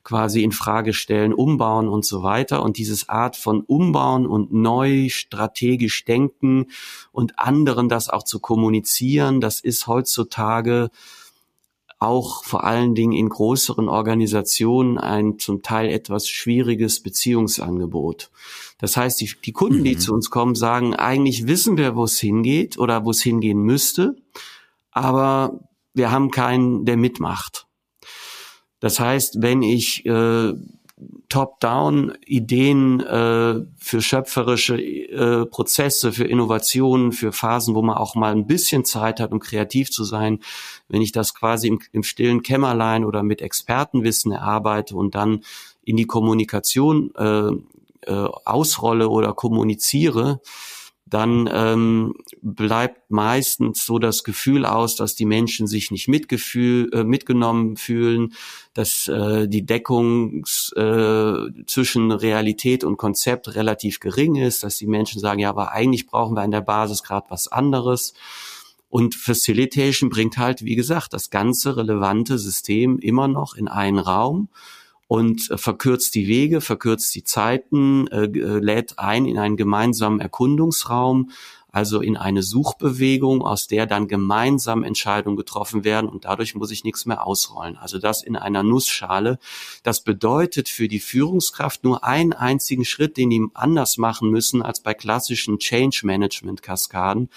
quasi 0.04 0.44
in 0.44 0.52
Frage 0.52 0.94
stellen, 0.94 1.34
umbauen 1.34 1.88
und 1.88 2.06
so 2.06 2.22
weiter. 2.22 2.62
Und 2.62 2.78
dieses 2.78 3.10
Art 3.10 3.36
von 3.36 3.62
Umbauen 3.62 4.28
und 4.28 4.54
neu 4.54 5.10
strategisch 5.10 6.06
denken 6.06 6.68
und 7.12 7.40
anderen 7.40 7.90
das 7.90 8.10
auch 8.10 8.24
zu 8.24 8.40
kommunizieren, 8.40 9.42
das 9.42 9.60
ist 9.60 9.88
heutzutage 9.88 10.92
auch 12.04 12.44
vor 12.44 12.64
allen 12.64 12.96
Dingen 12.96 13.14
in 13.14 13.30
größeren 13.30 13.88
Organisationen 13.88 14.98
ein 14.98 15.40
zum 15.40 15.62
Teil 15.62 15.90
etwas 15.90 16.28
schwieriges 16.28 17.02
Beziehungsangebot. 17.02 18.30
Das 18.78 18.98
heißt, 18.98 19.22
die, 19.22 19.32
die 19.46 19.54
Kunden, 19.54 19.80
mhm. 19.80 19.84
die 19.86 19.98
zu 19.98 20.14
uns 20.14 20.30
kommen, 20.30 20.56
sagen, 20.56 20.94
eigentlich 20.94 21.48
wissen 21.48 21.78
wir, 21.78 21.96
wo 21.96 22.04
es 22.04 22.20
hingeht 22.20 22.78
oder 22.78 23.06
wo 23.06 23.12
es 23.12 23.22
hingehen 23.22 23.60
müsste, 23.60 24.16
aber 24.92 25.60
wir 25.94 26.12
haben 26.12 26.32
keinen, 26.32 26.86
der 26.86 26.98
mitmacht. 26.98 27.68
Das 28.80 29.00
heißt, 29.00 29.42
wenn 29.42 29.62
ich 29.62 30.06
äh, 30.06 30.54
top-down 31.30 32.14
Ideen 32.26 33.00
äh, 33.00 33.66
für 33.78 34.02
schöpferische 34.02 34.82
äh, 34.82 35.46
Prozesse, 35.46 36.12
für 36.12 36.26
Innovationen, 36.26 37.12
für 37.12 37.32
Phasen, 37.32 37.76
wo 37.76 37.82
man 37.82 37.98
auch 37.98 38.16
mal 38.16 38.32
ein 38.32 38.48
bisschen 38.48 38.86
Zeit 38.86 39.20
hat, 39.20 39.32
um 39.32 39.40
kreativ 39.40 39.92
zu 39.92 40.04
sein. 40.04 40.40
Wenn 40.88 41.02
ich 41.02 41.12
das 41.12 41.34
quasi 41.34 41.68
im, 41.68 41.82
im 41.92 42.04
stillen 42.04 42.44
Kämmerlein 42.44 43.06
oder 43.06 43.24
mit 43.24 43.42
Expertenwissen 43.42 44.32
erarbeite 44.32 44.96
und 44.96 45.16
dann 45.16 45.42
in 45.84 45.98
die 45.98 46.06
Kommunikation 46.06 47.14
äh, 47.16 47.52
äh, 48.06 48.28
ausrolle 48.46 49.10
oder 49.10 49.34
kommuniziere, 49.34 50.42
dann 51.14 51.48
ähm, 51.54 52.16
bleibt 52.42 53.12
meistens 53.12 53.86
so 53.86 54.00
das 54.00 54.24
Gefühl 54.24 54.66
aus, 54.66 54.96
dass 54.96 55.14
die 55.14 55.26
Menschen 55.26 55.68
sich 55.68 55.92
nicht 55.92 56.08
mitgefühl, 56.08 56.90
äh, 56.92 57.04
mitgenommen 57.04 57.78
fühlen, 57.78 58.34
dass 58.74 59.08
äh, 59.08 59.48
die 59.48 59.66
Deckung 59.66 60.44
äh, 60.76 61.64
zwischen 61.68 62.12
Realität 62.12 62.84
und 62.84 62.98
Konzept 62.98 63.54
relativ 63.56 64.00
gering 64.00 64.36
ist, 64.36 64.64
dass 64.64 64.78
die 64.78 64.88
Menschen 64.88 65.22
sagen, 65.22 65.40
ja, 65.40 65.50
aber 65.50 65.72
eigentlich 65.72 66.08
brauchen 66.08 66.36
wir 66.36 66.44
in 66.44 66.52
der 66.52 66.62
Basis 66.62 67.04
gerade 67.04 67.30
was 67.30 67.48
anderes. 67.48 68.14
Und 68.90 69.14
Facilitation 69.14 70.10
bringt 70.10 70.38
halt, 70.40 70.66
wie 70.66 70.76
gesagt, 70.76 71.14
das 71.14 71.30
ganze 71.30 71.78
relevante 71.78 72.40
System 72.40 72.98
immer 72.98 73.28
noch 73.28 73.56
in 73.56 73.68
einen 73.68 74.00
Raum 74.00 74.50
und 75.14 75.52
äh, 75.52 75.60
verkürzt 75.60 76.16
die 76.16 76.28
Wege, 76.28 76.60
verkürzt 76.60 77.14
die 77.14 77.24
Zeiten, 77.24 78.08
äh, 78.08 78.24
äh, 78.24 78.58
lädt 78.58 78.98
ein 78.98 79.28
in 79.28 79.38
einen 79.38 79.58
gemeinsamen 79.58 80.20
Erkundungsraum, 80.20 81.30
also 81.72 82.02
in 82.02 82.18
eine 82.18 82.42
Suchbewegung, 82.42 83.44
aus 83.44 83.68
der 83.68 83.86
dann 83.86 84.08
gemeinsam 84.08 84.82
Entscheidungen 84.82 85.38
getroffen 85.38 85.84
werden 85.84 86.10
und 86.10 86.26
dadurch 86.26 86.56
muss 86.56 86.72
ich 86.72 86.84
nichts 86.84 87.06
mehr 87.06 87.28
ausrollen. 87.28 87.78
Also 87.78 88.00
das 88.00 88.24
in 88.24 88.36
einer 88.36 88.64
Nussschale. 88.64 89.38
Das 89.84 90.04
bedeutet 90.04 90.68
für 90.68 90.88
die 90.88 91.00
Führungskraft 91.00 91.84
nur 91.84 92.04
einen 92.04 92.34
einzigen 92.34 92.84
Schritt, 92.84 93.16
den 93.16 93.30
die 93.30 93.46
anders 93.54 94.00
machen 94.00 94.32
müssen 94.32 94.64
als 94.64 94.80
bei 94.80 94.96
klassischen 94.96 95.60
Change 95.60 96.08
Management 96.08 96.64
Kaskaden. 96.64 97.30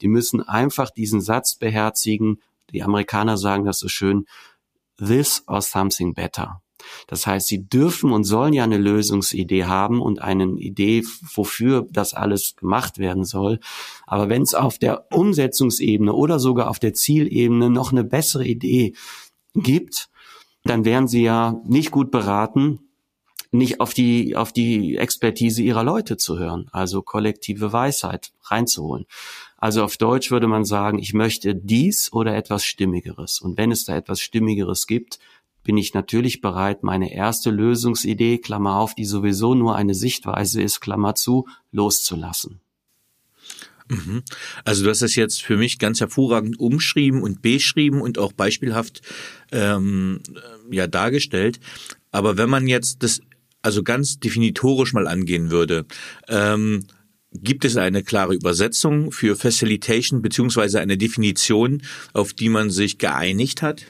Die 0.00 0.08
müssen 0.08 0.42
einfach 0.42 0.90
diesen 0.90 1.20
Satz 1.20 1.54
beherzigen. 1.54 2.42
Die 2.72 2.82
Amerikaner 2.82 3.36
sagen 3.36 3.64
das 3.66 3.78
so 3.78 3.86
schön. 3.86 4.26
This 4.98 5.44
or 5.46 5.62
something 5.62 6.12
better. 6.12 6.60
Das 7.06 7.26
heißt, 7.26 7.46
sie 7.46 7.68
dürfen 7.68 8.12
und 8.12 8.24
sollen 8.24 8.52
ja 8.52 8.64
eine 8.64 8.78
Lösungsidee 8.78 9.64
haben 9.64 10.00
und 10.00 10.20
eine 10.20 10.44
Idee, 10.44 11.04
wofür 11.34 11.86
das 11.90 12.14
alles 12.14 12.56
gemacht 12.56 12.98
werden 12.98 13.24
soll. 13.24 13.60
Aber 14.06 14.28
wenn 14.28 14.42
es 14.42 14.54
auf 14.54 14.78
der 14.78 15.06
Umsetzungsebene 15.12 16.12
oder 16.12 16.38
sogar 16.38 16.70
auf 16.70 16.78
der 16.78 16.94
Zielebene 16.94 17.70
noch 17.70 17.92
eine 17.92 18.04
bessere 18.04 18.44
Idee 18.44 18.94
gibt, 19.54 20.08
dann 20.64 20.84
wären 20.84 21.08
sie 21.08 21.22
ja 21.22 21.60
nicht 21.66 21.90
gut 21.90 22.10
beraten, 22.10 22.80
nicht 23.52 23.80
auf 23.80 23.94
die, 23.94 24.36
auf 24.36 24.52
die 24.52 24.96
Expertise 24.96 25.62
ihrer 25.62 25.82
Leute 25.82 26.16
zu 26.16 26.38
hören, 26.38 26.68
also 26.70 27.02
kollektive 27.02 27.72
Weisheit 27.72 28.32
reinzuholen. 28.44 29.06
Also 29.56 29.82
auf 29.82 29.96
Deutsch 29.96 30.30
würde 30.30 30.46
man 30.46 30.64
sagen, 30.64 30.98
ich 30.98 31.12
möchte 31.14 31.54
dies 31.54 32.12
oder 32.12 32.34
etwas 32.36 32.64
Stimmigeres. 32.64 33.40
Und 33.40 33.58
wenn 33.58 33.72
es 33.72 33.84
da 33.84 33.96
etwas 33.96 34.20
Stimmigeres 34.20 34.86
gibt, 34.86 35.18
bin 35.62 35.76
ich 35.76 35.94
natürlich 35.94 36.40
bereit, 36.40 36.82
meine 36.82 37.12
erste 37.12 37.50
Lösungsidee, 37.50 38.38
Klammer 38.38 38.76
auf, 38.76 38.94
die 38.94 39.04
sowieso 39.04 39.54
nur 39.54 39.76
eine 39.76 39.94
Sichtweise 39.94 40.62
ist, 40.62 40.80
Klammer 40.80 41.14
zu, 41.14 41.46
loszulassen. 41.70 42.60
Mhm. 43.88 44.22
Also 44.64 44.84
du 44.84 44.90
hast 44.90 45.02
das 45.02 45.16
jetzt 45.16 45.42
für 45.42 45.56
mich 45.56 45.78
ganz 45.78 46.00
hervorragend 46.00 46.58
umschrieben 46.58 47.22
und 47.22 47.42
beschrieben 47.42 48.00
und 48.00 48.18
auch 48.18 48.32
beispielhaft 48.32 49.02
ähm, 49.52 50.20
ja 50.70 50.86
dargestellt. 50.86 51.60
Aber 52.12 52.38
wenn 52.38 52.48
man 52.48 52.66
jetzt 52.66 53.02
das 53.02 53.20
also 53.62 53.82
ganz 53.82 54.18
definitorisch 54.18 54.92
mal 54.92 55.06
angehen 55.06 55.50
würde, 55.50 55.86
ähm, 56.28 56.86
gibt 57.32 57.64
es 57.64 57.76
eine 57.76 58.02
klare 58.02 58.34
Übersetzung 58.34 59.12
für 59.12 59.36
Facilitation 59.36 60.22
beziehungsweise 60.22 60.80
eine 60.80 60.96
Definition, 60.96 61.82
auf 62.12 62.32
die 62.32 62.48
man 62.48 62.70
sich 62.70 62.98
geeinigt 62.98 63.62
hat? 63.62 63.84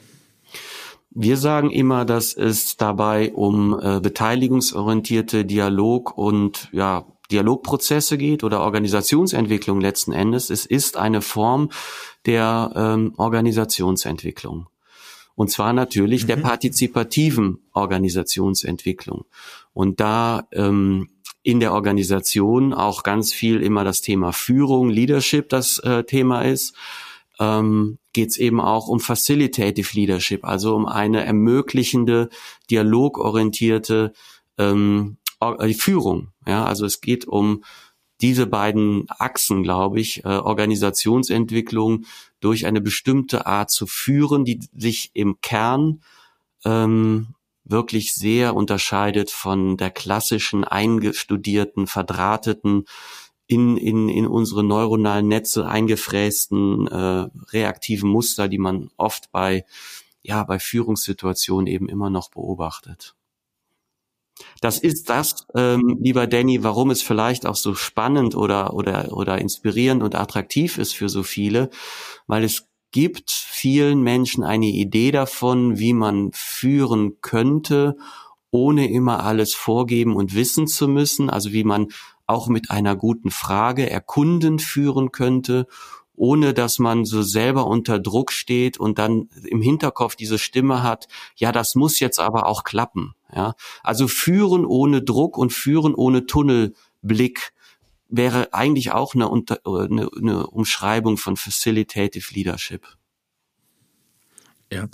Wir 1.13 1.35
sagen 1.35 1.71
immer, 1.71 2.05
dass 2.05 2.33
es 2.33 2.77
dabei 2.77 3.33
um 3.33 3.77
äh, 3.79 3.99
beteiligungsorientierte 3.99 5.43
Dialog 5.43 6.17
und 6.17 6.69
ja 6.71 7.05
Dialogprozesse 7.31 8.17
geht 8.17 8.43
oder 8.43 8.61
Organisationsentwicklung 8.61 9.81
letzten 9.81 10.11
Endes. 10.11 10.49
Es 10.49 10.65
ist 10.65 10.97
eine 10.97 11.21
Form 11.21 11.69
der 12.25 12.71
ähm, 12.75 13.13
Organisationsentwicklung. 13.17 14.67
Und 15.35 15.49
zwar 15.49 15.73
natürlich 15.73 16.23
mhm. 16.23 16.27
der 16.27 16.35
partizipativen 16.37 17.59
Organisationsentwicklung. 17.73 19.25
Und 19.73 19.99
da 19.99 20.47
ähm, 20.51 21.09
in 21.43 21.59
der 21.59 21.73
Organisation 21.73 22.73
auch 22.73 23.03
ganz 23.03 23.33
viel 23.33 23.61
immer 23.61 23.83
das 23.83 24.01
Thema 24.01 24.31
Führung, 24.31 24.89
Leadership 24.89 25.49
das 25.49 25.79
äh, 25.79 26.03
Thema 26.03 26.41
ist, 26.41 26.75
ähm, 27.41 27.97
geht 28.13 28.29
es 28.29 28.37
eben 28.37 28.61
auch 28.61 28.87
um 28.87 28.99
Facilitative 28.99 29.95
Leadership, 29.95 30.45
also 30.45 30.75
um 30.75 30.85
eine 30.85 31.25
ermöglichende, 31.25 32.29
dialogorientierte 32.69 34.13
ähm, 34.59 35.17
äh, 35.41 35.73
Führung. 35.73 36.31
Ja, 36.45 36.65
also 36.65 36.85
es 36.85 37.01
geht 37.01 37.27
um 37.27 37.63
diese 38.21 38.45
beiden 38.45 39.07
Achsen, 39.09 39.63
glaube 39.63 39.99
ich, 39.99 40.23
äh, 40.23 40.27
Organisationsentwicklung 40.27 42.05
durch 42.41 42.67
eine 42.67 42.79
bestimmte 42.79 43.47
Art 43.47 43.71
zu 43.71 43.87
führen, 43.87 44.45
die 44.45 44.59
sich 44.77 45.09
im 45.15 45.41
Kern 45.41 46.03
ähm, 46.63 47.29
wirklich 47.63 48.13
sehr 48.13 48.55
unterscheidet 48.55 49.31
von 49.31 49.77
der 49.77 49.89
klassischen, 49.89 50.63
eingestudierten, 50.63 51.87
verdrahteten, 51.87 52.85
in, 53.51 53.75
in, 53.75 54.07
in 54.07 54.27
unsere 54.27 54.63
neuronalen 54.63 55.27
Netze 55.27 55.67
eingefrästen 55.67 56.87
äh, 56.87 57.27
reaktiven 57.51 58.09
Muster, 58.09 58.47
die 58.47 58.57
man 58.57 58.89
oft 58.95 59.29
bei, 59.33 59.65
ja, 60.21 60.45
bei 60.45 60.57
Führungssituationen 60.57 61.67
eben 61.67 61.89
immer 61.89 62.09
noch 62.09 62.31
beobachtet. 62.31 63.13
Das 64.61 64.79
ist 64.79 65.09
das, 65.09 65.45
ähm, 65.53 65.97
lieber 65.99 66.27
Danny, 66.27 66.63
warum 66.63 66.91
es 66.91 67.01
vielleicht 67.01 67.45
auch 67.45 67.57
so 67.57 67.75
spannend 67.75 68.35
oder, 68.35 68.73
oder, 68.73 69.11
oder 69.11 69.37
inspirierend 69.39 70.01
und 70.01 70.15
attraktiv 70.15 70.77
ist 70.77 70.93
für 70.93 71.09
so 71.09 71.21
viele, 71.21 71.69
weil 72.27 72.45
es 72.45 72.67
gibt 72.91 73.31
vielen 73.31 74.01
Menschen 74.01 74.45
eine 74.45 74.67
Idee 74.67 75.11
davon, 75.11 75.77
wie 75.77 75.93
man 75.93 76.31
führen 76.33 77.17
könnte, 77.19 77.97
ohne 78.49 78.89
immer 78.89 79.23
alles 79.25 79.53
vorgeben 79.53 80.15
und 80.15 80.35
wissen 80.35 80.67
zu 80.67 80.87
müssen, 80.87 81.29
also 81.29 81.51
wie 81.51 81.65
man 81.65 81.87
auch 82.31 82.47
mit 82.47 82.71
einer 82.71 82.95
guten 82.95 83.31
Frage 83.31 83.89
erkundend 83.89 84.61
führen 84.61 85.11
könnte, 85.11 85.67
ohne 86.15 86.53
dass 86.53 86.79
man 86.79 87.05
so 87.05 87.21
selber 87.21 87.65
unter 87.67 87.99
Druck 87.99 88.31
steht 88.31 88.77
und 88.77 88.99
dann 88.99 89.29
im 89.43 89.61
Hinterkopf 89.61 90.15
diese 90.15 90.37
Stimme 90.37 90.83
hat, 90.83 91.07
ja, 91.35 91.51
das 91.51 91.75
muss 91.75 91.99
jetzt 91.99 92.19
aber 92.19 92.45
auch 92.45 92.63
klappen. 92.63 93.15
Ja, 93.33 93.55
also 93.81 94.07
führen 94.07 94.65
ohne 94.65 95.01
Druck 95.01 95.37
und 95.37 95.53
führen 95.53 95.95
ohne 95.95 96.25
Tunnelblick 96.25 97.53
wäre 98.11 98.53
eigentlich 98.53 98.91
auch 98.91 99.15
eine, 99.15 99.31
eine, 99.31 100.09
eine 100.15 100.47
Umschreibung 100.47 101.17
von 101.17 101.37
Facilitative 101.37 102.33
Leadership. 102.33 102.85
Ja, 104.71 104.87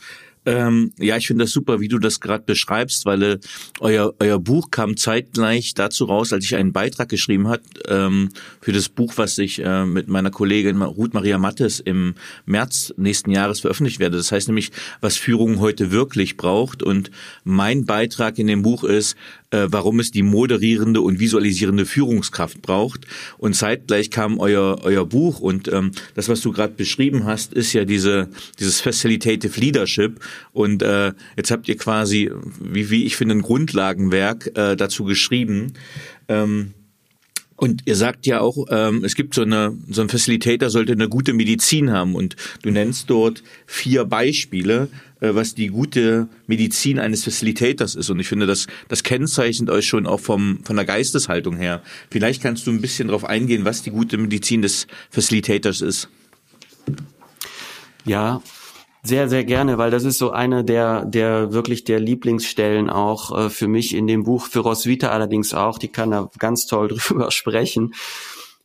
ähm, 0.47 0.93
ja, 0.97 1.17
ich 1.17 1.27
finde 1.27 1.43
das 1.43 1.51
super, 1.51 1.81
wie 1.81 1.89
du 1.89 1.99
das 1.99 2.21
gerade 2.21 2.45
beschreibst, 2.45 3.05
weil 3.05 3.21
äh, 3.21 3.39
euer, 3.81 4.13
euer 4.19 4.39
Buch 4.39 4.71
kam 4.71 4.95
zeitgleich 4.95 5.73
dazu 5.73 6.05
raus, 6.05 6.31
als 6.31 6.45
ich 6.45 6.55
einen 6.55 6.71
Beitrag 6.71 7.09
geschrieben 7.09 7.49
hat 7.49 7.61
ähm, 7.89 8.29
für 8.61 8.71
das 8.71 8.87
Buch, 8.87 9.13
was 9.17 9.37
ich 9.39 9.61
äh, 9.61 9.85
mit 9.85 10.07
meiner 10.07 10.31
Kollegin 10.31 10.81
Ruth 10.81 11.13
Maria 11.13 11.37
Mattes 11.37 11.81
im 11.81 12.15
März 12.45 12.93
nächsten 12.95 13.31
Jahres 13.31 13.59
veröffentlicht 13.59 13.99
werde. 13.99 14.15
Das 14.15 14.31
heißt 14.31 14.47
nämlich, 14.47 14.71
was 15.01 15.17
Führung 15.17 15.59
heute 15.59 15.91
wirklich 15.91 16.37
braucht. 16.37 16.81
Und 16.81 17.11
mein 17.43 17.85
Beitrag 17.85 18.39
in 18.39 18.47
dem 18.47 18.61
Buch 18.61 18.85
ist, 18.85 19.17
äh, 19.51 19.67
warum 19.69 19.99
es 19.99 20.11
die 20.11 20.23
moderierende 20.23 21.01
und 21.01 21.19
visualisierende 21.19 21.85
Führungskraft 21.85 22.61
braucht. 22.61 23.07
Und 23.37 23.55
zeitgleich 23.55 24.11
kam 24.11 24.39
euer, 24.39 24.79
euer 24.83 25.05
Buch 25.05 25.39
und 25.39 25.71
ähm, 25.71 25.91
das, 26.15 26.29
was 26.29 26.41
du 26.41 26.51
gerade 26.51 26.73
beschrieben 26.73 27.25
hast, 27.25 27.53
ist 27.53 27.73
ja 27.73 27.85
diese, 27.85 28.29
dieses 28.59 28.81
Facilitative 28.81 29.59
Leadership. 29.59 30.19
Und 30.51 30.83
äh, 30.83 31.13
jetzt 31.35 31.51
habt 31.51 31.67
ihr 31.69 31.77
quasi, 31.77 32.31
wie, 32.59 32.89
wie 32.89 33.05
ich 33.05 33.15
finde, 33.15 33.35
ein 33.35 33.41
Grundlagenwerk 33.41 34.51
äh, 34.57 34.75
dazu 34.75 35.03
geschrieben. 35.03 35.73
Ähm, 36.27 36.73
und 37.57 37.81
ihr 37.85 37.95
sagt 37.95 38.27
ja 38.27 38.39
auch, 38.39 38.67
ähm, 38.69 39.03
es 39.03 39.15
gibt 39.15 39.33
so 39.33 39.41
eine, 39.41 39.75
so 39.89 40.01
ein 40.01 40.09
Facilitator 40.09 40.69
sollte 40.69 40.93
eine 40.93 41.09
gute 41.09 41.33
Medizin 41.33 41.91
haben 41.91 42.13
und 42.13 42.35
du 42.61 42.69
nennst 42.69 43.09
dort 43.09 43.41
vier 43.65 44.05
Beispiele, 44.05 44.89
äh, 45.21 45.33
was 45.33 45.55
die 45.55 45.67
gute 45.67 46.29
Medizin 46.45 46.99
eines 46.99 47.23
Facilitators 47.23 47.95
ist. 47.95 48.11
Und 48.11 48.19
ich 48.19 48.27
finde, 48.27 48.45
das, 48.45 48.67
das 48.89 49.01
kennzeichnet 49.01 49.71
euch 49.71 49.87
schon 49.87 50.05
auch 50.05 50.19
vom, 50.19 50.59
von 50.63 50.75
der 50.75 50.85
Geisteshaltung 50.85 51.57
her. 51.57 51.81
Vielleicht 52.11 52.43
kannst 52.43 52.67
du 52.67 52.71
ein 52.71 52.79
bisschen 52.79 53.07
darauf 53.07 53.25
eingehen, 53.25 53.65
was 53.65 53.81
die 53.81 53.91
gute 53.91 54.19
Medizin 54.19 54.61
des 54.61 54.85
Facilitators 55.09 55.81
ist. 55.81 56.09
Ja, 58.05 58.43
sehr, 59.07 59.29
sehr 59.29 59.43
gerne, 59.43 59.77
weil 59.77 59.91
das 59.91 60.03
ist 60.03 60.17
so 60.17 60.31
eine 60.31 60.63
der, 60.63 61.05
der 61.05 61.53
wirklich 61.53 61.83
der 61.83 61.99
Lieblingsstellen 61.99 62.89
auch 62.89 63.37
äh, 63.37 63.49
für 63.49 63.67
mich 63.67 63.95
in 63.95 64.07
dem 64.07 64.23
Buch, 64.23 64.47
für 64.47 64.59
Roswitha 64.59 65.09
allerdings 65.09 65.53
auch, 65.53 65.77
die 65.77 65.87
kann 65.87 66.11
da 66.11 66.29
ganz 66.39 66.67
toll 66.67 66.87
drüber 67.07 67.31
sprechen. 67.31 67.93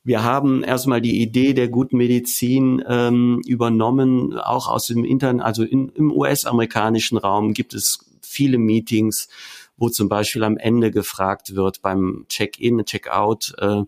Wir 0.05 0.25
haben 0.25 0.65
erstmal 0.65 1.01
die 1.01 1.23
Idee 1.23 1.55
der 1.55 1.69
guten 1.69 1.97
Medizin 1.97 2.83
ähm, 2.89 3.41
übernommen, 3.47 4.37
auch 4.37 4.69
aus 4.69 4.89
dem 4.89 5.05
Internet, 5.05 5.45
also 5.45 5.63
in, 5.63 5.91
im 5.91 6.11
US-amerikanischen 6.11 7.19
Raum 7.19 7.53
gibt 7.53 7.73
es 7.73 8.05
viele 8.21 8.59
Meetings, 8.59 9.29
wo 9.77 9.89
zum 9.89 10.09
Beispiel 10.09 10.43
am 10.43 10.57
Ende 10.57 10.91
gefragt 10.91 11.55
wird 11.55 11.83
beim 11.83 12.27
Check-in, 12.29 12.85
Check-out, 12.85 13.55
äh, 13.59 13.83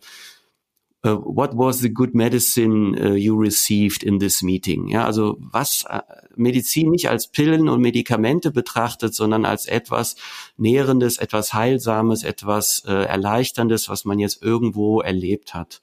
uh, 1.05 1.17
what 1.17 1.57
was 1.57 1.81
the 1.81 1.91
good 1.91 2.15
medicine 2.15 2.97
uh, 2.99 3.15
you 3.15 3.37
received 3.37 4.03
in 4.03 4.19
this 4.19 4.43
meeting? 4.43 4.89
Ja, 4.89 5.05
also 5.05 5.37
was 5.39 5.85
uh, 5.91 6.01
Medizin 6.37 6.91
nicht 6.91 7.09
als 7.09 7.29
Pillen 7.29 7.69
und 7.69 7.81
Medikamente 7.81 8.51
betrachtet, 8.51 9.15
sondern 9.15 9.45
als 9.45 9.67
etwas 9.67 10.17
Nährendes, 10.57 11.19
etwas 11.19 11.53
Heilsames, 11.53 12.25
etwas 12.25 12.83
äh, 12.87 12.93
Erleichterndes, 12.93 13.89
was 13.89 14.05
man 14.05 14.19
jetzt 14.19 14.43
irgendwo 14.43 15.01
erlebt 15.01 15.55
hat. 15.55 15.83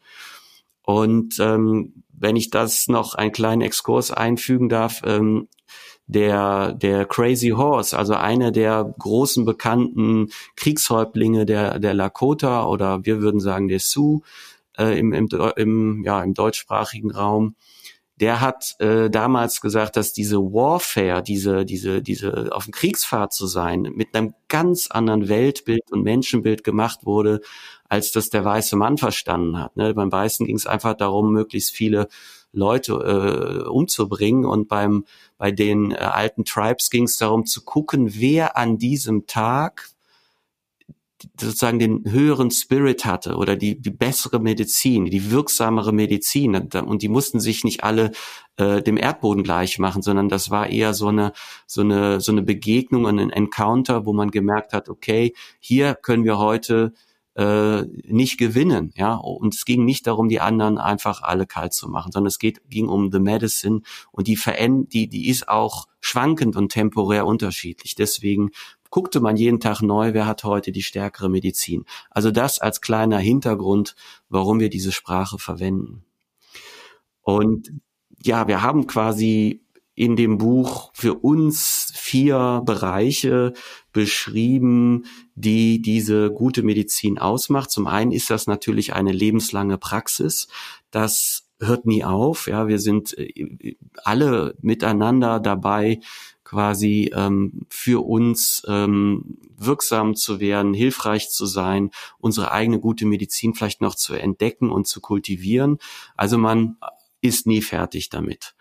Und 0.84 1.40
ähm, 1.40 2.04
wenn 2.14 2.36
ich 2.36 2.50
das 2.50 2.88
noch 2.88 3.16
einen 3.16 3.32
kleinen 3.32 3.62
Exkurs 3.62 4.12
einfügen 4.12 4.70
darf, 4.70 5.02
ähm, 5.06 5.48
der, 6.08 6.74
der 6.74 7.06
Crazy 7.06 7.50
Horse, 7.50 7.98
also 7.98 8.16
einer 8.16 8.52
der 8.52 8.94
großen 9.00 9.46
bekannten 9.46 10.30
Kriegshäuptlinge 10.58 11.46
der, 11.46 11.80
der 11.80 11.94
Lakota 11.94 12.66
oder 12.68 13.06
wir 13.06 13.22
würden 13.22 13.40
sagen 13.40 13.70
der 13.70 13.80
Sioux, 13.80 14.22
äh, 14.78 14.98
im, 14.98 15.14
im, 15.14 15.28
im, 15.56 16.04
ja, 16.04 16.24
im 16.24 16.34
deutschsprachigen 16.34 17.12
Raum, 17.12 17.56
der 18.22 18.40
hat 18.40 18.76
äh, 18.80 19.10
damals 19.10 19.62
gesagt, 19.62 19.98
dass 19.98 20.14
diese 20.14 20.38
Warfare, 20.38 21.24
diese, 21.24 21.66
diese, 21.66 22.04
diese 22.04 22.50
auf 22.52 22.66
dem 22.66 22.72
Kriegsfahrt 22.72 23.34
zu 23.34 23.48
sein, 23.48 23.82
mit 23.96 24.16
einem 24.16 24.36
ganz 24.48 24.92
anderen 24.92 25.28
Weltbild 25.28 25.92
und 25.92 26.04
Menschenbild 26.04 26.64
gemacht 26.64 27.00
wurde, 27.04 27.42
als 27.90 28.12
das 28.12 28.30
der 28.30 28.46
weiße 28.46 28.76
Mann 28.76 28.98
verstanden 28.98 29.60
hat. 29.60 29.76
Ne? 29.76 29.94
Beim 29.96 30.12
Weißen 30.12 30.46
ging 30.46 30.56
es 30.56 30.68
einfach 30.68 30.94
darum, 30.94 31.34
möglichst 31.34 31.72
viele 31.72 32.08
Leute 32.54 32.94
äh, 32.94 33.68
umzubringen 33.68 34.46
und 34.46 34.68
beim 34.68 35.06
bei 35.38 35.52
den 35.52 35.92
äh, 35.92 35.96
alten 35.96 36.46
Tribes 36.46 36.90
ging 36.90 37.06
es 37.06 37.18
darum 37.18 37.46
zu 37.46 37.64
gucken, 37.64 38.14
wer 38.14 38.58
an 38.58 38.78
diesem 38.78 39.26
Tag 39.26 39.90
sozusagen 41.40 41.80
den 41.80 42.04
höheren 42.10 42.52
Spirit 42.52 43.06
hatte 43.06 43.36
oder 43.36 43.56
die, 43.56 43.80
die 43.80 43.90
bessere 43.90 44.40
Medizin, 44.40 45.06
die 45.06 45.32
wirksamere 45.32 45.94
Medizin. 45.94 46.56
Und 46.56 47.02
die 47.02 47.10
mussten 47.10 47.40
sich 47.40 47.64
nicht 47.64 47.84
alle 47.84 48.12
äh, 48.58 48.82
dem 48.82 48.98
Erdboden 48.98 49.44
gleich 49.44 49.80
machen, 49.80 50.02
sondern 50.02 50.30
das 50.30 50.52
war 50.52 50.68
eher 50.68 50.94
so 50.94 51.08
eine, 51.08 51.34
so 51.68 51.82
eine, 51.82 52.22
so 52.22 52.32
eine 52.32 52.42
Begegnung, 52.42 53.08
ein 53.08 53.30
Encounter, 53.30 54.06
wo 54.06 54.14
man 54.14 54.32
gemerkt 54.32 54.74
hat, 54.74 54.90
okay, 54.90 55.34
hier 55.60 55.96
können 55.96 56.26
wir 56.26 56.38
heute 56.38 56.94
äh, 57.36 57.84
nicht 58.04 58.38
gewinnen, 58.38 58.91
ja. 58.96 59.15
Und 59.15 59.56
es 59.56 59.65
ging 59.65 59.86
nicht 59.86 60.08
darum, 60.08 60.30
die 60.30 60.41
anderen 60.41 60.78
einfach 60.78 61.22
alle 61.22 61.46
kalt 61.46 61.74
zu 61.74 61.88
machen, 61.89 62.12
sondern 62.12 62.28
es 62.28 62.39
geht, 62.39 62.62
ging 62.70 62.88
um 62.88 63.12
the 63.12 63.20
medicine 63.20 63.82
und 64.12 64.28
die 64.28 64.36
veränd, 64.36 64.94
die, 64.94 65.08
die 65.08 65.30
ist 65.30 65.48
auch 65.48 65.88
schwankend 66.00 66.56
und 66.56 66.70
temporär 66.70 67.26
unterschiedlich. 67.26 67.96
Deswegen 67.96 68.52
guckte 68.89 69.22
man 69.22 69.38
jeden 69.38 69.60
Tag 69.60 69.82
neu, 69.82 70.13
wer 70.13 70.26
hat 70.26 70.44
heute 70.44 70.72
die 70.72 70.84
stärkere 70.84 71.30
Medizin. 71.30 71.86
Also 72.10 72.32
das 72.32 72.60
als 72.60 72.82
kleiner 72.82 73.20
Hintergrund, 73.20 73.96
warum 74.28 74.60
wir 74.60 74.70
diese 74.70 74.91
Sprache 74.91 75.39
verwenden. 75.39 76.04
Und 77.22 77.72
ja, 78.22 78.48
wir 78.48 78.62
haben 78.62 78.88
quasi 78.88 79.63
in 80.02 80.16
dem 80.16 80.40
Buch 80.40 80.90
für 80.96 81.14
uns 81.14 81.94
vier 81.94 82.64
Bereiche 82.66 83.54
beschrieben, 83.94 85.06
die 85.36 85.80
diese 85.80 86.32
gute 86.32 86.64
Medizin 86.64 87.20
ausmacht. 87.20 87.70
Zum 87.70 87.86
einen 87.86 88.12
ist 88.12 88.32
das 88.32 88.48
natürlich 88.48 88.94
eine 88.94 89.12
lebenslange 89.12 89.78
Praxis, 89.78 90.48
dass 90.90 91.46
hört 91.60 91.86
nie 91.86 92.04
auf. 92.04 92.48
Ja, 92.48 92.68
wir 92.68 92.80
sind 92.80 93.16
äh, 93.16 93.76
alle 94.04 94.56
miteinander 94.64 95.40
dabei, 95.40 96.00
quasi 96.44 97.12
ähm, 97.14 97.68
für 97.70 98.04
uns 98.04 98.64
ähm, 98.68 99.38
wirksam 99.56 100.16
zu 100.16 100.40
werden, 100.40 100.74
hilfreich 100.74 101.30
zu 101.30 101.46
sein, 101.46 101.92
unsere 102.18 102.52
eigene 102.52 102.80
gute 102.80 103.06
Medizin 103.06 103.54
vielleicht 103.54 103.82
noch 103.82 103.94
zu 103.94 104.16
entdecken 104.16 104.72
und 104.72 104.88
zu 104.88 105.00
kultivieren. 105.00 105.78
Also 106.18 106.40
man 106.40 106.78
ist 107.22 107.46
nie 107.46 107.62
fertig 107.62 108.10
damit. 108.10 108.56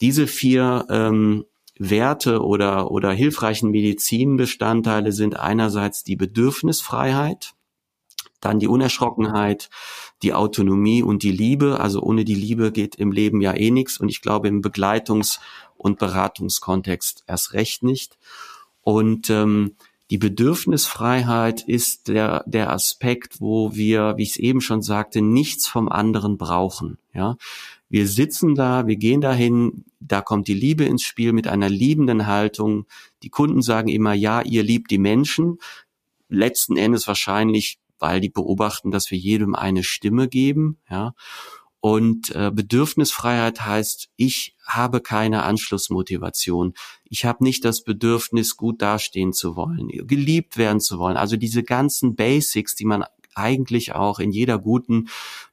Diese 0.00 0.26
vier 0.26 0.86
ähm, 0.90 1.44
Werte 1.78 2.42
oder, 2.42 2.90
oder 2.90 3.12
hilfreichen 3.12 3.70
Medizinbestandteile 3.70 5.12
sind 5.12 5.38
einerseits 5.38 6.04
die 6.04 6.16
Bedürfnisfreiheit, 6.16 7.54
dann 8.40 8.60
die 8.60 8.68
Unerschrockenheit, 8.68 9.70
die 10.22 10.34
Autonomie 10.34 11.02
und 11.02 11.22
die 11.22 11.32
Liebe. 11.32 11.80
Also 11.80 12.00
ohne 12.02 12.24
die 12.24 12.34
Liebe 12.34 12.70
geht 12.72 12.94
im 12.96 13.10
Leben 13.10 13.40
ja 13.40 13.54
eh 13.54 13.70
nichts 13.70 13.98
und 13.98 14.08
ich 14.08 14.20
glaube 14.20 14.48
im 14.48 14.62
Begleitungs- 14.62 15.40
und 15.76 15.98
Beratungskontext 15.98 17.24
erst 17.26 17.54
recht 17.54 17.82
nicht. 17.82 18.18
Und 18.82 19.30
ähm, 19.30 19.76
die 20.10 20.18
Bedürfnisfreiheit 20.18 21.62
ist 21.62 22.08
der, 22.08 22.44
der 22.46 22.70
Aspekt, 22.70 23.40
wo 23.40 23.74
wir, 23.74 24.14
wie 24.16 24.22
ich 24.22 24.30
es 24.30 24.36
eben 24.36 24.60
schon 24.60 24.82
sagte, 24.82 25.22
nichts 25.22 25.66
vom 25.66 25.88
anderen 25.88 26.36
brauchen. 26.36 26.98
Ja, 27.14 27.36
wir 27.88 28.08
sitzen 28.08 28.54
da, 28.54 28.86
wir 28.86 28.96
gehen 28.96 29.20
dahin, 29.20 29.84
da 30.00 30.20
kommt 30.20 30.48
die 30.48 30.54
Liebe 30.54 30.84
ins 30.84 31.02
Spiel 31.02 31.32
mit 31.32 31.46
einer 31.46 31.68
liebenden 31.68 32.26
Haltung. 32.26 32.86
Die 33.22 33.30
Kunden 33.30 33.62
sagen 33.62 33.88
immer, 33.88 34.14
ja, 34.14 34.42
ihr 34.42 34.62
liebt 34.62 34.90
die 34.90 34.98
Menschen. 34.98 35.58
Letzten 36.28 36.76
Endes 36.76 37.06
wahrscheinlich, 37.06 37.78
weil 37.98 38.20
die 38.20 38.30
beobachten, 38.30 38.90
dass 38.90 39.10
wir 39.10 39.18
jedem 39.18 39.54
eine 39.54 39.84
Stimme 39.84 40.28
geben. 40.28 40.78
Ja, 40.90 41.14
und 41.84 42.34
äh, 42.34 42.50
Bedürfnisfreiheit 42.50 43.60
heißt, 43.60 44.08
ich 44.16 44.56
habe 44.66 45.02
keine 45.02 45.42
Anschlussmotivation. 45.42 46.72
Ich 47.04 47.26
habe 47.26 47.44
nicht 47.44 47.62
das 47.62 47.84
Bedürfnis, 47.84 48.56
gut 48.56 48.80
dastehen 48.80 49.34
zu 49.34 49.54
wollen, 49.54 49.88
geliebt 49.88 50.56
werden 50.56 50.80
zu 50.80 50.98
wollen. 50.98 51.18
Also 51.18 51.36
diese 51.36 51.62
ganzen 51.62 52.16
Basics, 52.16 52.74
die 52.74 52.86
man 52.86 53.04
eigentlich 53.34 53.92
auch 53.92 54.18
in 54.18 54.30
jeder 54.30 54.58
guten 54.58 55.08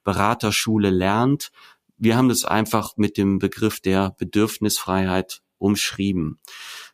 Beraterschule 0.06 0.90
lernt. 0.90 1.52
Wir 2.02 2.18
haben 2.18 2.30
das 2.30 2.46
einfach 2.46 2.98
mit 2.98 3.16
dem 3.16 3.38
Begriff 3.38 3.80
der 3.80 4.16
Bedürfnisfreiheit 4.18 5.44
umschrieben. 5.60 6.40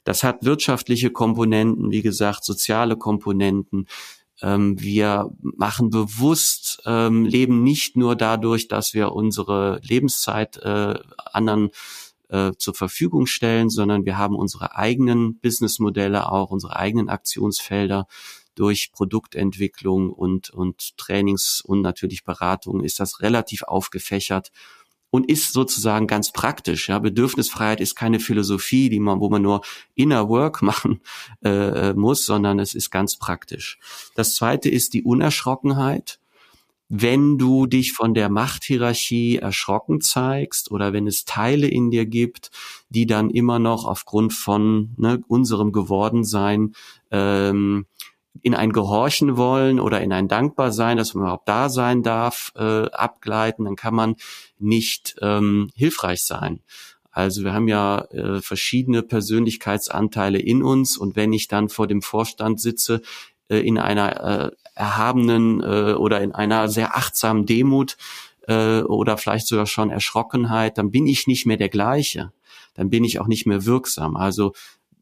Das 0.04 0.22
hat 0.22 0.44
wirtschaftliche 0.44 1.12
Komponenten, 1.12 1.92
wie 1.92 2.02
gesagt, 2.02 2.44
soziale 2.44 2.98
Komponenten. 2.98 3.88
Ähm, 4.42 4.78
wir 4.82 5.30
machen 5.40 5.92
bewusst 5.92 6.82
ähm, 6.86 7.24
Leben 7.24 7.64
nicht 7.64 7.96
nur 7.96 8.18
dadurch, 8.18 8.68
dass 8.68 8.94
wir 8.94 9.14
unsere 9.14 9.80
Lebenszeit 9.82 10.58
äh, 10.58 11.00
anderen 11.32 11.70
äh, 12.28 12.52
zur 12.58 12.74
Verfügung 12.74 13.28
stellen, 13.28 13.70
sondern 13.70 14.04
wir 14.04 14.18
haben 14.18 14.36
unsere 14.36 14.76
eigenen 14.76 15.40
Businessmodelle 15.40 16.30
auch, 16.30 16.52
unsere 16.52 16.76
eigenen 16.76 17.08
Aktionsfelder 17.08 18.08
durch 18.56 18.92
Produktentwicklung 18.92 20.10
und, 20.10 20.50
und 20.50 20.98
Trainings 20.98 21.62
und 21.62 21.82
natürlich 21.82 22.26
Beratung 22.26 22.84
ist 22.84 23.00
das 23.00 23.22
relativ 23.22 23.64
aufgefächert 23.64 24.52
und 25.18 25.28
ist 25.32 25.52
sozusagen 25.52 26.06
ganz 26.06 26.32
praktisch. 26.32 26.90
Ja, 26.90 27.00
Bedürfnisfreiheit 27.00 27.82
ist 27.82 27.96
keine 27.96 28.20
Philosophie, 28.20 28.88
die 28.90 29.00
man, 29.00 29.20
wo 29.20 29.30
man 29.30 29.42
nur 29.42 29.62
inner 29.96 30.30
Work 30.30 30.62
machen 30.62 31.02
äh, 31.44 31.94
muss, 31.94 32.26
sondern 32.26 32.60
es 32.60 32.76
ist 32.76 32.92
ganz 32.92 33.18
praktisch. 33.18 33.80
Das 34.14 34.36
zweite 34.36 34.70
ist 34.70 34.94
die 34.94 35.02
Unerschrockenheit. 35.02 36.20
Wenn 36.88 37.40
du 37.40 37.66
dich 37.66 37.94
von 37.94 38.14
der 38.14 38.30
Machthierarchie 38.30 39.38
erschrocken 39.38 40.02
zeigst 40.02 40.70
oder 40.70 40.94
wenn 40.94 41.08
es 41.08 41.26
Teile 41.26 41.68
in 41.68 41.90
dir 41.90 42.06
gibt, 42.06 42.52
die 42.90 43.08
dann 43.08 43.32
immer 43.32 43.58
noch 43.58 43.86
aufgrund 43.86 44.34
von 44.34 44.94
ne, 44.98 45.22
unserem 45.28 45.72
Gewordensein 45.72 46.74
ähm, 47.10 47.88
in 48.44 48.56
ein 48.56 48.72
Gehorchen 48.72 49.38
wollen 49.38 49.80
oder 49.80 50.02
in 50.02 50.14
ein 50.14 50.28
Dankbarsein, 50.28 50.98
dass 50.98 51.14
man 51.14 51.24
überhaupt 51.24 51.48
da 51.48 51.70
sein 51.70 52.04
darf, 52.04 52.52
äh, 52.56 52.90
abgleiten, 52.90 53.66
dann 53.66 53.76
kann 53.76 53.96
man 53.96 54.16
nicht 54.60 55.16
ähm, 55.22 55.70
hilfreich 55.76 56.24
sein. 56.24 56.62
Also 57.12 57.44
wir 57.44 57.54
haben 57.54 57.68
ja 57.68 58.02
äh, 58.12 58.42
verschiedene 58.42 59.02
Persönlichkeitsanteile 59.02 60.40
in 60.40 60.62
uns 60.62 60.98
und 60.98 61.16
wenn 61.16 61.34
ich 61.34 61.48
dann 61.48 61.70
vor 61.70 61.88
dem 61.88 62.02
Vorstand 62.02 62.62
sitze, 62.62 63.02
äh, 63.50 63.60
in 63.60 63.78
einer 63.78 64.46
äh, 64.46 64.52
erhabenen 64.76 65.62
äh, 65.62 65.94
oder 65.94 66.22
in 66.22 66.32
einer 66.32 66.70
sehr 66.70 66.96
achtsamen 66.96 67.46
Demut 67.46 67.98
äh, 68.48 68.82
oder 68.82 69.18
vielleicht 69.18 69.48
sogar 69.48 69.66
schon 69.66 69.90
Erschrockenheit, 69.90 70.78
dann 70.78 70.92
bin 70.92 71.08
ich 71.08 71.28
nicht 71.28 71.46
mehr 71.46 71.58
der 71.58 71.70
gleiche. 71.70 72.32
Dann 72.76 72.90
bin 72.90 73.04
ich 73.04 73.20
auch 73.20 73.28
nicht 73.28 73.48
mehr 73.48 73.66
wirksam. 73.66 74.16
Also 74.16 74.54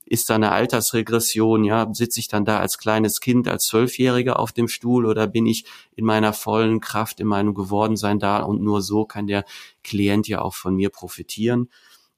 ist 0.06 0.30
da 0.30 0.36
eine 0.36 0.52
Altersregression? 0.52 1.64
Ja, 1.64 1.88
sitze 1.94 2.20
ich 2.20 2.28
dann 2.28 2.46
da 2.46 2.60
als 2.60 2.78
kleines 2.78 3.20
Kind, 3.20 3.48
als 3.48 3.68
Zwölfjähriger 3.68 4.40
auf 4.40 4.52
dem 4.52 4.68
Stuhl 4.68 5.06
oder 5.06 5.28
bin 5.28 5.46
ich 5.46 5.66
in 5.96 6.06
meiner 6.06 6.34
vollen 6.34 6.80
Kraft, 6.80 7.20
in 7.20 7.28
meinem 7.28 7.54
Gewordensein 7.54 8.20
da 8.20 8.40
und 8.40 8.62
nur 8.62 8.82
so 8.82 9.06
kann 9.06 9.28
der 9.28 9.46
Klient 9.84 10.28
ja 10.28 10.42
auch 10.42 10.56
von 10.56 10.76
mir 10.76 10.90
profitieren. 10.90 11.70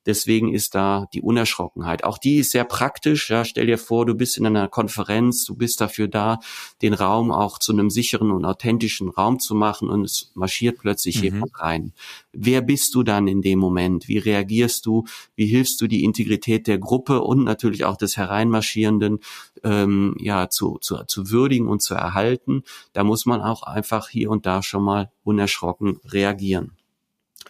Deswegen 0.07 0.53
ist 0.53 0.73
da 0.73 1.05
die 1.13 1.21
Unerschrockenheit. 1.21 2.05
Auch 2.05 2.17
die 2.17 2.37
ist 2.37 2.51
sehr 2.51 2.63
praktisch. 2.63 3.29
Ja, 3.29 3.43
stell 3.43 3.67
dir 3.67 3.77
vor, 3.77 4.05
du 4.05 4.15
bist 4.15 4.37
in 4.37 4.45
einer 4.45 4.69
Konferenz, 4.69 5.43
du 5.43 5.53
bist 5.53 5.81
dafür 5.81 6.07
da, 6.07 6.39
den 6.81 6.93
Raum 6.93 7.29
auch 7.29 7.59
zu 7.59 7.73
einem 7.73 7.89
sicheren 7.89 8.31
und 8.31 8.45
authentischen 8.45 9.09
Raum 9.09 9.39
zu 9.39 9.53
machen 9.53 9.89
und 9.89 10.05
es 10.05 10.31
marschiert 10.33 10.77
plötzlich 10.79 11.17
mhm. 11.17 11.23
jemand 11.23 11.59
rein. 11.59 11.91
Wer 12.31 12.61
bist 12.61 12.95
du 12.95 13.03
dann 13.03 13.27
in 13.27 13.41
dem 13.41 13.59
Moment? 13.59 14.07
Wie 14.07 14.17
reagierst 14.17 14.85
du? 14.85 15.03
Wie 15.35 15.45
hilfst 15.45 15.81
du 15.81 15.87
die 15.87 16.05
Integrität 16.05 16.67
der 16.67 16.77
Gruppe 16.77 17.21
und 17.21 17.43
natürlich 17.43 17.83
auch 17.83 17.97
des 17.97 18.15
Hereinmarschierenden 18.15 19.19
ähm, 19.65 20.15
ja 20.19 20.49
zu, 20.49 20.77
zu, 20.79 21.03
zu 21.05 21.31
würdigen 21.31 21.67
und 21.67 21.81
zu 21.81 21.95
erhalten? 21.95 22.63
Da 22.93 23.03
muss 23.03 23.25
man 23.25 23.41
auch 23.41 23.63
einfach 23.63 24.07
hier 24.07 24.31
und 24.31 24.45
da 24.45 24.63
schon 24.63 24.83
mal 24.83 25.11
unerschrocken 25.25 25.99
reagieren. 26.05 26.76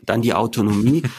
Dann 0.05 0.21
die 0.21 0.33
Autonomie. 0.33 1.03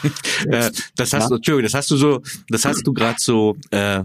Äh, 0.49 0.71
das 0.95 1.11
hast 1.11 1.29
du, 1.29 1.35
Entschuldigung, 1.35 1.63
das 1.63 1.73
hast 1.73 1.91
du 1.91 1.97
so, 1.97 2.21
das 2.47 2.63
hast 2.63 2.87
du 2.87 2.93
gerade 2.93 3.17
so 3.19 3.57
äh, 3.71 4.03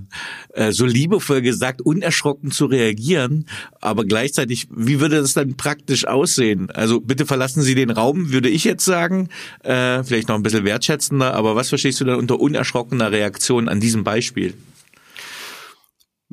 äh, 0.54 0.72
so 0.72 0.86
liebevoll 0.86 1.42
gesagt, 1.42 1.82
unerschrocken 1.82 2.50
zu 2.50 2.66
reagieren, 2.66 3.46
aber 3.80 4.04
gleichzeitig, 4.04 4.68
wie 4.74 5.00
würde 5.00 5.20
das 5.20 5.34
dann 5.34 5.56
praktisch 5.56 6.06
aussehen? 6.06 6.70
Also 6.70 7.00
bitte 7.00 7.26
verlassen 7.26 7.62
Sie 7.62 7.74
den 7.74 7.90
Raum, 7.90 8.32
würde 8.32 8.48
ich 8.48 8.64
jetzt 8.64 8.84
sagen, 8.84 9.28
äh, 9.62 10.02
vielleicht 10.04 10.28
noch 10.28 10.36
ein 10.36 10.42
bisschen 10.42 10.64
wertschätzender, 10.64 11.34
aber 11.34 11.56
was 11.56 11.68
verstehst 11.68 12.00
du 12.00 12.04
da 12.04 12.16
unter 12.16 12.40
unerschrockener 12.40 13.12
Reaktion 13.12 13.68
an 13.68 13.80
diesem 13.80 14.04
Beispiel? 14.04 14.54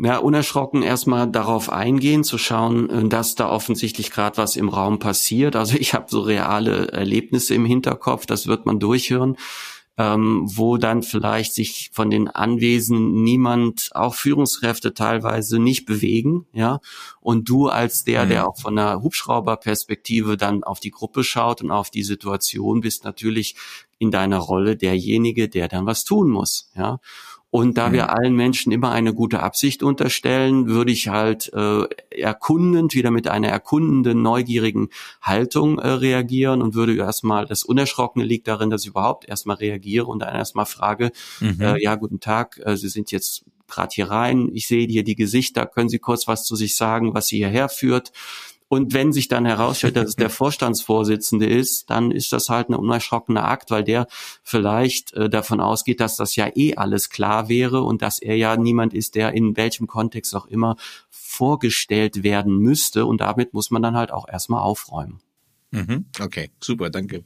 Ja, 0.03 0.17
unerschrocken 0.17 0.81
erstmal 0.81 1.29
darauf 1.29 1.71
eingehen, 1.71 2.23
zu 2.23 2.37
schauen, 2.37 2.89
äh, 2.89 3.07
dass 3.07 3.35
da 3.35 3.49
offensichtlich 3.49 4.11
gerade 4.11 4.37
was 4.37 4.55
im 4.55 4.69
Raum 4.69 4.99
passiert. 4.99 5.55
Also 5.55 5.77
ich 5.77 5.93
habe 5.93 6.05
so 6.09 6.21
reale 6.21 6.87
Erlebnisse 6.89 7.53
im 7.53 7.65
Hinterkopf, 7.65 8.25
das 8.25 8.47
wird 8.47 8.65
man 8.65 8.79
durchhören, 8.79 9.37
ähm, 9.97 10.43
wo 10.45 10.77
dann 10.77 11.03
vielleicht 11.03 11.53
sich 11.53 11.91
von 11.93 12.09
den 12.09 12.27
Anwesenden 12.27 13.23
niemand, 13.23 13.89
auch 13.93 14.15
Führungskräfte 14.15 14.93
teilweise 14.93 15.59
nicht 15.59 15.85
bewegen, 15.85 16.47
ja. 16.53 16.79
Und 17.19 17.49
du 17.49 17.67
als 17.67 18.03
der, 18.03 18.25
mhm. 18.25 18.29
der 18.29 18.47
auch 18.47 18.59
von 18.59 18.79
einer 18.79 19.03
Hubschrauberperspektive 19.03 20.37
dann 20.37 20.63
auf 20.63 20.79
die 20.79 20.91
Gruppe 20.91 21.23
schaut 21.23 21.61
und 21.61 21.71
auf 21.71 21.91
die 21.91 22.03
Situation 22.03 22.81
bist, 22.81 23.03
natürlich 23.03 23.55
in 23.99 24.09
deiner 24.09 24.39
Rolle 24.39 24.77
derjenige, 24.77 25.47
der 25.47 25.67
dann 25.67 25.85
was 25.85 26.05
tun 26.05 26.29
muss, 26.29 26.71
ja. 26.75 26.99
Und 27.51 27.77
da 27.77 27.89
mhm. 27.89 27.93
wir 27.93 28.09
allen 28.09 28.33
Menschen 28.33 28.71
immer 28.71 28.91
eine 28.91 29.13
gute 29.13 29.41
Absicht 29.41 29.83
unterstellen, 29.83 30.67
würde 30.67 30.93
ich 30.93 31.09
halt 31.09 31.51
äh, 31.53 31.83
erkundend, 32.09 32.95
wieder 32.95 33.11
mit 33.11 33.27
einer 33.27 33.49
erkundenden, 33.49 34.21
neugierigen 34.21 34.89
Haltung 35.21 35.77
äh, 35.77 35.89
reagieren 35.89 36.61
und 36.61 36.75
würde 36.75 36.95
erstmal, 36.95 37.45
das 37.45 37.63
Unerschrockene 37.63 38.23
liegt 38.23 38.47
darin, 38.47 38.69
dass 38.69 38.83
ich 38.83 38.91
überhaupt 38.91 39.27
erstmal 39.27 39.57
reagiere 39.57 40.05
und 40.05 40.19
dann 40.19 40.33
erstmal 40.33 40.65
frage, 40.65 41.11
mhm. 41.41 41.59
äh, 41.59 41.83
ja, 41.83 41.95
guten 41.95 42.21
Tag, 42.21 42.59
äh, 42.63 42.77
Sie 42.77 42.87
sind 42.87 43.11
jetzt 43.11 43.43
gerade 43.67 43.91
hier 43.93 44.09
rein, 44.09 44.49
ich 44.53 44.67
sehe 44.67 44.87
hier 44.87 45.03
die 45.03 45.15
Gesichter, 45.15 45.65
können 45.65 45.89
Sie 45.89 45.99
kurz 45.99 46.27
was 46.29 46.45
zu 46.45 46.55
sich 46.55 46.77
sagen, 46.77 47.13
was 47.13 47.27
Sie 47.27 47.37
hierher 47.37 47.67
führt? 47.67 48.13
Und 48.71 48.93
wenn 48.93 49.11
sich 49.11 49.27
dann 49.27 49.45
herausstellt, 49.45 49.97
dass 49.97 50.07
es 50.07 50.15
der 50.15 50.29
Vorstandsvorsitzende 50.39 51.45
ist, 51.45 51.89
dann 51.89 52.09
ist 52.09 52.31
das 52.31 52.47
halt 52.47 52.69
ein 52.69 52.73
unerschrockener 52.73 53.43
Akt, 53.43 53.69
weil 53.69 53.83
der 53.83 54.07
vielleicht 54.43 55.11
äh, 55.11 55.29
davon 55.29 55.59
ausgeht, 55.59 55.99
dass 55.99 56.15
das 56.15 56.37
ja 56.37 56.47
eh 56.55 56.75
alles 56.75 57.09
klar 57.09 57.49
wäre 57.49 57.81
und 57.81 58.01
dass 58.01 58.19
er 58.19 58.37
ja 58.37 58.55
niemand 58.55 58.93
ist, 58.93 59.15
der 59.15 59.33
in 59.33 59.57
welchem 59.57 59.87
Kontext 59.87 60.33
auch 60.37 60.45
immer 60.45 60.77
vorgestellt 61.09 62.23
werden 62.23 62.59
müsste. 62.59 63.05
Und 63.05 63.19
damit 63.19 63.53
muss 63.53 63.71
man 63.71 63.81
dann 63.81 63.97
halt 63.97 64.13
auch 64.13 64.25
erstmal 64.25 64.61
aufräumen. 64.61 65.19
Mhm. 65.73 66.05
Okay, 66.19 66.51
super, 66.59 66.89
danke. 66.89 67.23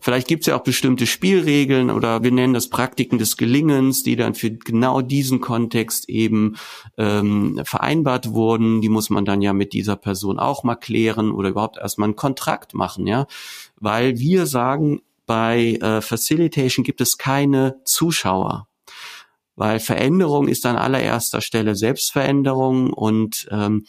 Vielleicht 0.00 0.26
gibt 0.26 0.42
es 0.42 0.46
ja 0.48 0.56
auch 0.56 0.64
bestimmte 0.64 1.06
Spielregeln 1.06 1.90
oder 1.90 2.24
wir 2.24 2.32
nennen 2.32 2.52
das 2.52 2.68
Praktiken 2.68 3.18
des 3.18 3.36
Gelingens, 3.36 4.02
die 4.02 4.16
dann 4.16 4.34
für 4.34 4.50
genau 4.50 5.00
diesen 5.00 5.40
Kontext 5.40 6.08
eben 6.08 6.56
ähm, 6.98 7.60
vereinbart 7.64 8.30
wurden. 8.30 8.80
Die 8.80 8.88
muss 8.88 9.10
man 9.10 9.24
dann 9.24 9.42
ja 9.42 9.52
mit 9.52 9.72
dieser 9.72 9.94
Person 9.94 10.40
auch 10.40 10.64
mal 10.64 10.74
klären 10.74 11.30
oder 11.30 11.50
überhaupt 11.50 11.76
erstmal 11.78 12.08
einen 12.08 12.16
Kontrakt 12.16 12.74
machen, 12.74 13.06
ja. 13.06 13.28
Weil 13.78 14.18
wir 14.18 14.46
sagen, 14.46 15.02
bei 15.24 15.74
äh, 15.80 16.00
Facilitation 16.00 16.84
gibt 16.84 17.00
es 17.00 17.16
keine 17.16 17.76
Zuschauer. 17.84 18.66
Weil 19.56 19.78
Veränderung 19.78 20.48
ist 20.48 20.66
an 20.66 20.76
allererster 20.76 21.40
Stelle 21.40 21.76
Selbstveränderung 21.76 22.92
und 22.92 23.46
ähm, 23.52 23.86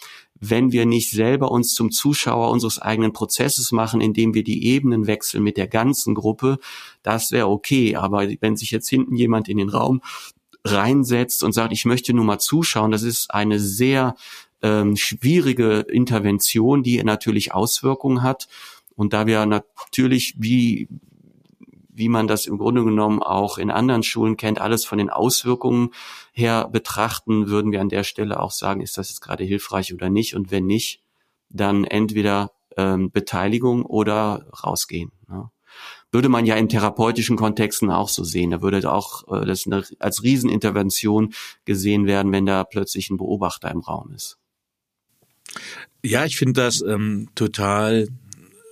wenn 0.49 0.71
wir 0.71 0.85
nicht 0.85 1.11
selber 1.11 1.51
uns 1.51 1.73
zum 1.73 1.91
Zuschauer 1.91 2.51
unseres 2.51 2.79
eigenen 2.79 3.13
Prozesses 3.13 3.71
machen, 3.71 4.01
indem 4.01 4.33
wir 4.33 4.43
die 4.43 4.65
Ebenen 4.65 5.07
wechseln 5.07 5.43
mit 5.43 5.57
der 5.57 5.67
ganzen 5.67 6.15
Gruppe, 6.15 6.59
das 7.03 7.31
wäre 7.31 7.47
okay. 7.47 7.95
Aber 7.95 8.27
wenn 8.41 8.57
sich 8.57 8.71
jetzt 8.71 8.89
hinten 8.89 9.15
jemand 9.15 9.47
in 9.49 9.57
den 9.57 9.69
Raum 9.69 10.01
reinsetzt 10.63 11.43
und 11.43 11.53
sagt, 11.53 11.71
ich 11.73 11.85
möchte 11.85 12.13
nur 12.13 12.25
mal 12.25 12.39
zuschauen, 12.39 12.91
das 12.91 13.03
ist 13.03 13.31
eine 13.31 13.59
sehr 13.59 14.15
ähm, 14.61 14.95
schwierige 14.95 15.85
Intervention, 15.89 16.83
die 16.83 17.03
natürlich 17.03 17.53
Auswirkungen 17.53 18.23
hat. 18.23 18.47
Und 18.95 19.13
da 19.13 19.27
wir 19.27 19.45
natürlich, 19.45 20.35
wie 20.37 20.87
wie 21.95 22.09
man 22.09 22.27
das 22.27 22.45
im 22.45 22.57
Grunde 22.57 22.83
genommen 22.83 23.23
auch 23.23 23.57
in 23.57 23.71
anderen 23.71 24.03
Schulen 24.03 24.35
kennt, 24.35 24.59
alles 24.59 24.85
von 24.85 24.97
den 24.97 25.09
Auswirkungen 25.09 25.91
her 26.35 26.67
betrachten, 26.71 27.47
würden 27.47 27.71
wir 27.71 27.81
an 27.81 27.89
der 27.89 28.03
Stelle 28.03 28.39
auch 28.39 28.51
sagen, 28.51 28.81
ist 28.81 28.97
das 28.97 29.09
jetzt 29.09 29.21
gerade 29.21 29.43
hilfreich 29.43 29.93
oder 29.93 30.09
nicht? 30.09 30.35
Und 30.35 30.51
wenn 30.51 30.65
nicht, 30.65 31.01
dann 31.49 31.85
entweder 31.85 32.51
ähm, 32.75 33.09
Beteiligung 33.09 33.85
oder 33.85 34.45
rausgehen. 34.63 35.11
Ne? 35.29 35.49
Würde 36.11 36.29
man 36.29 36.45
ja 36.45 36.55
in 36.55 36.69
therapeutischen 36.69 37.37
Kontexten 37.37 37.89
auch 37.89 38.09
so 38.09 38.23
sehen. 38.23 38.51
Da 38.51 38.61
würde 38.61 38.91
auch 38.91 39.27
äh, 39.29 39.45
das 39.45 39.65
eine, 39.65 39.83
als 39.99 40.23
Riesenintervention 40.23 41.33
gesehen 41.63 42.05
werden, 42.05 42.31
wenn 42.31 42.45
da 42.45 42.63
plötzlich 42.65 43.09
ein 43.09 43.17
Beobachter 43.17 43.71
im 43.71 43.79
Raum 43.79 44.11
ist. 44.13 44.37
Ja, 46.03 46.25
ich 46.25 46.37
finde 46.37 46.61
das 46.61 46.81
ähm, 46.81 47.29
total 47.35 48.09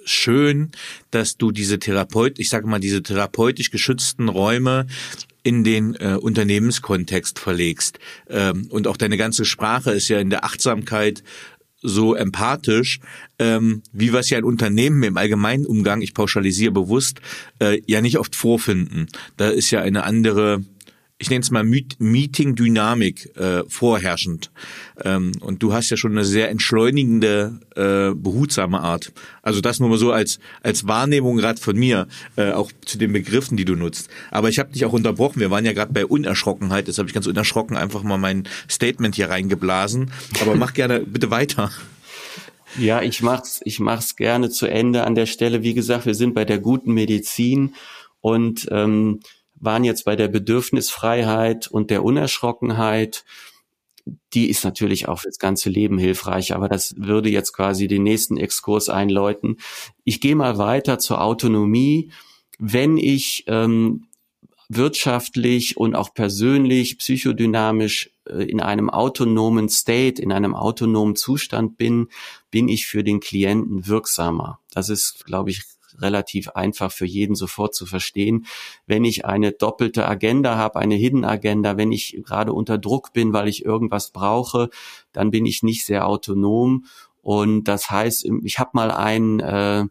schön, 0.06 0.72
dass 1.12 1.38
du 1.38 1.52
diese 1.52 1.80
Therapeut, 1.80 2.40
ich 2.40 2.50
sage 2.50 2.68
mal, 2.68 2.80
diese 2.80 3.02
therapeutisch 3.04 3.72
geschützten 3.72 4.28
Räume 4.28 4.88
in 5.44 5.64
den 5.64 5.96
äh, 5.96 6.18
Unternehmenskontext 6.20 7.38
verlegst. 7.38 8.00
Ähm, 8.30 8.68
und 8.70 8.88
auch 8.88 8.98
deine 8.98 9.18
ganze 9.18 9.46
Sprache 9.46 9.92
ist 9.92 10.08
ja 10.08 10.20
in 10.20 10.30
der 10.30 10.46
Achtsamkeit 10.46 11.24
so 11.84 12.16
empathisch, 12.16 13.00
ähm, 13.40 13.84
wie 13.92 14.08
es 14.08 14.30
ja 14.30 14.38
in 14.40 14.46
Unternehmen 14.46 15.04
im 15.04 15.18
allgemeinen 15.18 15.66
Umgang, 15.66 16.02
ich 16.02 16.14
pauschalisiere 16.14 16.72
bewusst, 16.72 17.20
äh, 17.60 17.82
ja 17.86 18.02
nicht 18.02 18.18
oft 18.18 18.36
vorfinden. 18.36 19.08
Da 19.36 19.50
ist 19.50 19.70
ja 19.70 19.82
eine 19.82 20.06
andere 20.06 20.64
ich 21.24 21.30
nenne 21.30 21.42
es 21.42 21.52
mal 21.52 21.64
Meeting-Dynamik 21.64 23.38
äh, 23.38 23.64
vorherrschend. 23.70 24.52
Ähm, 25.06 25.32
und 25.40 25.64
du 25.64 25.72
hast 25.72 25.90
ja 25.90 25.96
schon 25.96 26.12
eine 26.12 26.26
sehr 26.26 26.50
entschleunigende, 26.50 27.62
äh, 27.78 28.14
behutsame 28.14 28.82
Art. 28.82 29.14
Also 29.42 29.62
das 29.62 29.80
nur 29.80 29.88
mal 29.88 29.98
so 29.98 30.12
als 30.12 30.40
als 30.64 30.86
Wahrnehmung 30.86 31.38
gerade 31.38 31.62
von 31.62 31.78
mir, 31.78 32.10
äh, 32.36 32.52
auch 32.52 32.74
zu 32.84 32.98
den 32.98 33.14
Begriffen, 33.14 33.56
die 33.56 33.64
du 33.64 33.76
nutzt. 33.76 34.10
Aber 34.32 34.50
ich 34.50 34.60
habe 34.60 34.74
dich 34.74 34.84
auch 34.84 34.92
unterbrochen. 34.92 35.40
Wir 35.40 35.50
waren 35.50 35.64
ja 35.64 35.72
gerade 35.72 35.94
bei 35.94 36.06
Unerschrockenheit. 36.06 36.88
Jetzt 36.88 36.98
habe 36.98 37.08
ich 37.08 37.14
ganz 37.14 37.26
unerschrocken 37.26 37.78
einfach 37.78 38.04
mal 38.04 38.18
mein 38.18 38.44
Statement 38.70 39.16
hier 39.16 39.30
reingeblasen. 39.30 40.12
Aber 40.42 40.56
mach 40.56 40.74
gerne 40.74 41.00
bitte 41.06 41.32
weiter. 41.32 41.72
Ja, 42.78 43.02
ich 43.02 43.22
mach's, 43.22 43.62
ich 43.64 43.80
mach's 43.80 44.18
gerne 44.18 44.50
zu 44.50 44.66
Ende 44.66 45.06
an 45.06 45.16
der 45.16 45.28
Stelle. 45.28 45.64
Wie 45.64 45.74
gesagt, 45.74 46.06
wir 46.06 46.16
sind 46.16 46.34
bei 46.34 46.44
der 46.44 46.60
guten 46.60 46.94
Medizin 46.94 47.76
und 48.20 48.68
ähm, 48.72 49.22
waren 49.64 49.84
jetzt 49.84 50.04
bei 50.04 50.16
der 50.16 50.28
Bedürfnisfreiheit 50.28 51.68
und 51.68 51.90
der 51.90 52.04
Unerschrockenheit. 52.04 53.24
Die 54.34 54.50
ist 54.50 54.66
natürlich 54.66 55.08
auch 55.08 55.20
fürs 55.20 55.40
ganze 55.40 55.70
Leben 55.70 55.98
hilfreich, 55.98 56.54
aber 56.54 56.68
das 56.68 56.96
würde 56.98 57.30
jetzt 57.30 57.54
quasi 57.54 57.88
den 57.88 58.04
nächsten 58.04 58.36
Exkurs 58.36 58.90
einläuten. 58.90 59.58
Ich 60.04 60.20
gehe 60.20 60.36
mal 60.36 60.58
weiter 60.58 61.00
zur 61.00 61.22
Autonomie. 61.22 62.12
Wenn 62.60 62.98
ich 62.98 63.46
ähm, 63.48 64.08
wirtschaftlich 64.68 65.78
und 65.78 65.96
auch 65.96 66.14
persönlich, 66.14 66.98
psychodynamisch 66.98 68.12
äh, 68.26 68.44
in 68.44 68.60
einem 68.60 68.90
autonomen 68.90 69.70
State, 69.70 70.22
in 70.22 70.34
einem 70.34 70.56
autonomen 70.56 71.16
Zustand 71.16 71.78
bin, 71.78 72.10
bin 72.52 72.68
ich 72.68 72.86
für 72.86 73.04
den 73.04 73.22
Klienten 73.22 73.88
wirksamer. 73.88 74.60
Das 74.74 74.90
ist, 74.90 75.26
glaube 75.26 75.52
ich, 75.52 75.64
relativ 76.00 76.50
einfach 76.50 76.92
für 76.92 77.06
jeden 77.06 77.36
sofort 77.36 77.76
zu 77.76 77.86
verstehen. 77.86 78.46
Wenn 78.86 79.06
ich 79.06 79.26
eine 79.26 79.52
doppelte 79.52 80.08
Agenda 80.08 80.58
habe, 80.58 80.80
eine 80.80 80.96
Hidden 80.96 81.26
Agenda, 81.26 81.78
wenn 81.78 81.92
ich 81.92 82.20
gerade 82.24 82.54
unter 82.54 82.78
Druck 82.78 83.14
bin, 83.14 83.34
weil 83.34 83.48
ich 83.48 83.66
irgendwas 83.66 84.12
brauche, 84.12 84.70
dann 85.12 85.32
bin 85.32 85.46
ich 85.46 85.64
nicht 85.64 85.86
sehr 85.86 86.08
autonom. 86.08 86.86
Und 87.22 87.66
das 87.66 87.90
heißt, 87.90 88.28
ich 88.44 88.60
habe 88.60 88.72
mal 88.74 88.92
ein 88.92 89.40
äh, 89.40 89.86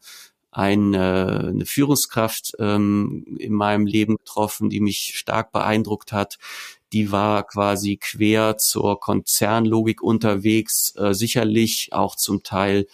ein, 0.53 0.93
äh, 0.93 0.99
eine 0.99 1.65
Führungskraft 1.65 2.53
ähm, 2.59 3.25
in 3.39 3.55
meinem 3.55 3.87
Leben 3.87 4.19
getroffen, 4.19 4.69
die 4.69 4.81
mich 4.81 5.15
stark 5.17 5.51
beeindruckt 5.51 6.13
hat. 6.13 6.39
Die 6.93 7.11
war 7.11 7.43
quasi 7.47 7.97
quer 7.97 8.59
zur 8.59 9.01
Konzernlogik 9.01 10.03
unterwegs, 10.03 10.95
äh, 10.97 11.15
sicherlich 11.15 11.89
auch 11.93 12.17
zum 12.17 12.43
Teil 12.43 12.87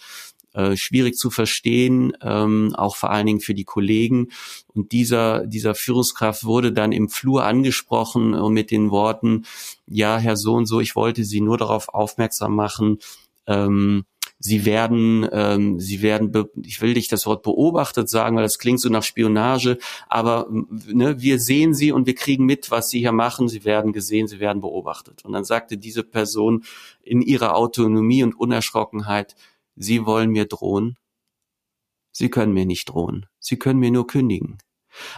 äh, 0.53 0.75
schwierig 0.75 1.15
zu 1.15 1.29
verstehen, 1.29 2.13
ähm, 2.21 2.73
auch 2.75 2.95
vor 2.95 3.11
allen 3.11 3.25
Dingen 3.25 3.39
für 3.39 3.53
die 3.53 3.65
Kollegen. 3.65 4.29
Und 4.67 4.91
dieser, 4.91 5.45
dieser 5.45 5.75
Führungskraft 5.75 6.43
wurde 6.43 6.71
dann 6.71 6.91
im 6.91 7.09
Flur 7.09 7.43
angesprochen 7.45 8.33
äh, 8.33 8.49
mit 8.49 8.71
den 8.71 8.91
Worten, 8.91 9.45
ja, 9.87 10.17
Herr 10.17 10.37
so 10.37 10.55
und 10.55 10.65
so, 10.65 10.79
ich 10.79 10.95
wollte 10.95 11.23
Sie 11.23 11.41
nur 11.41 11.57
darauf 11.57 11.89
aufmerksam 11.89 12.55
machen, 12.55 12.99
ähm, 13.47 14.05
Sie 14.41 14.63
werden, 14.63 15.27
ähm, 15.33 15.81
sie 15.81 16.01
werden, 16.01 16.31
ich 16.63 16.81
will 16.81 16.93
nicht 16.93 17.11
das 17.11 17.25
Wort 17.25 17.43
beobachtet 17.43 18.07
sagen, 18.09 18.37
weil 18.37 18.43
das 18.43 18.57
klingt 18.57 18.79
so 18.79 18.87
nach 18.87 19.03
Spionage, 19.03 19.77
aber 20.07 20.47
ne, 20.49 21.21
wir 21.21 21.41
sehen 21.41 21.73
sie 21.73 21.91
und 21.91 22.07
wir 22.07 22.15
kriegen 22.15 22.45
mit, 22.45 22.71
was 22.71 22.89
sie 22.89 22.99
hier 22.99 23.11
machen. 23.11 23.49
Sie 23.49 23.65
werden 23.65 23.91
gesehen, 23.91 24.27
sie 24.27 24.39
werden 24.39 24.61
beobachtet. 24.61 25.25
Und 25.25 25.33
dann 25.33 25.43
sagte 25.43 25.77
diese 25.77 26.03
Person 26.03 26.63
in 27.03 27.21
ihrer 27.21 27.57
Autonomie 27.57 28.23
und 28.23 28.33
Unerschrockenheit, 28.33 29.35
Sie 29.79 30.05
wollen 30.05 30.29
mir 30.29 30.45
drohen? 30.45 30.97
Sie 32.11 32.29
können 32.29 32.53
mir 32.53 32.65
nicht 32.65 32.89
drohen. 32.89 33.25
Sie 33.39 33.57
können 33.57 33.79
mir 33.79 33.91
nur 33.91 34.05
kündigen. 34.05 34.57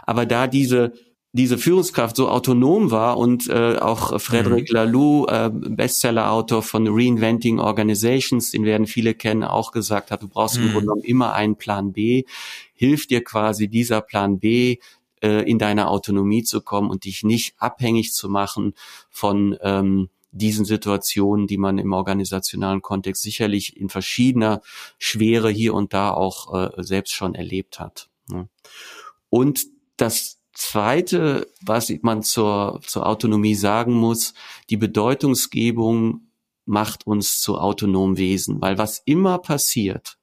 Aber 0.04 0.26
da 0.26 0.47
diese 0.47 0.93
diese 1.34 1.58
Führungskraft 1.58 2.17
so 2.17 2.28
autonom 2.28 2.91
war 2.91 3.17
und 3.17 3.47
äh, 3.47 3.78
auch 3.78 4.19
Frederic 4.19 4.69
mhm. 4.69 4.76
Laloux, 4.76 5.26
äh, 5.28 5.50
Bestseller-Autor 5.50 6.62
von 6.62 6.88
Reinventing 6.89 7.60
Organizations, 7.60 8.52
den 8.52 8.65
werden 8.65 8.86
viele 8.86 9.13
kennen, 9.13 9.45
auch 9.45 9.71
gesagt 9.71 10.12
hat, 10.12 10.24
du 10.24 10.28
brauchst 10.28 10.58
mhm. 10.58 10.63
im 10.63 10.71
Grunde 10.71 10.88
genommen 10.88 11.04
immer 11.04 11.34
einen 11.34 11.56
Plan 11.56 11.93
B, 11.93 12.26
hilft 12.74 13.12
dir 13.12 13.24
quasi 13.24 13.69
dieser 13.69 14.02
Plan 14.02 14.39
B, 14.39 14.80
äh, 15.21 15.50
in 15.50 15.58
deine 15.58 15.88
Autonomie 15.88 16.43
zu 16.43 16.60
kommen 16.62 16.89
und 16.89 17.06
dich 17.06 17.24
nicht 17.24 17.54
abhängig 17.58 18.12
zu 18.12 18.28
machen 18.28 18.74
von 19.10 19.58
ähm, 19.62 20.10
diesen 20.32 20.65
Situationen, 20.65 21.48
die 21.48 21.58
man 21.58 21.78
im 21.78 21.94
organisationalen 21.94 22.82
Kontext 22.82 23.22
sicherlich 23.22 23.78
in 23.78 23.89
verschiedener 23.89 24.62
Schwere 24.98 25.50
hier 25.50 25.74
und 25.74 25.94
da 25.94 26.12
auch 26.12 26.54
äh, 26.54 26.84
selbst 26.84 27.13
schon 27.13 27.36
erlebt 27.36 27.80
hat. 27.80 28.10
Ne? 28.30 28.48
Und 29.30 29.65
das 29.98 30.39
Zweite, 30.54 31.48
was 31.62 31.91
man 32.02 32.24
zur, 32.24 32.82
zur 32.86 33.06
Autonomie 33.06 33.56
sagen 33.56 33.94
muss, 33.94 34.34
die 34.70 34.78
Bedeutungsgebung 34.78 36.28
macht 36.65 37.08
uns 37.08 37.41
zu 37.41 37.58
autonomen 37.58 38.17
Wesen, 38.17 38.62
weil 38.62 38.78
was 38.78 39.02
immer 39.06 39.39
passiert, 39.39 40.17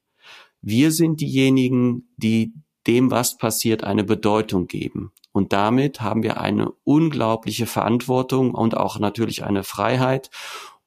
wir 0.61 0.91
sind 0.91 1.21
diejenigen, 1.21 2.09
die 2.17 2.53
dem, 2.87 3.11
was 3.11 3.37
passiert, 3.37 3.85
eine 3.85 4.05
Bedeutung 4.05 4.67
geben. 4.67 5.13
Und 5.39 5.53
damit 5.53 6.01
haben 6.01 6.25
wir 6.25 6.41
eine 6.41 6.73
unglaubliche 6.83 7.67
Verantwortung 7.67 8.55
und 8.55 8.77
auch 8.77 8.99
natürlich 8.99 9.45
eine 9.45 9.63
Freiheit, 9.63 10.31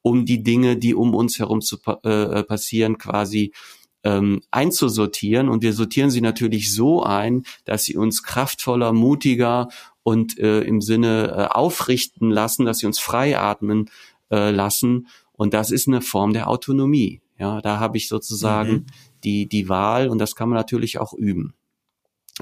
um 0.02 0.26
die 0.26 0.44
Dinge, 0.44 0.76
die 0.76 0.94
um 0.94 1.16
uns 1.16 1.40
herum 1.40 1.62
zu 1.62 1.78
äh, 2.04 2.10
äh, 2.10 2.44
passieren, 2.44 2.98
quasi 2.98 3.54
ähm, 4.04 4.42
einzusortieren. 4.52 5.48
Und 5.48 5.64
wir 5.64 5.72
sortieren 5.72 6.10
sie 6.10 6.20
natürlich 6.20 6.76
so 6.76 7.02
ein, 7.02 7.44
dass 7.64 7.86
sie 7.86 7.96
uns 7.96 8.24
kraftvoller, 8.24 8.92
mutiger 8.92 9.70
und 10.04 10.38
äh, 10.38 10.60
im 10.64 10.82
Sinne 10.82 11.30
äh, 11.30 11.54
aufrichten 11.54 12.30
lassen, 12.30 12.66
dass 12.66 12.80
sie 12.80 12.88
uns 12.88 13.00
frei 13.00 13.40
atmen 13.40 13.90
äh, 14.32 14.52
lassen. 14.52 15.08
Und 15.32 15.54
das 15.54 15.72
ist 15.72 15.88
eine 15.88 16.02
Form 16.02 16.34
der 16.34 16.50
Autonomie. 16.50 17.22
Ja, 17.40 17.62
da 17.62 17.80
habe 17.80 17.96
ich 17.96 18.10
sozusagen 18.10 18.72
mhm. 18.72 18.86
die, 19.24 19.48
die 19.48 19.70
Wahl 19.70 20.10
und 20.10 20.18
das 20.18 20.36
kann 20.36 20.50
man 20.50 20.58
natürlich 20.58 21.00
auch 21.00 21.14
üben. 21.14 21.54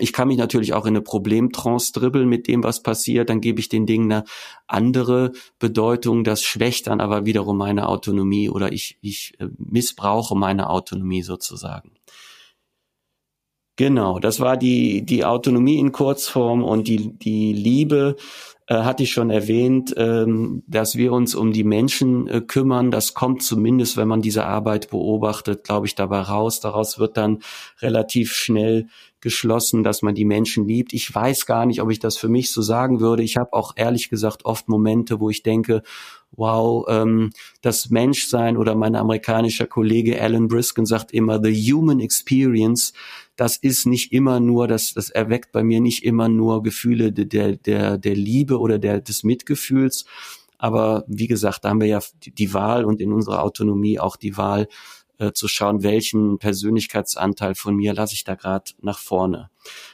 Ich 0.02 0.14
kann 0.14 0.28
mich 0.28 0.38
natürlich 0.38 0.74
auch 0.74 0.86
in 0.86 0.96
eine 0.96 1.02
Problemtrance 1.02 1.92
dribbeln 1.92 2.28
mit 2.28 2.48
dem, 2.48 2.64
was 2.64 2.82
passiert. 2.82 3.30
Dann 3.30 3.42
gebe 3.42 3.60
ich 3.60 3.70
den 3.70 3.86
Dingen 3.86 4.12
eine 4.12 4.24
andere 4.68 5.32
Bedeutung. 5.60 6.24
Das 6.24 6.44
schwächt 6.44 6.88
dann 6.88 7.02
aber 7.02 7.26
wiederum 7.26 7.58
meine 7.58 7.88
Autonomie 7.88 8.50
oder 8.50 8.72
ich, 8.72 8.98
ich 9.02 9.34
äh, 9.40 9.48
missbrauche 9.58 10.36
meine 10.36 10.70
Autonomie 10.70 11.24
sozusagen. 11.24 11.92
Genau, 13.80 14.20
das 14.20 14.42
war 14.42 14.58
die, 14.58 15.06
die 15.06 15.24
Autonomie 15.24 15.80
in 15.80 15.94
Kurzform 15.94 16.66
und 16.66 16.90
die, 16.90 17.18
die 17.18 17.54
Liebe 17.54 18.18
hatte 18.76 19.04
ich 19.04 19.12
schon 19.12 19.32
erwähnt, 19.32 19.94
ähm, 19.98 20.64
dass 20.68 20.96
wir 20.96 21.12
uns 21.12 21.34
um 21.34 21.52
die 21.52 21.64
Menschen 21.64 22.28
äh, 22.28 22.42
kümmern. 22.42 22.92
Das 22.92 23.16
kommt 23.16 23.42
zumindest, 23.42 23.98
wenn 23.98 24.08
man 24.08 24.22
diese 24.22 24.46
Arbeit 24.46 24.92
beobachtet, 24.92 25.64
glaube 25.64 25.88
ich, 25.88 25.96
dabei 25.96 26.22
raus. 26.22 26.60
Daraus 26.60 27.00
wird 27.00 27.18
dann 27.18 27.40
relativ 27.82 28.32
schnell 28.32 28.88
geschlossen, 29.22 29.84
dass 29.84 30.02
man 30.02 30.16
die 30.16 30.24
Menschen 30.24 30.68
liebt. 30.68 30.94
Ich 30.94 31.14
weiß 31.14 31.46
gar 31.46 31.66
nicht, 31.66 31.82
ob 31.82 31.90
ich 31.92 32.00
das 32.00 32.18
für 32.18 32.30
mich 32.30 32.52
so 32.52 32.62
sagen 32.62 33.00
würde. 33.00 33.24
Ich 33.24 33.38
habe 33.38 33.54
auch 33.54 33.74
ehrlich 33.76 34.10
gesagt 34.10 34.46
oft 34.46 34.70
Momente, 34.70 35.20
wo 35.20 35.30
ich 35.30 35.44
denke, 35.44 35.82
wow, 36.32 36.86
ähm, 36.88 37.32
das 37.62 37.90
Menschsein 37.90 38.56
oder 38.56 38.76
mein 38.76 38.96
amerikanischer 38.96 39.68
Kollege 39.68 40.22
Alan 40.22 40.48
Briskin 40.48 40.86
sagt 40.86 41.12
immer, 41.12 41.42
the 41.44 41.54
human 41.54 42.00
experience, 42.00 42.94
das 43.40 43.56
ist 43.56 43.86
nicht 43.86 44.12
immer 44.12 44.40
nur, 44.40 44.68
das, 44.68 44.94
das 44.94 45.10
erweckt 45.10 45.52
bei 45.52 45.64
mir 45.64 45.80
nicht 45.80 46.04
immer 46.04 46.28
nur 46.28 46.62
Gefühle 46.62 47.14
der, 47.14 47.56
der, 47.56 47.98
der 47.98 48.16
Liebe 48.16 48.60
oder 48.60 48.80
der, 48.80 49.00
des 49.00 49.24
Mitgefühls. 49.24 50.06
Aber 50.58 51.06
wie 51.08 51.28
gesagt, 51.28 51.64
da 51.64 51.70
haben 51.70 51.80
wir 51.80 51.88
ja 51.88 52.02
die 52.22 52.54
Wahl 52.54 52.84
und 52.84 53.00
in 53.00 53.14
unserer 53.14 53.44
Autonomie 53.44 53.98
auch 53.98 54.18
die 54.18 54.36
Wahl, 54.36 54.68
äh, 55.20 55.34
zu 55.34 55.48
schauen, 55.48 55.84
welchen 55.84 56.40
Persönlichkeitsanteil 56.40 57.56
von 57.56 57.76
mir 57.76 57.94
lasse 57.94 58.14
ich 58.14 58.24
da 58.24 58.36
gerade 58.36 58.72
nach 58.82 59.00
vorne. 59.00 59.50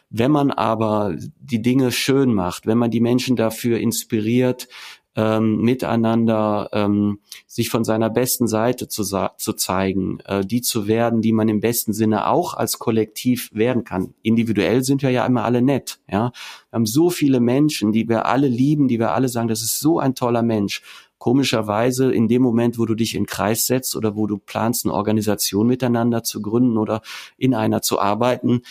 Wenn 0.09 0.31
man 0.31 0.51
aber 0.51 1.15
die 1.39 1.61
Dinge 1.61 1.91
schön 1.91 2.33
macht, 2.33 2.65
wenn 2.65 2.77
man 2.77 2.91
die 2.91 2.99
Menschen 2.99 3.35
dafür 3.35 3.79
inspiriert, 3.79 4.67
ähm, 5.15 5.61
miteinander 5.61 6.69
ähm, 6.73 7.19
sich 7.47 7.69
von 7.69 7.83
seiner 7.83 8.09
besten 8.09 8.47
Seite 8.47 8.87
zu, 8.87 9.03
zu 9.03 9.53
zeigen, 9.53 10.19
äh, 10.25 10.45
die 10.45 10.61
zu 10.61 10.87
werden, 10.87 11.21
die 11.21 11.31
man 11.31 11.47
im 11.47 11.61
besten 11.61 11.93
Sinne 11.93 12.27
auch 12.27 12.53
als 12.53 12.79
Kollektiv 12.79 13.49
werden 13.53 13.83
kann. 13.83 14.13
Individuell 14.21 14.83
sind 14.83 15.01
wir 15.01 15.11
ja 15.11 15.25
immer 15.25 15.45
alle 15.45 15.61
nett. 15.61 15.99
Ja, 16.11 16.31
wir 16.69 16.77
haben 16.77 16.85
so 16.85 17.09
viele 17.09 17.39
Menschen, 17.39 17.91
die 17.91 18.07
wir 18.09 18.25
alle 18.25 18.47
lieben, 18.47 18.87
die 18.87 18.99
wir 18.99 19.13
alle 19.13 19.29
sagen, 19.29 19.47
das 19.47 19.61
ist 19.61 19.79
so 19.79 19.99
ein 19.99 20.15
toller 20.15 20.43
Mensch. 20.43 20.81
Komischerweise 21.17 22.11
in 22.11 22.27
dem 22.27 22.41
Moment, 22.41 22.77
wo 22.77 22.85
du 22.85 22.93
dich 22.93 23.15
in 23.15 23.25
Kreis 23.25 23.65
setzt 23.65 23.95
oder 23.95 24.15
wo 24.15 24.27
du 24.27 24.37
planst, 24.37 24.85
eine 24.85 24.93
Organisation 24.93 25.65
miteinander 25.65 26.23
zu 26.23 26.41
gründen 26.41 26.77
oder 26.77 27.01
in 27.37 27.55
einer 27.55 27.81
zu 27.81 27.99
arbeiten, 27.99 28.61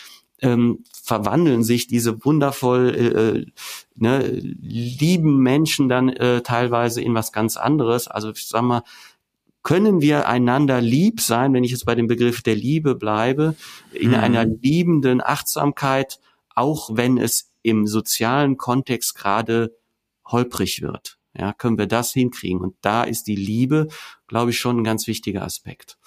ähm, 0.41 0.85
verwandeln 1.03 1.63
sich 1.63 1.87
diese 1.87 2.25
wundervoll 2.25 2.95
äh, 2.95 3.07
äh, 3.07 3.47
ne, 3.95 4.27
lieben 4.29 5.39
Menschen 5.39 5.89
dann 5.89 6.09
äh, 6.09 6.43
teilweise 6.43 7.01
in 7.01 7.15
was 7.15 7.33
ganz 7.33 7.57
anderes. 7.57 8.09
Also 8.09 8.31
ich 8.31 8.47
sag 8.47 8.63
mal, 8.63 8.83
können 9.63 10.03
wir 10.03 10.29
einander 10.29 10.81
lieb 10.81 11.21
sein, 11.21 11.55
wenn 11.55 11.65
ich 11.65 11.71
jetzt 11.71 11.87
bei 11.87 11.95
dem 11.95 12.07
Begriff 12.07 12.43
der 12.43 12.55
Liebe 12.55 12.95
bleibe, 12.95 13.57
in 13.93 14.11
mhm. 14.11 14.17
einer 14.17 14.45
liebenden 14.45 15.23
Achtsamkeit, 15.23 16.21
auch 16.55 16.91
wenn 16.93 17.17
es 17.17 17.51
im 17.63 17.87
sozialen 17.87 18.59
Kontext 18.59 19.15
gerade 19.15 19.75
holprig 20.27 20.83
wird. 20.83 21.19
Ja, 21.37 21.53
können 21.53 21.79
wir 21.79 21.87
das 21.87 22.13
hinkriegen? 22.13 22.61
Und 22.61 22.77
da 22.83 23.03
ist 23.03 23.25
die 23.25 23.37
Liebe, 23.37 23.89
glaube 24.29 24.51
ich, 24.51 24.59
schon 24.59 24.79
ein 24.79 24.85
ganz 24.85 25.07
wichtiger 25.07 25.43
Aspekt. 25.43 25.99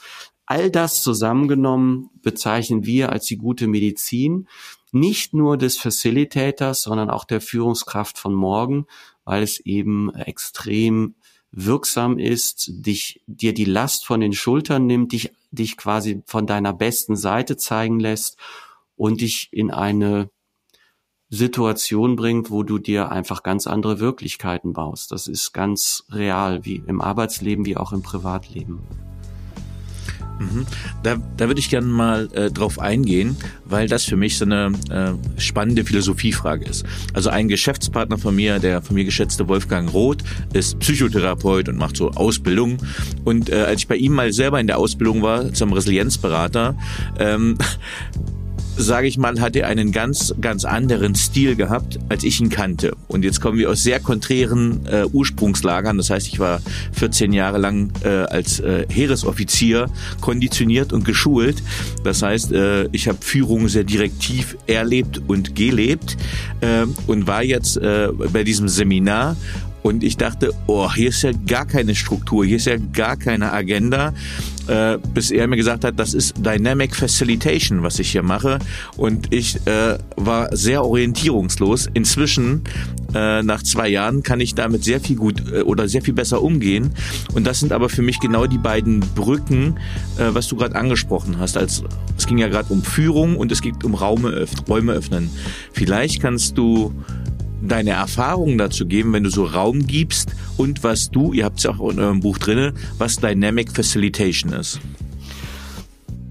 All 0.47 0.71
das 0.71 1.03
zusammengenommen 1.03 2.09
bezeichnen 2.21 2.85
wir 2.85 3.11
als 3.11 3.25
die 3.25 3.37
gute 3.37 3.67
Medizin, 3.67 4.47
nicht 4.93 5.33
nur 5.33 5.57
des 5.57 5.77
Facilitators, 5.77 6.83
sondern 6.83 7.09
auch 7.09 7.25
der 7.25 7.41
Führungskraft 7.41 8.17
von 8.17 8.33
morgen, 8.33 8.85
weil 9.25 9.43
es 9.43 9.59
eben 9.59 10.09
extrem 10.15 11.15
wirksam 11.51 12.17
ist, 12.17 12.69
dich, 12.69 13.21
dir 13.27 13.53
die 13.53 13.65
Last 13.65 14.05
von 14.05 14.21
den 14.21 14.31
Schultern 14.31 14.85
nimmt, 14.85 15.11
dich, 15.11 15.33
dich 15.51 15.75
quasi 15.75 16.23
von 16.25 16.47
deiner 16.47 16.71
besten 16.71 17.17
Seite 17.17 17.57
zeigen 17.57 17.99
lässt 17.99 18.37
und 18.95 19.19
dich 19.19 19.49
in 19.51 19.69
eine 19.69 20.29
Situation 21.29 22.15
bringt, 22.15 22.51
wo 22.51 22.63
du 22.63 22.77
dir 22.77 23.11
einfach 23.11 23.43
ganz 23.43 23.67
andere 23.67 23.99
Wirklichkeiten 23.99 24.71
baust. 24.71 25.11
Das 25.11 25.27
ist 25.27 25.51
ganz 25.51 26.05
real, 26.09 26.63
wie 26.63 26.81
im 26.87 27.01
Arbeitsleben, 27.01 27.65
wie 27.65 27.75
auch 27.75 27.91
im 27.91 28.01
Privatleben. 28.01 28.79
Mhm. 30.39 30.65
Da, 31.03 31.17
da 31.37 31.47
würde 31.47 31.59
ich 31.59 31.69
gerne 31.69 31.87
mal 31.87 32.29
äh, 32.33 32.51
drauf 32.51 32.79
eingehen, 32.79 33.37
weil 33.65 33.87
das 33.87 34.05
für 34.05 34.17
mich 34.17 34.37
so 34.37 34.45
eine 34.45 34.71
äh, 34.89 35.39
spannende 35.39 35.83
Philosophiefrage 35.83 36.65
ist. 36.65 36.85
Also 37.13 37.29
ein 37.29 37.47
Geschäftspartner 37.47 38.17
von 38.17 38.35
mir, 38.35 38.59
der 38.59 38.81
von 38.81 38.95
mir 38.95 39.05
geschätzte 39.05 39.47
Wolfgang 39.47 39.91
Roth, 39.93 40.23
ist 40.53 40.79
Psychotherapeut 40.79 41.69
und 41.69 41.77
macht 41.77 41.97
so 41.97 42.11
Ausbildung. 42.11 42.77
Und 43.25 43.49
äh, 43.49 43.61
als 43.61 43.81
ich 43.81 43.87
bei 43.87 43.95
ihm 43.95 44.13
mal 44.13 44.31
selber 44.33 44.59
in 44.59 44.67
der 44.67 44.77
Ausbildung 44.77 45.21
war 45.21 45.53
zum 45.53 45.73
Resilienzberater, 45.73 46.75
ähm, 47.19 47.57
sage 48.77 49.07
ich 49.07 49.17
mal, 49.17 49.39
hat 49.41 49.55
er 49.55 49.67
einen 49.67 49.91
ganz, 49.91 50.33
ganz 50.39 50.63
anderen 50.63 51.15
Stil 51.15 51.55
gehabt, 51.55 51.99
als 52.09 52.23
ich 52.23 52.39
ihn 52.39 52.49
kannte. 52.49 52.95
Und 53.07 53.23
jetzt 53.23 53.41
kommen 53.41 53.57
wir 53.57 53.69
aus 53.69 53.83
sehr 53.83 53.99
konträren 53.99 54.85
äh, 54.85 55.05
Ursprungslagern. 55.05 55.97
Das 55.97 56.09
heißt, 56.09 56.27
ich 56.27 56.39
war 56.39 56.61
14 56.93 57.33
Jahre 57.33 57.57
lang 57.57 57.91
äh, 58.03 58.09
als 58.09 58.59
äh, 58.59 58.85
Heeresoffizier 58.89 59.89
konditioniert 60.21 60.93
und 60.93 61.05
geschult. 61.05 61.63
Das 62.03 62.21
heißt, 62.21 62.51
äh, 62.51 62.87
ich 62.91 63.07
habe 63.07 63.17
Führung 63.21 63.67
sehr 63.67 63.83
direktiv 63.83 64.57
erlebt 64.67 65.21
und 65.27 65.55
gelebt 65.55 66.17
äh, 66.61 66.85
und 67.07 67.27
war 67.27 67.43
jetzt 67.43 67.77
äh, 67.77 68.09
bei 68.31 68.43
diesem 68.43 68.67
Seminar 68.67 69.35
und 69.87 70.03
ich 70.03 70.17
dachte, 70.17 70.53
oh, 70.67 70.93
hier 70.93 71.09
ist 71.09 71.21
ja 71.21 71.31
gar 71.31 71.65
keine 71.65 71.95
Struktur, 71.95 72.43
hier 72.43 72.57
ist 72.57 72.65
ja 72.65 72.75
gar 72.75 73.15
keine 73.15 73.53
Agenda, 73.53 74.13
äh, 74.67 74.97
bis 75.13 75.31
er 75.31 75.47
mir 75.47 75.55
gesagt 75.55 75.85
hat, 75.85 75.97
das 75.97 76.13
ist 76.13 76.35
Dynamic 76.45 76.93
Facilitation, 76.93 77.83
was 77.83 77.97
ich 77.99 78.11
hier 78.11 78.21
mache. 78.21 78.59
Und 78.97 79.33
ich 79.33 79.65
äh, 79.65 79.97
war 80.17 80.53
sehr 80.53 80.83
orientierungslos. 80.83 81.87
Inzwischen, 81.93 82.63
äh, 83.15 83.41
nach 83.43 83.63
zwei 83.63 83.87
Jahren, 83.87 84.23
kann 84.23 84.41
ich 84.41 84.55
damit 84.55 84.83
sehr 84.83 84.99
viel 84.99 85.15
gut 85.15 85.41
äh, 85.53 85.61
oder 85.61 85.87
sehr 85.87 86.01
viel 86.01 86.13
besser 86.13 86.41
umgehen. 86.41 86.91
Und 87.33 87.47
das 87.47 87.61
sind 87.61 87.71
aber 87.71 87.87
für 87.87 88.01
mich 88.01 88.19
genau 88.19 88.45
die 88.45 88.57
beiden 88.57 88.99
Brücken, 88.99 89.79
äh, 90.17 90.33
was 90.33 90.49
du 90.49 90.57
gerade 90.57 90.75
angesprochen 90.75 91.39
hast. 91.39 91.55
Als, 91.55 91.81
es 92.17 92.27
ging 92.27 92.39
ja 92.39 92.49
gerade 92.49 92.73
um 92.73 92.83
Führung 92.83 93.37
und 93.37 93.53
es 93.53 93.61
geht 93.61 93.85
um 93.85 93.95
Raume, 93.95 94.45
Räume 94.67 94.91
öffnen. 94.91 95.29
Vielleicht 95.71 96.21
kannst 96.21 96.57
du 96.57 96.93
deine 97.61 97.91
Erfahrungen 97.91 98.57
dazu 98.57 98.85
geben, 98.85 99.13
wenn 99.13 99.23
du 99.23 99.29
so 99.29 99.45
Raum 99.45 99.87
gibst 99.87 100.35
und 100.57 100.83
was 100.83 101.11
du, 101.11 101.33
ihr 101.33 101.45
habt 101.45 101.59
es 101.59 101.65
auch 101.65 101.79
in 101.89 101.99
eurem 101.99 102.19
Buch 102.19 102.37
drinne, 102.37 102.73
was 102.97 103.17
Dynamic 103.17 103.71
Facilitation 103.71 104.53
ist. 104.53 104.79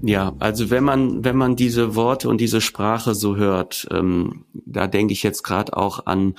Ja, 0.03 0.33
also 0.39 0.69
wenn 0.69 0.83
man 0.83 1.23
wenn 1.23 1.35
man 1.35 1.55
diese 1.55 1.95
Worte 1.95 2.29
und 2.29 2.39
diese 2.39 2.61
Sprache 2.61 3.15
so 3.15 3.35
hört, 3.35 3.87
ähm, 3.91 4.45
da 4.53 4.87
denke 4.87 5.13
ich 5.13 5.23
jetzt 5.23 5.43
gerade 5.43 5.75
auch 5.75 6.05
an 6.05 6.35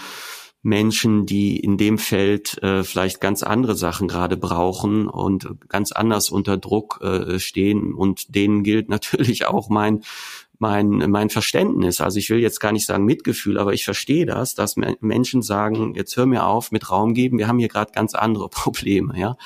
Menschen, 0.63 1.27
die 1.27 1.57
in 1.59 1.77
dem 1.77 1.99
Feld 1.99 2.63
äh, 2.63 2.83
vielleicht 2.83 3.21
ganz 3.21 3.43
andere 3.43 3.75
Sachen 3.75 4.09
gerade 4.09 4.37
brauchen 4.37 5.09
und 5.09 5.49
ganz 5.69 5.93
anders 5.93 6.31
unter 6.31 6.57
Druck 6.57 7.01
äh, 7.03 7.39
stehen 7.39 7.95
und 7.95 8.35
denen 8.35 8.63
gilt 8.63 8.89
natürlich 8.91 9.47
auch 9.47 9.69
mein 9.69 10.03
mein, 10.59 10.89
mein 11.11 11.31
Verständnis. 11.31 12.01
Also 12.01 12.19
ich 12.19 12.31
will 12.31 12.39
jetzt 12.39 12.61
gar 12.61 12.73
nicht 12.73 12.87
sagen 12.87 13.05
Mitgefühl, 13.05 13.59
aber 13.59 13.73
ich 13.73 13.85
verstehe 13.85 14.27
das, 14.27 14.55
dass 14.55 14.77
Menschen 15.01 15.43
sagen, 15.43 15.95
jetzt 15.95 16.17
hör 16.17 16.27
mir 16.27 16.47
auf 16.47 16.73
mit 16.73 16.91
Raum 16.91 17.15
geben, 17.15 17.39
wir 17.39 17.49
haben 17.49 17.59
hier 17.59 17.69
gerade 17.69 17.93
ganz 17.93 18.15
andere 18.15 18.49
Probleme, 18.49 19.19
ja. 19.19 19.37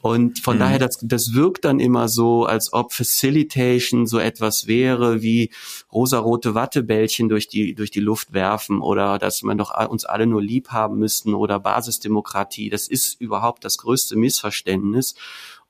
Und 0.00 0.38
von 0.38 0.56
mhm. 0.56 0.60
daher, 0.60 0.78
das, 0.78 1.00
das 1.02 1.34
wirkt 1.34 1.64
dann 1.64 1.80
immer 1.80 2.08
so, 2.08 2.44
als 2.44 2.72
ob 2.72 2.92
Facilitation 2.92 4.06
so 4.06 4.20
etwas 4.20 4.68
wäre 4.68 5.22
wie 5.22 5.50
rosarote 5.92 6.54
Wattebällchen 6.54 7.28
durch 7.28 7.48
die, 7.48 7.74
durch 7.74 7.90
die 7.90 8.00
Luft 8.00 8.32
werfen 8.32 8.80
oder 8.80 9.18
dass 9.18 9.42
man 9.42 9.58
doch 9.58 9.74
uns 9.88 10.04
alle 10.04 10.26
nur 10.26 10.40
lieb 10.40 10.68
haben 10.68 10.98
müssten 10.98 11.34
oder 11.34 11.58
Basisdemokratie. 11.58 12.70
Das 12.70 12.86
ist 12.86 13.20
überhaupt 13.20 13.64
das 13.64 13.76
größte 13.78 14.14
Missverständnis. 14.14 15.16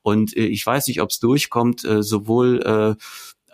Und 0.02 0.36
äh, 0.36 0.46
ich 0.46 0.64
weiß 0.64 0.88
nicht, 0.88 1.00
ob 1.00 1.10
es 1.10 1.20
durchkommt, 1.20 1.84
äh, 1.84 2.02
sowohl 2.02 2.62
äh, 2.62 3.02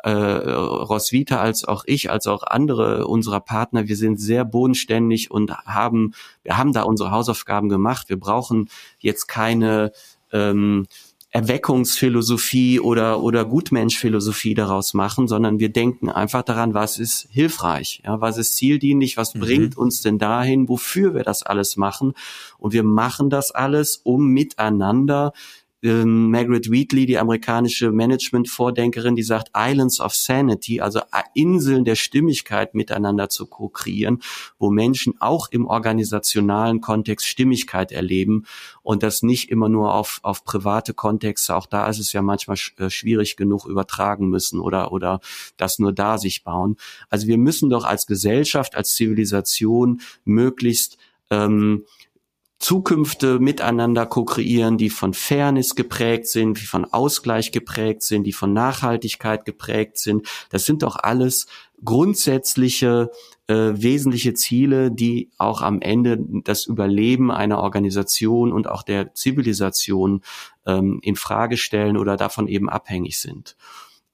äh, 0.04 0.10
Roswitha 0.10 1.40
als 1.40 1.64
auch 1.64 1.84
ich, 1.86 2.10
als 2.10 2.26
auch 2.26 2.42
andere 2.42 3.06
unserer 3.06 3.40
Partner, 3.40 3.88
wir 3.88 3.96
sind 3.96 4.20
sehr 4.20 4.44
bodenständig 4.44 5.30
und 5.30 5.56
haben, 5.64 6.12
wir 6.42 6.58
haben 6.58 6.74
da 6.74 6.82
unsere 6.82 7.10
Hausaufgaben 7.10 7.70
gemacht. 7.70 8.10
Wir 8.10 8.20
brauchen 8.20 8.68
jetzt 8.98 9.28
keine 9.28 9.92
ähm, 10.30 10.86
Erweckungsphilosophie 11.30 12.80
oder, 12.80 13.22
oder 13.22 13.46
Gutmenschphilosophie 13.46 14.54
daraus 14.54 14.92
machen, 14.92 15.26
sondern 15.26 15.58
wir 15.58 15.70
denken 15.70 16.10
einfach 16.10 16.42
daran, 16.42 16.74
was 16.74 16.98
ist 16.98 17.26
hilfreich, 17.30 18.02
ja, 18.04 18.20
was 18.20 18.36
ist 18.36 18.56
zieldienlich, 18.56 19.16
was 19.16 19.34
mhm. 19.34 19.40
bringt 19.40 19.76
uns 19.78 20.02
denn 20.02 20.18
dahin, 20.18 20.68
wofür 20.68 21.14
wir 21.14 21.24
das 21.24 21.42
alles 21.42 21.78
machen. 21.78 22.12
Und 22.58 22.74
wir 22.74 22.84
machen 22.84 23.30
das 23.30 23.52
alles, 23.52 23.96
um 24.04 24.28
miteinander 24.28 25.32
ähm, 25.84 26.30
Margaret 26.30 26.70
Wheatley, 26.70 27.04
die 27.04 27.18
amerikanische 27.18 27.92
Management-Vordenkerin, 27.92 29.16
die 29.16 29.22
sagt 29.22 29.50
Islands 29.54 30.00
of 30.00 30.14
Sanity, 30.14 30.80
also 30.80 31.00
Inseln 31.34 31.84
der 31.84 31.94
Stimmigkeit 31.94 32.74
miteinander 32.74 33.28
zu 33.28 33.46
ko-kreieren, 33.46 34.22
wo 34.58 34.70
Menschen 34.70 35.14
auch 35.20 35.48
im 35.50 35.66
organisationalen 35.66 36.80
Kontext 36.80 37.26
Stimmigkeit 37.26 37.92
erleben 37.92 38.46
und 38.82 39.02
das 39.02 39.22
nicht 39.22 39.50
immer 39.50 39.68
nur 39.68 39.94
auf, 39.94 40.20
auf 40.22 40.44
private 40.44 40.94
Kontexte, 40.94 41.54
auch 41.54 41.66
da 41.66 41.86
ist 41.88 41.98
es 41.98 42.12
ja 42.12 42.22
manchmal 42.22 42.56
äh, 42.78 42.88
schwierig 42.88 43.36
genug 43.36 43.66
übertragen 43.66 44.28
müssen 44.28 44.60
oder, 44.60 44.90
oder 44.90 45.20
das 45.58 45.78
nur 45.78 45.92
da 45.92 46.16
sich 46.16 46.44
bauen. 46.44 46.76
Also 47.10 47.26
wir 47.26 47.36
müssen 47.36 47.68
doch 47.68 47.84
als 47.84 48.06
Gesellschaft, 48.06 48.74
als 48.74 48.94
Zivilisation 48.94 50.00
möglichst 50.24 50.96
ähm, 51.30 51.84
Zukünfte 52.58 53.40
miteinander 53.40 54.06
ko-kreieren, 54.06 54.78
die 54.78 54.88
von 54.88 55.12
Fairness 55.12 55.74
geprägt 55.74 56.28
sind, 56.28 56.60
die 56.60 56.66
von 56.66 56.84
Ausgleich 56.84 57.52
geprägt 57.52 58.02
sind, 58.02 58.24
die 58.24 58.32
von 58.32 58.52
Nachhaltigkeit 58.52 59.44
geprägt 59.44 59.98
sind. 59.98 60.26
Das 60.50 60.64
sind 60.64 60.82
doch 60.82 60.96
alles 60.96 61.46
grundsätzliche, 61.84 63.10
äh, 63.48 63.72
wesentliche 63.74 64.32
Ziele, 64.34 64.90
die 64.90 65.30
auch 65.36 65.60
am 65.60 65.82
Ende 65.82 66.18
das 66.18 66.66
Überleben 66.66 67.30
einer 67.30 67.58
Organisation 67.58 68.52
und 68.52 68.68
auch 68.68 68.82
der 68.82 69.12
Zivilisation 69.14 70.22
ähm, 70.64 71.00
in 71.02 71.16
Frage 71.16 71.56
stellen 71.56 71.96
oder 71.98 72.16
davon 72.16 72.48
eben 72.48 72.70
abhängig 72.70 73.18
sind. 73.18 73.56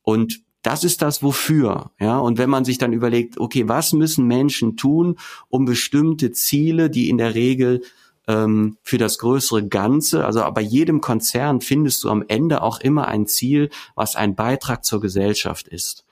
Und 0.03 0.43
das 0.62 0.84
ist 0.84 1.01
das 1.01 1.22
Wofür, 1.22 1.91
ja. 1.99 2.18
Und 2.18 2.36
wenn 2.36 2.51
man 2.51 2.64
sich 2.64 2.76
dann 2.76 2.93
überlegt, 2.93 3.38
okay, 3.38 3.68
was 3.68 3.93
müssen 3.93 4.26
Menschen 4.26 4.76
tun, 4.76 5.16
um 5.49 5.64
bestimmte 5.64 6.32
Ziele, 6.32 6.91
die 6.91 7.09
in 7.09 7.16
der 7.16 7.34
Regel 7.34 7.82
ähm, 8.31 8.76
für 8.83 8.99
das 8.99 9.18
größere 9.18 9.66
Ganze. 9.66 10.24
Also 10.24 10.45
bei 10.53 10.61
jedem 10.61 11.01
Konzern 11.01 11.61
findest 11.61 12.05
du 12.05 12.11
am 12.11 12.24
Ende 12.28 12.62
auch 12.62 12.81
immer 12.81 13.09
ein 13.09 13.26
Ziel, 13.26 13.70
was 13.95 14.14
ein 14.14 14.37
Beitrag 14.37 14.85
zur 14.85 15.01
Gesellschaft 15.01 15.66
ist. 15.66 16.05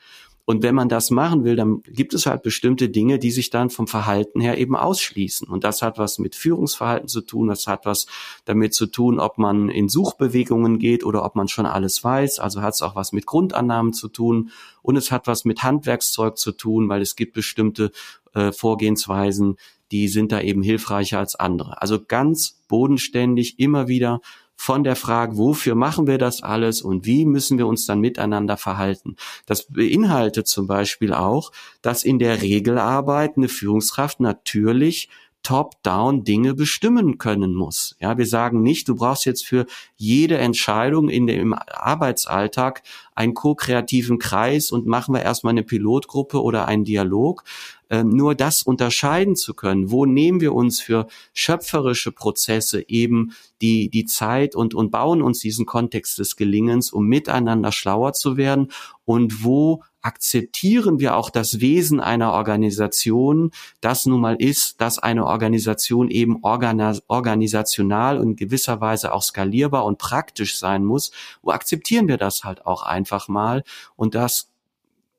Und 0.44 0.62
wenn 0.62 0.74
man 0.74 0.88
das 0.88 1.10
machen 1.10 1.44
will, 1.44 1.56
dann 1.56 1.82
gibt 1.82 2.14
es 2.14 2.24
halt 2.24 2.42
bestimmte 2.42 2.88
Dinge, 2.88 3.18
die 3.18 3.30
sich 3.30 3.50
dann 3.50 3.68
vom 3.68 3.86
Verhalten 3.86 4.40
her 4.40 4.56
eben 4.56 4.76
ausschließen. 4.76 5.46
Und 5.46 5.62
das 5.62 5.82
hat 5.82 5.98
was 5.98 6.18
mit 6.18 6.34
Führungsverhalten 6.34 7.06
zu 7.06 7.20
tun, 7.20 7.48
das 7.48 7.66
hat 7.66 7.84
was 7.84 8.06
damit 8.46 8.72
zu 8.72 8.86
tun, 8.86 9.20
ob 9.20 9.36
man 9.36 9.68
in 9.68 9.90
Suchbewegungen 9.90 10.78
geht 10.78 11.04
oder 11.04 11.22
ob 11.26 11.36
man 11.36 11.48
schon 11.48 11.66
alles 11.66 12.02
weiß. 12.02 12.38
Also 12.38 12.62
hat 12.62 12.72
es 12.72 12.80
auch 12.80 12.96
was 12.96 13.12
mit 13.12 13.26
Grundannahmen 13.26 13.92
zu 13.92 14.08
tun 14.08 14.48
und 14.80 14.96
es 14.96 15.10
hat 15.10 15.26
was 15.26 15.44
mit 15.44 15.62
Handwerkszeug 15.62 16.38
zu 16.38 16.52
tun, 16.52 16.88
weil 16.88 17.02
es 17.02 17.14
gibt 17.14 17.34
bestimmte 17.34 17.90
äh, 18.32 18.50
Vorgehensweisen, 18.50 19.58
die 19.90 20.08
sind 20.08 20.32
da 20.32 20.40
eben 20.40 20.62
hilfreicher 20.62 21.18
als 21.18 21.34
andere. 21.34 21.80
Also 21.80 21.98
ganz 22.04 22.60
bodenständig 22.68 23.58
immer 23.58 23.88
wieder 23.88 24.20
von 24.60 24.82
der 24.82 24.96
Frage, 24.96 25.36
wofür 25.36 25.76
machen 25.76 26.08
wir 26.08 26.18
das 26.18 26.42
alles 26.42 26.82
und 26.82 27.06
wie 27.06 27.24
müssen 27.24 27.58
wir 27.58 27.68
uns 27.68 27.86
dann 27.86 28.00
miteinander 28.00 28.56
verhalten. 28.56 29.14
Das 29.46 29.68
beinhaltet 29.68 30.48
zum 30.48 30.66
Beispiel 30.66 31.12
auch, 31.14 31.52
dass 31.80 32.02
in 32.02 32.18
der 32.18 32.42
Regelarbeit 32.42 33.36
eine 33.36 33.48
Führungskraft 33.48 34.18
natürlich 34.18 35.08
top-down 35.44 36.24
Dinge 36.24 36.54
bestimmen 36.54 37.18
können 37.18 37.54
muss. 37.54 37.96
Ja, 38.00 38.18
wir 38.18 38.26
sagen 38.26 38.62
nicht, 38.62 38.88
du 38.88 38.96
brauchst 38.96 39.24
jetzt 39.24 39.46
für 39.46 39.66
jede 39.96 40.38
Entscheidung 40.38 41.08
in 41.08 41.26
dem 41.26 41.54
Arbeitsalltag 41.54 42.82
einen 43.14 43.34
ko-kreativen 43.34 44.18
Kreis 44.18 44.70
und 44.70 44.86
machen 44.86 45.14
wir 45.14 45.22
erstmal 45.22 45.52
eine 45.52 45.62
Pilotgruppe 45.62 46.42
oder 46.42 46.66
einen 46.66 46.84
Dialog, 46.84 47.44
nur 47.90 48.34
das 48.34 48.62
unterscheiden 48.62 49.36
zu 49.36 49.54
können, 49.54 49.90
wo 49.90 50.06
nehmen 50.06 50.40
wir 50.40 50.54
uns 50.54 50.80
für 50.80 51.06
schöpferische 51.32 52.12
Prozesse 52.12 52.88
eben 52.88 53.32
die, 53.60 53.88
die 53.88 54.04
Zeit 54.04 54.54
und, 54.54 54.74
und 54.74 54.90
bauen 54.90 55.22
uns 55.22 55.40
diesen 55.40 55.66
Kontext 55.66 56.18
des 56.18 56.36
Gelingens, 56.36 56.92
um 56.92 57.06
miteinander 57.06 57.72
schlauer 57.72 58.12
zu 58.12 58.36
werden 58.36 58.68
und 59.04 59.42
wo 59.42 59.82
akzeptieren 60.00 61.00
wir 61.00 61.16
auch 61.16 61.28
das 61.28 61.60
Wesen 61.60 62.00
einer 62.00 62.32
Organisation, 62.32 63.50
das 63.80 64.06
nun 64.06 64.20
mal 64.20 64.36
ist, 64.36 64.80
dass 64.80 64.98
eine 64.98 65.26
Organisation 65.26 66.08
eben 66.08 66.42
organisational 66.42 68.18
und 68.18 68.36
gewisserweise 68.36 69.12
auch 69.12 69.22
skalierbar 69.22 69.84
und 69.84 69.98
praktisch 69.98 70.56
sein 70.58 70.84
muss. 70.84 71.10
Wo 71.42 71.50
akzeptieren 71.50 72.08
wir 72.08 72.16
das 72.16 72.44
halt 72.44 72.64
auch 72.64 72.82
einfach 72.82 73.28
mal? 73.28 73.64
Und 73.96 74.14
das 74.14 74.48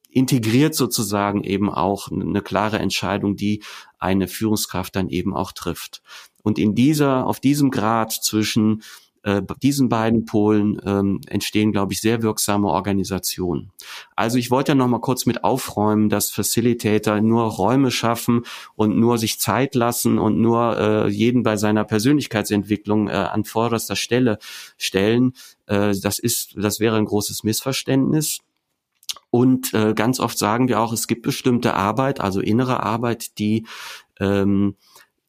integriert 0.10 0.76
sozusagen 0.76 1.44
eben 1.44 1.70
auch 1.70 2.12
eine 2.12 2.42
klare 2.42 2.80
Entscheidung, 2.80 3.36
die 3.36 3.64
eine 4.00 4.28
Führungskraft 4.28 4.96
dann 4.96 5.10
eben 5.10 5.36
auch 5.36 5.52
trifft. 5.52 6.02
Und 6.42 6.58
in 6.58 6.76
dieser, 6.76 7.28
auf 7.28 7.40
diesem 7.40 7.70
Grad 7.70 8.12
zwischen 8.12 8.82
äh, 9.24 9.42
diesen 9.62 9.90
beiden 9.90 10.26
Polen 10.26 10.82
ähm, 10.86 11.22
entstehen, 11.28 11.72
glaube 11.72 11.94
ich, 11.94 12.02
sehr 12.02 12.22
wirksame 12.22 12.68
Organisationen. 12.70 13.72
Also 14.16 14.38
ich 14.38 14.50
wollte 14.50 14.72
ja 14.72 14.76
noch 14.76 14.88
mal 14.88 15.02
kurz 15.02 15.26
mit 15.26 15.44
aufräumen, 15.44 16.10
dass 16.10 16.32
Facilitator 16.32 17.20
nur 17.20 17.44
Räume 17.44 17.92
schaffen 17.92 18.44
und 18.76 18.98
nur 18.98 19.18
sich 19.18 19.40
Zeit 19.40 19.76
lassen 19.76 20.20
und 20.20 20.40
nur 20.40 20.78
äh, 20.78 21.10
jeden 21.10 21.44
bei 21.44 21.58
seiner 21.58 21.84
Persönlichkeitsentwicklung 21.84 23.10
äh, 23.10 23.12
an 23.12 23.44
vorderster 23.44 23.98
Stelle 23.98 24.40
stellen. 24.78 25.34
Äh, 25.66 25.94
das 26.02 26.20
ist, 26.20 26.56
das 26.56 26.80
wäre 26.80 26.96
ein 26.96 27.06
großes 27.06 27.44
Missverständnis. 27.44 28.40
Und 29.32 29.74
äh, 29.74 29.94
ganz 29.94 30.20
oft 30.20 30.38
sagen 30.38 30.68
wir 30.68 30.80
auch, 30.80 30.92
es 30.92 31.08
gibt 31.08 31.22
bestimmte 31.22 31.74
Arbeit, 31.76 32.20
also 32.20 32.40
innere 32.40 32.84
Arbeit, 32.84 33.38
die 33.38 33.66
ähm, 34.20 34.76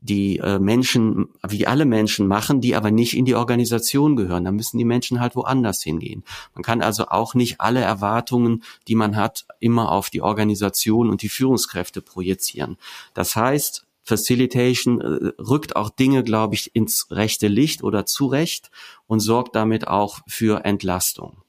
die 0.00 0.38
äh, 0.38 0.58
Menschen, 0.58 1.28
wie 1.46 1.66
alle 1.66 1.84
Menschen 1.84 2.26
machen, 2.26 2.60
die 2.60 2.74
aber 2.74 2.90
nicht 2.90 3.16
in 3.16 3.26
die 3.26 3.34
Organisation 3.34 4.16
gehören. 4.16 4.44
Da 4.44 4.52
müssen 4.52 4.78
die 4.78 4.84
Menschen 4.84 5.20
halt 5.20 5.36
woanders 5.36 5.82
hingehen. 5.82 6.24
Man 6.54 6.62
kann 6.62 6.80
also 6.80 7.08
auch 7.08 7.34
nicht 7.34 7.60
alle 7.60 7.80
Erwartungen, 7.80 8.62
die 8.88 8.94
man 8.94 9.16
hat, 9.16 9.46
immer 9.60 9.92
auf 9.92 10.10
die 10.10 10.22
Organisation 10.22 11.10
und 11.10 11.22
die 11.22 11.28
Führungskräfte 11.28 12.00
projizieren. 12.00 12.78
Das 13.14 13.36
heißt, 13.36 13.86
Facilitation 14.02 15.00
äh, 15.00 15.32
rückt 15.38 15.76
auch 15.76 15.90
Dinge, 15.90 16.24
glaube 16.24 16.54
ich, 16.54 16.74
ins 16.74 17.08
rechte 17.10 17.48
Licht 17.48 17.84
oder 17.84 18.06
zurecht 18.06 18.70
und 19.06 19.20
sorgt 19.20 19.54
damit 19.54 19.86
auch 19.86 20.20
für 20.26 20.64
Entlastung. 20.64 21.42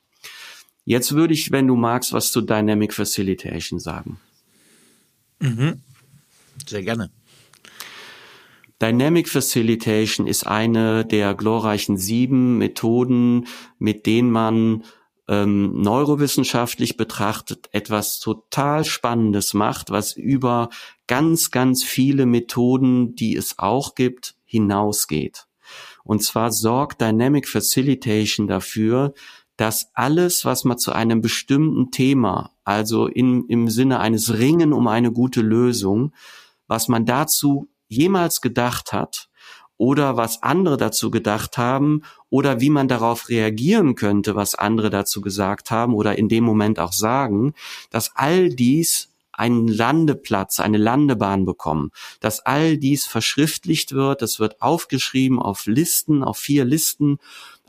Jetzt 0.83 1.13
würde 1.13 1.33
ich, 1.33 1.51
wenn 1.51 1.67
du 1.67 1.75
magst, 1.75 2.13
was 2.13 2.31
zu 2.31 2.41
Dynamic 2.41 2.93
Facilitation 2.93 3.79
sagen. 3.79 4.19
Mhm. 5.39 5.81
Sehr 6.67 6.83
gerne. 6.83 7.11
Dynamic 8.81 9.29
Facilitation 9.29 10.25
ist 10.25 10.47
eine 10.47 11.05
der 11.05 11.35
glorreichen 11.35 11.97
sieben 11.97 12.57
Methoden, 12.57 13.45
mit 13.77 14.07
denen 14.07 14.31
man 14.31 14.83
ähm, 15.27 15.79
neurowissenschaftlich 15.81 16.97
betrachtet 16.97 17.69
etwas 17.71 18.19
total 18.19 18.83
Spannendes 18.83 19.53
macht, 19.53 19.91
was 19.91 20.13
über 20.13 20.69
ganz, 21.05 21.51
ganz 21.51 21.83
viele 21.83 22.25
Methoden, 22.25 23.15
die 23.15 23.35
es 23.35 23.59
auch 23.59 23.93
gibt, 23.93 24.35
hinausgeht. 24.45 25.45
Und 26.03 26.23
zwar 26.23 26.51
sorgt 26.51 27.01
Dynamic 27.01 27.47
Facilitation 27.47 28.47
dafür, 28.47 29.13
dass 29.57 29.91
alles, 29.93 30.45
was 30.45 30.63
man 30.63 30.77
zu 30.77 30.91
einem 30.91 31.21
bestimmten 31.21 31.91
Thema, 31.91 32.51
also 32.63 33.07
in, 33.07 33.45
im 33.47 33.69
Sinne 33.69 33.99
eines 33.99 34.37
Ringen 34.37 34.73
um 34.73 34.87
eine 34.87 35.11
gute 35.11 35.41
Lösung, 35.41 36.13
was 36.67 36.87
man 36.87 37.05
dazu 37.05 37.69
jemals 37.87 38.41
gedacht 38.41 38.93
hat 38.93 39.29
oder 39.77 40.15
was 40.15 40.43
andere 40.43 40.77
dazu 40.77 41.11
gedacht 41.11 41.57
haben 41.57 42.03
oder 42.29 42.61
wie 42.61 42.69
man 42.69 42.87
darauf 42.87 43.29
reagieren 43.29 43.95
könnte, 43.95 44.35
was 44.35 44.55
andere 44.55 44.89
dazu 44.89 45.21
gesagt 45.21 45.71
haben 45.71 45.93
oder 45.93 46.17
in 46.17 46.29
dem 46.29 46.43
Moment 46.43 46.79
auch 46.79 46.93
sagen, 46.93 47.53
dass 47.89 48.15
all 48.15 48.49
dies 48.49 49.10
einen 49.41 49.67
Landeplatz, 49.67 50.59
eine 50.59 50.77
Landebahn 50.77 51.45
bekommen, 51.45 51.91
dass 52.19 52.39
all 52.39 52.77
dies 52.77 53.05
verschriftlicht 53.05 53.91
wird, 53.91 54.21
das 54.21 54.39
wird 54.39 54.61
aufgeschrieben 54.61 55.39
auf 55.39 55.65
Listen, 55.65 56.23
auf 56.23 56.37
vier 56.37 56.63
Listen 56.63 57.17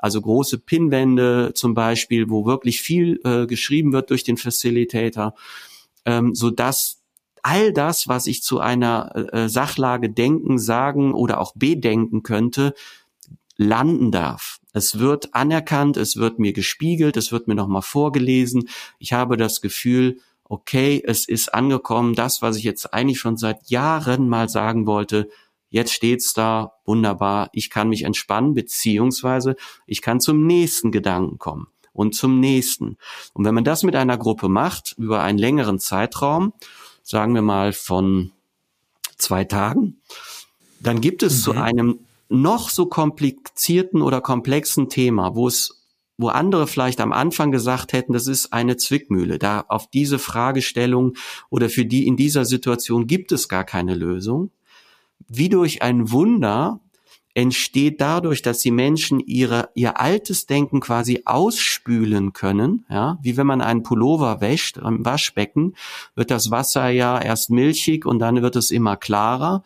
also 0.02 0.20
große 0.20 0.58
Pinwände 0.58 1.52
zum 1.54 1.74
Beispiel, 1.74 2.28
wo 2.28 2.44
wirklich 2.44 2.82
viel 2.82 3.20
äh, 3.22 3.46
geschrieben 3.46 3.92
wird 3.92 4.10
durch 4.10 4.24
den 4.24 4.36
Facilitator, 4.36 5.34
ähm, 6.04 6.34
so 6.34 6.50
dass 6.50 7.02
all 7.42 7.72
das, 7.72 8.08
was 8.08 8.26
ich 8.26 8.42
zu 8.42 8.58
einer 8.58 9.32
äh, 9.32 9.48
Sachlage 9.48 10.10
denken, 10.10 10.58
sagen 10.58 11.14
oder 11.14 11.40
auch 11.40 11.52
bedenken 11.54 12.24
könnte, 12.24 12.74
landen 13.56 14.10
darf. 14.10 14.58
Es 14.72 14.98
wird 14.98 15.34
anerkannt, 15.34 15.96
es 15.96 16.16
wird 16.16 16.40
mir 16.40 16.52
gespiegelt, 16.52 17.16
es 17.16 17.30
wird 17.30 17.46
mir 17.46 17.54
nochmal 17.54 17.82
vorgelesen. 17.82 18.68
Ich 18.98 19.12
habe 19.12 19.36
das 19.36 19.60
Gefühl, 19.60 20.18
okay, 20.52 21.02
es 21.02 21.26
ist 21.26 21.54
angekommen, 21.54 22.14
das, 22.14 22.42
was 22.42 22.58
ich 22.58 22.64
jetzt 22.64 22.92
eigentlich 22.92 23.18
schon 23.18 23.38
seit 23.38 23.70
Jahren 23.70 24.28
mal 24.28 24.48
sagen 24.48 24.86
wollte, 24.86 25.28
Jetzt 25.72 25.94
steht's 25.94 26.34
da, 26.34 26.74
wunderbar, 26.84 27.48
ich 27.54 27.70
kann 27.70 27.88
mich 27.88 28.02
entspannen, 28.02 28.52
beziehungsweise 28.52 29.56
ich 29.86 30.02
kann 30.02 30.20
zum 30.20 30.46
nächsten 30.46 30.92
Gedanken 30.92 31.38
kommen 31.38 31.68
und 31.94 32.14
zum 32.14 32.40
nächsten. 32.40 32.98
Und 33.32 33.46
wenn 33.46 33.54
man 33.54 33.64
das 33.64 33.82
mit 33.82 33.96
einer 33.96 34.18
Gruppe 34.18 34.50
macht, 34.50 34.94
über 34.98 35.22
einen 35.22 35.38
längeren 35.38 35.78
Zeitraum, 35.78 36.52
sagen 37.02 37.34
wir 37.34 37.40
mal 37.40 37.72
von 37.72 38.32
zwei 39.16 39.44
Tagen, 39.44 40.02
dann 40.78 41.00
gibt 41.00 41.22
es 41.22 41.38
mhm. 41.38 41.40
zu 41.40 41.52
einem 41.52 41.98
noch 42.28 42.68
so 42.68 42.84
komplizierten 42.84 44.02
oder 44.02 44.20
komplexen 44.20 44.90
Thema, 44.90 45.34
wo 45.34 45.48
es 45.48 45.81
wo 46.18 46.28
andere 46.28 46.66
vielleicht 46.66 47.00
am 47.00 47.12
Anfang 47.12 47.50
gesagt 47.50 47.92
hätten, 47.92 48.12
das 48.12 48.26
ist 48.26 48.52
eine 48.52 48.76
Zwickmühle. 48.76 49.38
Da 49.38 49.64
auf 49.68 49.88
diese 49.90 50.18
Fragestellung 50.18 51.14
oder 51.50 51.68
für 51.68 51.84
die 51.84 52.06
in 52.06 52.16
dieser 52.16 52.44
Situation 52.44 53.06
gibt 53.06 53.32
es 53.32 53.48
gar 53.48 53.64
keine 53.64 53.94
Lösung 53.94 54.50
wie 55.28 55.48
durch 55.48 55.82
ein 55.82 56.10
Wunder 56.10 56.80
entsteht 57.34 58.00
dadurch, 58.02 58.42
dass 58.42 58.58
die 58.58 58.70
Menschen 58.70 59.18
ihre, 59.18 59.70
ihr 59.74 59.98
altes 59.98 60.44
Denken 60.44 60.80
quasi 60.80 61.22
ausspülen 61.24 62.34
können, 62.34 62.84
ja, 62.90 63.18
wie 63.22 63.38
wenn 63.38 63.46
man 63.46 63.62
einen 63.62 63.82
Pullover 63.82 64.42
wäscht 64.42 64.76
im 64.76 65.04
Waschbecken, 65.04 65.74
wird 66.14 66.30
das 66.30 66.50
Wasser 66.50 66.90
ja 66.90 67.18
erst 67.18 67.48
milchig 67.48 68.04
und 68.04 68.18
dann 68.18 68.42
wird 68.42 68.56
es 68.56 68.70
immer 68.70 68.96
klarer. 68.96 69.62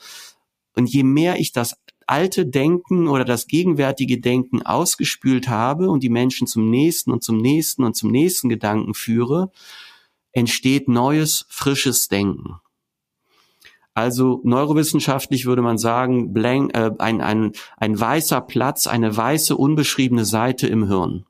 und 0.77 0.89
je 0.89 1.03
mehr 1.03 1.41
ich 1.41 1.53
das 1.53 1.77
alte 2.07 2.47
Denken 2.47 3.09
oder 3.09 3.25
das 3.25 3.47
gegenwärtige 3.47 4.21
Denken 4.21 4.63
ausgespült 4.63 5.49
habe 5.49 5.91
und 5.91 6.03
die 6.03 6.09
Menschen 6.09 6.47
zum 6.47 6.71
nächsten 6.71 7.11
und 7.11 7.25
zum 7.25 7.39
nächsten 7.39 7.85
und 7.85 7.97
zum 7.97 8.11
nächsten 8.11 8.49
Gedanken 8.49 8.95
führe, 8.95 9.51
entsteht 10.33 10.89
neues, 10.89 11.47
frisches 11.49 12.09
Denken. 12.09 12.61
Also 13.95 14.43
neurowissenschaftlich 14.45 15.47
würde 15.47 15.63
man 15.63 15.79
sagen, 15.79 16.35
blank, 16.35 16.77
äh, 16.77 16.91
ein, 16.99 17.23
ein, 17.23 17.53
ein 17.79 17.99
weißer 17.99 18.43
Platz, 18.43 18.87
eine 18.87 19.17
weiße, 19.17 19.57
unbeschriebene 19.57 20.27
Seite 20.27 20.67
im 20.67 20.87
Hirn 20.87 21.25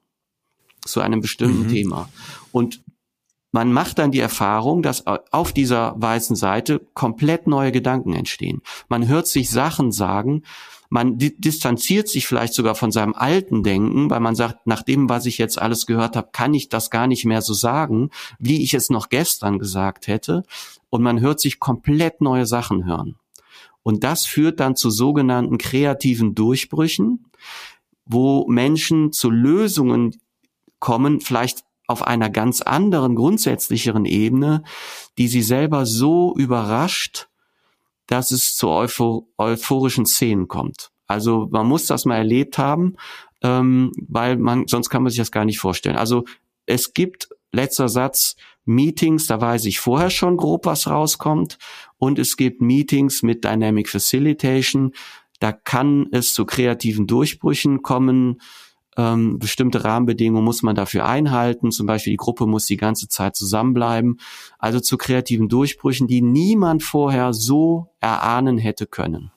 zu 0.84 1.00
einem 1.00 1.20
bestimmten 1.20 1.64
mhm. 1.64 1.68
Thema. 1.68 2.08
Und 2.50 2.80
man 3.56 3.72
macht 3.72 3.98
dann 3.98 4.10
die 4.10 4.20
Erfahrung, 4.20 4.82
dass 4.82 5.06
auf 5.06 5.50
dieser 5.50 5.94
weißen 5.96 6.36
Seite 6.36 6.86
komplett 6.92 7.46
neue 7.46 7.72
Gedanken 7.72 8.12
entstehen. 8.12 8.60
Man 8.90 9.08
hört 9.08 9.28
sich 9.28 9.48
Sachen 9.48 9.92
sagen, 9.92 10.42
man 10.90 11.16
distanziert 11.16 12.06
sich 12.06 12.26
vielleicht 12.26 12.52
sogar 12.52 12.74
von 12.74 12.92
seinem 12.92 13.14
alten 13.14 13.62
Denken, 13.62 14.10
weil 14.10 14.20
man 14.20 14.34
sagt, 14.34 14.66
nach 14.66 14.82
dem, 14.82 15.08
was 15.08 15.24
ich 15.24 15.38
jetzt 15.38 15.58
alles 15.58 15.86
gehört 15.86 16.16
habe, 16.16 16.28
kann 16.32 16.52
ich 16.52 16.68
das 16.68 16.90
gar 16.90 17.06
nicht 17.06 17.24
mehr 17.24 17.40
so 17.40 17.54
sagen, 17.54 18.10
wie 18.38 18.62
ich 18.62 18.74
es 18.74 18.90
noch 18.90 19.08
gestern 19.08 19.58
gesagt 19.58 20.06
hätte. 20.06 20.42
Und 20.90 21.00
man 21.00 21.20
hört 21.20 21.40
sich 21.40 21.58
komplett 21.58 22.20
neue 22.20 22.44
Sachen 22.44 22.84
hören. 22.84 23.16
Und 23.82 24.04
das 24.04 24.26
führt 24.26 24.60
dann 24.60 24.76
zu 24.76 24.90
sogenannten 24.90 25.56
kreativen 25.56 26.34
Durchbrüchen, 26.34 27.24
wo 28.04 28.46
Menschen 28.48 29.12
zu 29.12 29.30
Lösungen 29.30 30.14
kommen, 30.78 31.22
vielleicht 31.22 31.65
auf 31.86 32.06
einer 32.06 32.30
ganz 32.30 32.60
anderen, 32.60 33.14
grundsätzlicheren 33.14 34.04
Ebene, 34.04 34.62
die 35.18 35.28
sie 35.28 35.42
selber 35.42 35.86
so 35.86 36.34
überrascht, 36.36 37.28
dass 38.06 38.30
es 38.30 38.56
zu 38.56 38.68
euphor 38.68 39.24
euphorischen 39.36 40.06
Szenen 40.06 40.48
kommt. 40.48 40.90
Also 41.06 41.48
man 41.50 41.66
muss 41.66 41.86
das 41.86 42.04
mal 42.04 42.16
erlebt 42.16 42.58
haben, 42.58 42.96
ähm, 43.42 43.92
weil 44.08 44.36
man 44.36 44.66
sonst 44.66 44.90
kann 44.90 45.02
man 45.02 45.10
sich 45.10 45.18
das 45.18 45.30
gar 45.30 45.44
nicht 45.44 45.58
vorstellen. 45.58 45.96
Also 45.96 46.24
es 46.66 46.94
gibt 46.94 47.28
letzter 47.52 47.88
Satz 47.88 48.36
Meetings, 48.64 49.28
da 49.28 49.40
weiß 49.40 49.64
ich 49.66 49.78
vorher 49.78 50.10
schon 50.10 50.36
grob, 50.36 50.66
was 50.66 50.88
rauskommt, 50.88 51.58
und 51.98 52.18
es 52.18 52.36
gibt 52.36 52.60
Meetings 52.60 53.22
mit 53.22 53.44
Dynamic 53.44 53.88
Facilitation. 53.88 54.92
Da 55.38 55.52
kann 55.52 56.08
es 56.10 56.34
zu 56.34 56.44
kreativen 56.44 57.06
Durchbrüchen 57.06 57.82
kommen 57.82 58.40
ähm, 58.96 59.38
bestimmte 59.38 59.84
Rahmenbedingungen 59.84 60.44
muss 60.44 60.62
man 60.62 60.74
dafür 60.74 61.06
einhalten. 61.06 61.70
Zum 61.70 61.86
Beispiel 61.86 62.12
die 62.12 62.18
Gruppe 62.18 62.46
muss 62.46 62.66
die 62.66 62.76
ganze 62.76 63.08
Zeit 63.08 63.36
zusammenbleiben. 63.36 64.18
Also 64.58 64.80
zu 64.80 64.96
kreativen 64.96 65.48
Durchbrüchen, 65.48 66.06
die 66.06 66.22
niemand 66.22 66.82
vorher 66.82 67.32
so 67.32 67.90
erahnen 68.00 68.58
hätte 68.58 68.86
können. 68.86 69.30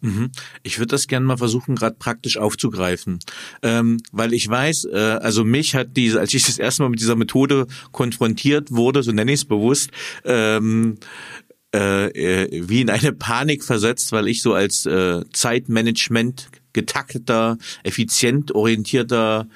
Mhm. 0.00 0.30
Ich 0.62 0.78
würde 0.78 0.90
das 0.90 1.06
gerne 1.06 1.26
mal 1.26 1.38
versuchen, 1.38 1.74
gerade 1.74 1.96
praktisch 1.98 2.36
aufzugreifen, 2.36 3.18
ähm, 3.62 3.98
weil 4.12 4.34
ich 4.34 4.48
weiß, 4.48 4.88
äh, 4.92 4.96
also 4.96 5.44
mich 5.44 5.74
hat 5.74 5.96
diese, 5.96 6.20
als 6.20 6.34
ich 6.34 6.44
das 6.44 6.58
erste 6.58 6.82
Mal 6.82 6.90
mit 6.90 7.00
dieser 7.00 7.16
Methode 7.16 7.66
konfrontiert 7.92 8.70
wurde, 8.70 9.02
so 9.02 9.12
nenne 9.12 9.32
ich 9.32 9.40
es 9.40 9.44
bewusst, 9.46 9.90
ähm, 10.24 10.98
äh, 11.74 12.44
äh, 12.44 12.68
wie 12.68 12.82
in 12.82 12.90
eine 12.90 13.12
Panik 13.12 13.64
versetzt, 13.64 14.12
weil 14.12 14.28
ich 14.28 14.42
so 14.42 14.54
als 14.54 14.86
äh, 14.86 15.24
Zeitmanagement 15.32 16.48
getakteter, 16.76 17.58
effizient 17.82 18.54
orientierter 18.54 19.48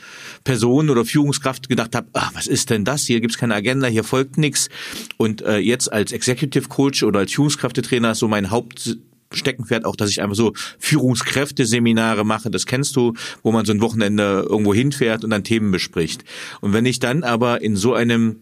Person 0.43 0.91
oder 0.91 1.05
Führungskraft 1.05 1.69
gedacht 1.69 1.95
habe, 1.95 2.09
ach, 2.15 2.33
was 2.35 2.49
ist 2.49 2.71
denn 2.71 2.85
das? 2.85 3.05
Hier 3.05 3.21
gibt's 3.21 3.39
keine 3.39 3.55
Agenda, 3.55 3.87
hier 3.87 4.03
folgt 4.03 4.39
nichts. 4.39 4.69
Und 5.17 5.43
äh, 5.43 5.59
jetzt 5.59 5.93
als 5.93 6.11
Executive 6.11 6.69
Coach 6.69 7.05
oder 7.05 7.21
als 7.21 7.33
Führungskräftetrainer 7.33 8.11
ist 8.11 8.19
so 8.19 8.27
mein 8.27 8.51
Haupt 8.51 8.99
Steckenpferd 9.33 9.85
auch, 9.85 9.95
dass 9.95 10.11
ich 10.11 10.23
einfach 10.23 10.35
so 10.35 10.55
Führungskräfteseminare 10.79 12.25
mache, 12.25 12.51
das 12.51 12.67
kennst 12.67 12.97
du, 12.97 13.15
wo 13.45 13.53
man 13.53 13.65
so 13.65 13.73
ein 13.73 13.81
Wochenende 13.81 14.45
irgendwo 14.49 14.75
hinfährt 14.75 15.23
und 15.23 15.31
dann 15.31 15.45
Themen 15.45 15.71
bespricht. 15.71 16.25
Und 16.61 16.73
wenn 16.73 16.85
ich 16.85 16.99
dann 16.99 17.23
aber 17.23 17.63
in 17.63 17.77
so 17.77 17.95
einem 17.95 18.41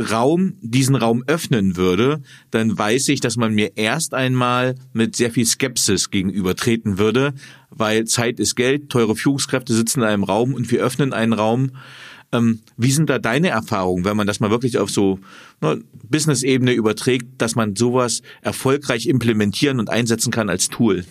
Raum, 0.00 0.54
diesen 0.60 0.96
Raum 0.96 1.22
öffnen 1.26 1.76
würde, 1.76 2.22
dann 2.50 2.76
weiß 2.76 3.08
ich, 3.08 3.20
dass 3.20 3.36
man 3.36 3.54
mir 3.54 3.76
erst 3.76 4.14
einmal 4.14 4.74
mit 4.92 5.16
sehr 5.16 5.30
viel 5.30 5.46
Skepsis 5.46 6.10
gegenübertreten 6.10 6.98
würde, 6.98 7.34
weil 7.70 8.04
Zeit 8.04 8.40
ist 8.40 8.56
Geld, 8.56 8.88
teure 8.88 9.14
Führungskräfte 9.16 9.74
sitzen 9.74 10.00
in 10.00 10.06
einem 10.06 10.24
Raum 10.24 10.54
und 10.54 10.70
wir 10.70 10.82
öffnen 10.82 11.12
einen 11.12 11.32
Raum. 11.32 11.70
Ähm, 12.32 12.60
wie 12.76 12.90
sind 12.90 13.10
da 13.10 13.18
deine 13.18 13.48
Erfahrungen, 13.48 14.04
wenn 14.04 14.16
man 14.16 14.26
das 14.26 14.40
mal 14.40 14.50
wirklich 14.50 14.78
auf 14.78 14.90
so 14.90 15.20
ne, 15.60 15.82
Business-Ebene 16.08 16.72
überträgt, 16.72 17.40
dass 17.40 17.54
man 17.54 17.76
sowas 17.76 18.22
erfolgreich 18.42 19.06
implementieren 19.06 19.78
und 19.78 19.90
einsetzen 19.90 20.32
kann 20.32 20.48
als 20.48 20.68
Tool? 20.68 21.04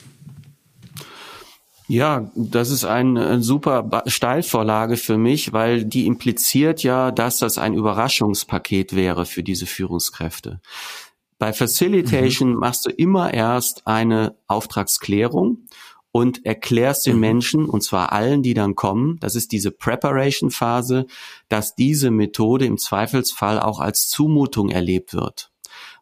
Ja, 1.88 2.32
das 2.36 2.70
ist 2.70 2.86
eine 2.86 3.42
super 3.42 4.04
Steilvorlage 4.08 4.98
für 4.98 5.18
mich, 5.18 5.52
weil 5.52 5.84
die 5.84 6.08
impliziert 6.08 6.82
ja, 6.84 7.12
dass 7.12 7.40
das 7.40 7.58
ein 7.58 7.74
Überraschungspaket 7.74 8.96
wäre 8.96 9.26
für 9.26 9.44
diese 9.44 9.66
Führungskräfte. 9.66 10.62
Bei 11.40 11.52
Facilitation 11.52 12.54
mhm. 12.54 12.60
machst 12.60 12.86
du 12.86 12.90
immer 12.90 13.34
erst 13.34 13.86
eine 13.86 14.36
Auftragsklärung 14.48 15.68
und 16.14 16.46
erklärst 16.46 17.06
den 17.06 17.16
mhm. 17.16 17.22
Menschen, 17.22 17.66
und 17.66 17.84
zwar 17.84 18.14
allen, 18.14 18.44
die 18.44 18.54
dann 18.54 18.76
kommen, 18.76 19.18
das 19.20 19.36
ist 19.36 19.52
diese 19.52 19.72
Preparation-Phase, 19.72 21.06
dass 21.50 21.76
diese 21.76 22.12
Methode 22.12 22.66
im 22.66 22.78
Zweifelsfall 22.78 23.60
auch 23.60 23.80
als 23.80 24.08
Zumutung 24.08 24.70
erlebt 24.70 25.14
wird 25.14 25.53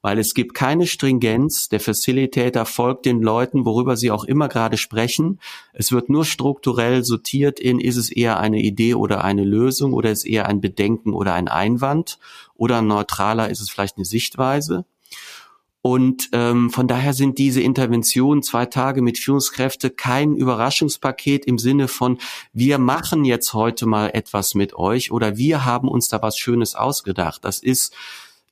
weil 0.01 0.19
es 0.19 0.33
gibt 0.33 0.53
keine 0.53 0.87
Stringenz. 0.87 1.69
Der 1.69 1.79
Facilitator 1.79 2.65
folgt 2.65 3.05
den 3.05 3.21
Leuten, 3.21 3.65
worüber 3.65 3.97
sie 3.97 4.11
auch 4.11 4.23
immer 4.23 4.47
gerade 4.47 4.77
sprechen. 4.77 5.39
Es 5.73 5.91
wird 5.91 6.09
nur 6.09 6.25
strukturell 6.25 7.03
sortiert 7.03 7.59
in, 7.59 7.79
ist 7.79 7.97
es 7.97 8.11
eher 8.11 8.39
eine 8.39 8.59
Idee 8.61 8.95
oder 8.95 9.23
eine 9.23 9.43
Lösung 9.43 9.93
oder 9.93 10.11
ist 10.11 10.19
es 10.19 10.25
eher 10.25 10.47
ein 10.47 10.61
Bedenken 10.61 11.13
oder 11.13 11.33
ein 11.33 11.47
Einwand 11.47 12.19
oder 12.55 12.81
neutraler 12.81 13.49
ist 13.49 13.61
es 13.61 13.69
vielleicht 13.69 13.97
eine 13.97 14.05
Sichtweise. 14.05 14.85
Und 15.83 16.29
ähm, 16.31 16.69
von 16.69 16.87
daher 16.87 17.13
sind 17.13 17.39
diese 17.39 17.61
Interventionen 17.61 18.43
zwei 18.43 18.67
Tage 18.67 19.01
mit 19.01 19.17
Führungskräfte 19.17 19.89
kein 19.89 20.35
Überraschungspaket 20.35 21.45
im 21.45 21.57
Sinne 21.57 21.87
von, 21.87 22.19
wir 22.53 22.77
machen 22.77 23.25
jetzt 23.25 23.53
heute 23.53 23.87
mal 23.87 24.09
etwas 24.13 24.53
mit 24.53 24.75
euch 24.75 25.11
oder 25.11 25.37
wir 25.37 25.65
haben 25.65 25.87
uns 25.87 26.07
da 26.07 26.21
was 26.21 26.37
Schönes 26.37 26.75
ausgedacht. 26.75 27.43
Das 27.43 27.57
ist 27.57 27.95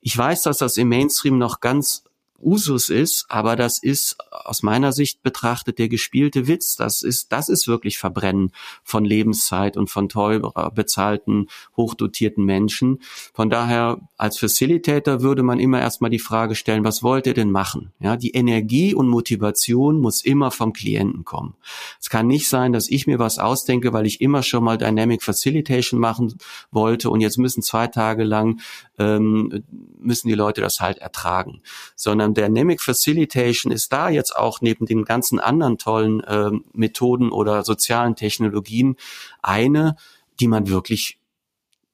ich 0.00 0.16
weiß, 0.16 0.42
dass 0.42 0.58
das 0.58 0.76
im 0.76 0.88
Mainstream 0.88 1.38
noch 1.38 1.60
ganz 1.60 2.04
Usus 2.40 2.88
ist, 2.88 3.26
aber 3.28 3.56
das 3.56 3.82
ist 3.82 4.16
aus 4.30 4.62
meiner 4.62 4.92
Sicht 4.92 5.22
betrachtet 5.22 5.78
der 5.78 5.88
gespielte 5.88 6.46
Witz. 6.46 6.76
Das 6.76 7.02
ist, 7.02 7.32
das 7.32 7.48
ist 7.48 7.68
wirklich 7.68 7.98
Verbrennen 7.98 8.52
von 8.82 9.04
Lebenszeit 9.04 9.76
und 9.76 9.90
von 9.90 10.08
teurer 10.08 10.70
bezahlten, 10.70 11.48
hochdotierten 11.76 12.44
Menschen. 12.44 13.00
Von 13.34 13.50
daher, 13.50 13.98
als 14.16 14.38
Facilitator 14.38 15.22
würde 15.22 15.42
man 15.42 15.60
immer 15.60 15.80
erstmal 15.80 16.10
die 16.10 16.18
Frage 16.18 16.54
stellen, 16.54 16.84
was 16.84 17.02
wollt 17.02 17.26
ihr 17.26 17.34
denn 17.34 17.50
machen? 17.50 17.92
Ja, 18.00 18.16
die 18.16 18.30
Energie 18.30 18.94
und 18.94 19.08
Motivation 19.08 20.00
muss 20.00 20.22
immer 20.22 20.50
vom 20.50 20.72
Klienten 20.72 21.24
kommen. 21.24 21.54
Es 22.00 22.10
kann 22.10 22.26
nicht 22.26 22.48
sein, 22.48 22.72
dass 22.72 22.88
ich 22.88 23.06
mir 23.06 23.18
was 23.18 23.38
ausdenke, 23.38 23.92
weil 23.92 24.06
ich 24.06 24.20
immer 24.20 24.42
schon 24.42 24.64
mal 24.64 24.78
Dynamic 24.78 25.22
Facilitation 25.22 26.00
machen 26.00 26.34
wollte 26.70 27.10
und 27.10 27.20
jetzt 27.20 27.38
müssen 27.38 27.62
zwei 27.62 27.86
Tage 27.86 28.24
lang 28.24 28.60
ähm, 28.98 29.64
müssen 29.98 30.28
die 30.28 30.34
Leute 30.34 30.60
das 30.60 30.80
halt 30.80 30.98
ertragen, 30.98 31.62
sondern 31.96 32.29
Dynamic 32.34 32.80
Facilitation 32.80 33.72
ist 33.72 33.92
da 33.92 34.08
jetzt 34.08 34.34
auch 34.34 34.60
neben 34.60 34.86
den 34.86 35.04
ganzen 35.04 35.38
anderen 35.38 35.78
tollen 35.78 36.20
äh, 36.24 36.50
Methoden 36.72 37.30
oder 37.30 37.64
sozialen 37.64 38.16
Technologien 38.16 38.96
eine, 39.42 39.96
die 40.40 40.48
man 40.48 40.68
wirklich 40.68 41.19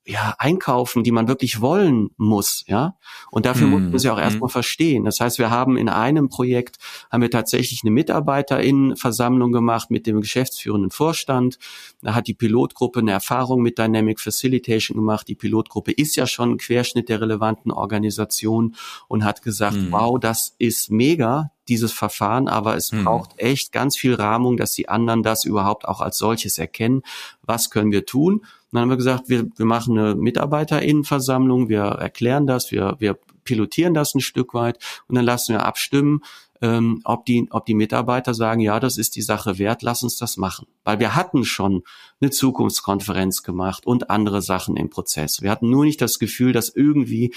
ja, 0.06 0.34
einkaufen, 0.38 1.02
die 1.02 1.10
man 1.10 1.26
wirklich 1.26 1.60
wollen 1.60 2.10
muss, 2.16 2.64
ja. 2.68 2.96
Und 3.30 3.44
dafür 3.44 3.66
hm. 3.66 3.70
muss 3.70 3.90
man 3.90 3.98
sie 3.98 4.10
auch 4.10 4.18
erstmal 4.18 4.48
hm. 4.48 4.52
verstehen. 4.52 5.04
Das 5.04 5.18
heißt, 5.18 5.38
wir 5.38 5.50
haben 5.50 5.76
in 5.76 5.88
einem 5.88 6.28
Projekt, 6.28 6.76
haben 7.10 7.22
wir 7.22 7.30
tatsächlich 7.30 7.80
eine 7.82 7.90
Mitarbeiterinnenversammlung 7.90 9.50
gemacht 9.50 9.90
mit 9.90 10.06
dem 10.06 10.20
geschäftsführenden 10.20 10.92
Vorstand. 10.92 11.58
Da 12.02 12.14
hat 12.14 12.28
die 12.28 12.34
Pilotgruppe 12.34 13.00
eine 13.00 13.12
Erfahrung 13.12 13.62
mit 13.62 13.78
Dynamic 13.78 14.20
Facilitation 14.20 14.96
gemacht. 14.96 15.26
Die 15.26 15.34
Pilotgruppe 15.34 15.90
ist 15.90 16.14
ja 16.14 16.28
schon 16.28 16.52
ein 16.52 16.58
Querschnitt 16.58 17.08
der 17.08 17.20
relevanten 17.20 17.72
Organisation 17.72 18.76
und 19.08 19.24
hat 19.24 19.42
gesagt, 19.42 19.74
hm. 19.74 19.90
wow, 19.90 20.20
das 20.20 20.54
ist 20.58 20.90
mega, 20.90 21.50
dieses 21.68 21.92
Verfahren, 21.92 22.46
aber 22.46 22.76
es 22.76 22.92
hm. 22.92 23.04
braucht 23.04 23.38
echt 23.38 23.72
ganz 23.72 23.96
viel 23.96 24.14
Rahmung, 24.14 24.56
dass 24.56 24.72
die 24.72 24.88
anderen 24.88 25.24
das 25.24 25.44
überhaupt 25.44 25.86
auch 25.86 26.00
als 26.00 26.16
solches 26.18 26.58
erkennen. 26.58 27.02
Was 27.42 27.70
können 27.70 27.90
wir 27.90 28.06
tun? 28.06 28.44
Dann 28.76 28.82
haben 28.82 28.90
wir 28.90 28.96
gesagt, 28.96 29.28
wir, 29.28 29.46
wir 29.56 29.66
machen 29.66 29.98
eine 29.98 30.14
Mitarbeiterinnenversammlung, 30.14 31.68
wir 31.68 31.82
erklären 31.82 32.46
das, 32.46 32.70
wir, 32.70 32.96
wir 32.98 33.18
pilotieren 33.44 33.94
das 33.94 34.14
ein 34.14 34.20
Stück 34.20 34.54
weit 34.54 34.78
und 35.08 35.14
dann 35.16 35.24
lassen 35.24 35.54
wir 35.54 35.64
abstimmen, 35.64 36.20
ähm, 36.62 37.00
ob, 37.04 37.26
die, 37.26 37.48
ob 37.50 37.66
die 37.66 37.74
Mitarbeiter 37.74 38.34
sagen, 38.34 38.60
ja, 38.60 38.80
das 38.80 38.96
ist 38.96 39.16
die 39.16 39.22
Sache 39.22 39.58
wert, 39.58 39.82
lass 39.82 40.02
uns 40.02 40.16
das 40.16 40.36
machen. 40.36 40.66
Weil 40.84 41.00
wir 41.00 41.14
hatten 41.14 41.44
schon 41.44 41.82
eine 42.20 42.30
Zukunftskonferenz 42.30 43.42
gemacht 43.42 43.86
und 43.86 44.10
andere 44.10 44.42
Sachen 44.42 44.76
im 44.76 44.90
Prozess. 44.90 45.42
Wir 45.42 45.50
hatten 45.50 45.68
nur 45.68 45.84
nicht 45.84 46.00
das 46.00 46.18
Gefühl, 46.18 46.52
dass 46.52 46.68
irgendwie 46.68 47.34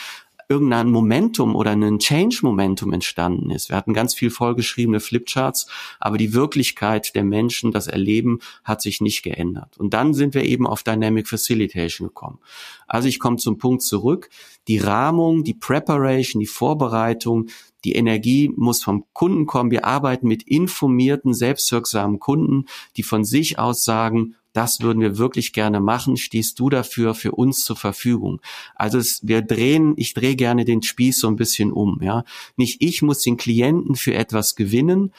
irgendein 0.49 0.89
Momentum 0.89 1.55
oder 1.55 1.71
ein 1.71 1.99
Change-Momentum 1.99 2.91
entstanden 2.91 3.51
ist. 3.51 3.69
Wir 3.69 3.75
hatten 3.75 3.93
ganz 3.93 4.15
viel 4.15 4.31
vollgeschriebene 4.31 4.99
Flipcharts, 4.99 5.67
aber 5.99 6.17
die 6.17 6.33
Wirklichkeit 6.33 7.13
der 7.13 7.23
Menschen, 7.23 7.71
das 7.71 7.85
Erleben 7.85 8.39
hat 8.63 8.81
sich 8.81 8.99
nicht 8.99 9.21
geändert. 9.21 9.77
Und 9.77 9.93
dann 9.93 10.15
sind 10.15 10.33
wir 10.33 10.43
eben 10.43 10.65
auf 10.65 10.81
Dynamic 10.81 11.27
Facilitation 11.27 12.07
gekommen. 12.07 12.39
Also 12.87 13.07
ich 13.07 13.19
komme 13.19 13.37
zum 13.37 13.59
Punkt 13.59 13.83
zurück. 13.83 14.31
Die 14.67 14.79
Rahmung, 14.79 15.43
die 15.43 15.53
Preparation, 15.53 16.39
die 16.39 16.47
Vorbereitung, 16.47 17.49
die 17.85 17.93
Energie 17.93 18.51
muss 18.55 18.81
vom 18.81 19.05
Kunden 19.13 19.45
kommen. 19.45 19.69
Wir 19.69 19.85
arbeiten 19.85 20.27
mit 20.27 20.41
informierten, 20.43 21.35
selbstwirksamen 21.35 22.19
Kunden, 22.19 22.65
die 22.97 23.03
von 23.03 23.23
sich 23.23 23.59
aus 23.59 23.85
sagen, 23.85 24.35
das 24.53 24.81
würden 24.81 25.01
wir 25.01 25.17
wirklich 25.17 25.53
gerne 25.53 25.79
machen. 25.79 26.17
Stehst 26.17 26.59
du 26.59 26.69
dafür 26.69 27.13
für 27.13 27.33
uns 27.33 27.63
zur 27.63 27.75
Verfügung? 27.75 28.41
Also 28.75 28.97
es, 28.97 29.19
wir 29.27 29.41
drehen, 29.41 29.93
ich 29.97 30.13
drehe 30.13 30.35
gerne 30.35 30.65
den 30.65 30.81
Spieß 30.81 31.19
so 31.19 31.27
ein 31.27 31.35
bisschen 31.35 31.71
um, 31.71 32.01
ja. 32.01 32.23
Nicht 32.55 32.81
ich 32.81 33.01
muss 33.01 33.21
den 33.21 33.37
Klienten 33.37 33.95
für 33.95 34.13
etwas 34.13 34.55
gewinnen. 34.55 35.13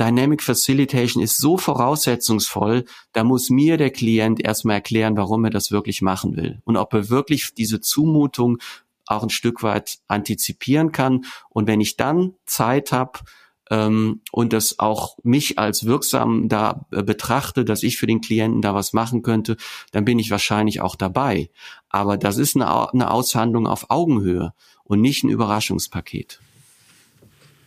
Dynamic 0.00 0.42
Facilitation 0.42 1.22
ist 1.22 1.36
so 1.36 1.58
voraussetzungsvoll, 1.58 2.84
da 3.12 3.24
muss 3.24 3.50
mir 3.50 3.76
der 3.76 3.90
Klient 3.90 4.42
erstmal 4.42 4.76
erklären, 4.76 5.16
warum 5.16 5.44
er 5.44 5.50
das 5.50 5.70
wirklich 5.70 6.00
machen 6.00 6.34
will 6.36 6.60
und 6.64 6.76
ob 6.76 6.94
er 6.94 7.10
wirklich 7.10 7.54
diese 7.54 7.80
Zumutung 7.80 8.58
auch 9.06 9.22
ein 9.22 9.30
Stück 9.30 9.62
weit 9.62 9.98
antizipieren 10.08 10.92
kann. 10.92 11.24
Und 11.50 11.66
wenn 11.66 11.80
ich 11.80 11.96
dann 11.96 12.34
Zeit 12.46 12.92
habe 12.92 13.20
ähm, 13.72 14.20
und 14.30 14.52
das 14.52 14.78
auch 14.78 15.16
mich 15.22 15.58
als 15.58 15.86
wirksam 15.86 16.50
da 16.50 16.84
äh, 16.92 17.02
betrachte, 17.02 17.64
dass 17.64 17.82
ich 17.82 17.96
für 17.96 18.06
den 18.06 18.20
Klienten 18.20 18.60
da 18.60 18.74
was 18.74 18.92
machen 18.92 19.22
könnte, 19.22 19.56
dann 19.92 20.04
bin 20.04 20.18
ich 20.18 20.30
wahrscheinlich 20.30 20.82
auch 20.82 20.94
dabei. 20.94 21.48
Aber 21.88 22.18
das 22.18 22.36
ist 22.36 22.54
eine, 22.54 22.92
eine 22.92 23.10
Aushandlung 23.10 23.66
auf 23.66 23.90
Augenhöhe 23.90 24.52
und 24.84 25.00
nicht 25.00 25.24
ein 25.24 25.30
Überraschungspaket. 25.30 26.38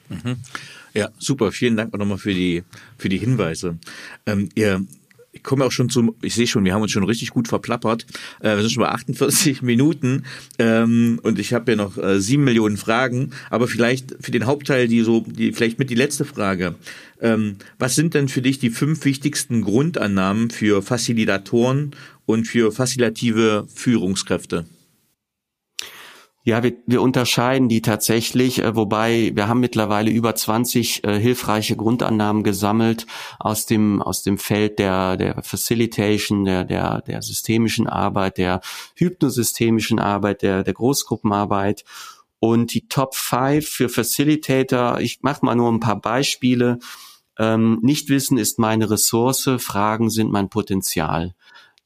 Mhm. 0.09 0.37
Ja, 0.93 1.09
super. 1.17 1.51
Vielen 1.51 1.75
Dank 1.75 1.91
auch 1.91 1.97
nochmal 1.97 2.19
für 2.19 2.35
die, 2.35 2.63
für 2.99 3.09
die 3.09 3.17
Hinweise. 3.17 3.79
Ähm, 4.27 4.49
ihr 4.53 4.85
ich 5.35 5.43
komme 5.43 5.65
auch 5.65 5.71
schon 5.71 5.89
zum, 5.89 6.15
ich 6.21 6.33
sehe 6.33 6.47
schon, 6.47 6.63
wir 6.63 6.73
haben 6.73 6.81
uns 6.81 6.91
schon 6.91 7.03
richtig 7.03 7.29
gut 7.29 7.47
verplappert. 7.47 8.05
Äh, 8.39 8.55
wir 8.55 8.61
sind 8.61 8.71
schon 8.71 8.83
bei 8.83 8.89
48 8.89 9.61
Minuten 9.61 10.23
ähm, 10.57 11.19
und 11.23 11.37
ich 11.39 11.53
habe 11.53 11.73
ja 11.73 11.75
noch 11.75 11.97
äh, 11.97 12.19
sieben 12.19 12.45
Millionen 12.45 12.77
Fragen, 12.77 13.31
aber 13.49 13.67
vielleicht 13.67 14.15
für 14.21 14.31
den 14.31 14.45
Hauptteil 14.45 14.87
die 14.87 15.01
so, 15.01 15.25
die 15.27 15.51
vielleicht 15.51 15.77
mit 15.77 15.89
die 15.89 15.95
letzte 15.95 16.25
Frage. 16.25 16.75
Ähm, 17.21 17.57
was 17.77 17.95
sind 17.95 18.13
denn 18.13 18.29
für 18.29 18.41
dich 18.41 18.59
die 18.59 18.69
fünf 18.69 19.03
wichtigsten 19.05 19.61
Grundannahmen 19.61 20.49
für 20.49 20.81
Facilitatoren 20.81 21.91
und 22.25 22.47
für 22.47 22.71
facilitative 22.71 23.67
Führungskräfte? 23.73 24.65
Ja, 26.47 26.61
wir, 26.61 26.73
wir 26.85 27.01
unterscheiden 27.01 27.69
die 27.69 27.81
tatsächlich, 27.81 28.59
äh, 28.59 28.75
wobei 28.75 29.31
wir 29.33 29.47
haben 29.47 29.59
mittlerweile 29.61 30.11
über 30.11 30.35
20 30.35 31.03
äh, 31.03 31.19
hilfreiche 31.19 31.75
Grundannahmen 31.75 32.43
gesammelt 32.43 33.07
aus 33.39 33.65
dem 33.65 33.99
aus 34.03 34.21
dem 34.21 34.37
Feld 34.37 34.77
der 34.77 35.17
der 35.17 35.41
Facilitation, 35.41 36.45
der 36.45 36.63
der 36.63 37.01
der 37.01 37.23
systemischen 37.23 37.87
Arbeit, 37.87 38.37
der 38.37 38.61
hypnosystemischen 38.93 39.97
Arbeit, 39.97 40.43
der 40.43 40.63
der 40.63 40.75
Großgruppenarbeit 40.75 41.83
und 42.39 42.75
die 42.75 42.87
Top 42.89 43.15
5 43.15 43.67
für 43.67 43.89
Facilitator. 43.89 44.99
Ich 44.99 45.23
mache 45.23 45.43
mal 45.43 45.55
nur 45.55 45.71
ein 45.71 45.79
paar 45.79 45.99
Beispiele. 45.99 46.77
Ähm, 47.39 47.79
Nichtwissen 47.81 48.37
ist 48.37 48.59
meine 48.59 48.91
Ressource, 48.91 49.49
Fragen 49.57 50.11
sind 50.11 50.31
mein 50.31 50.49
Potenzial. 50.49 51.33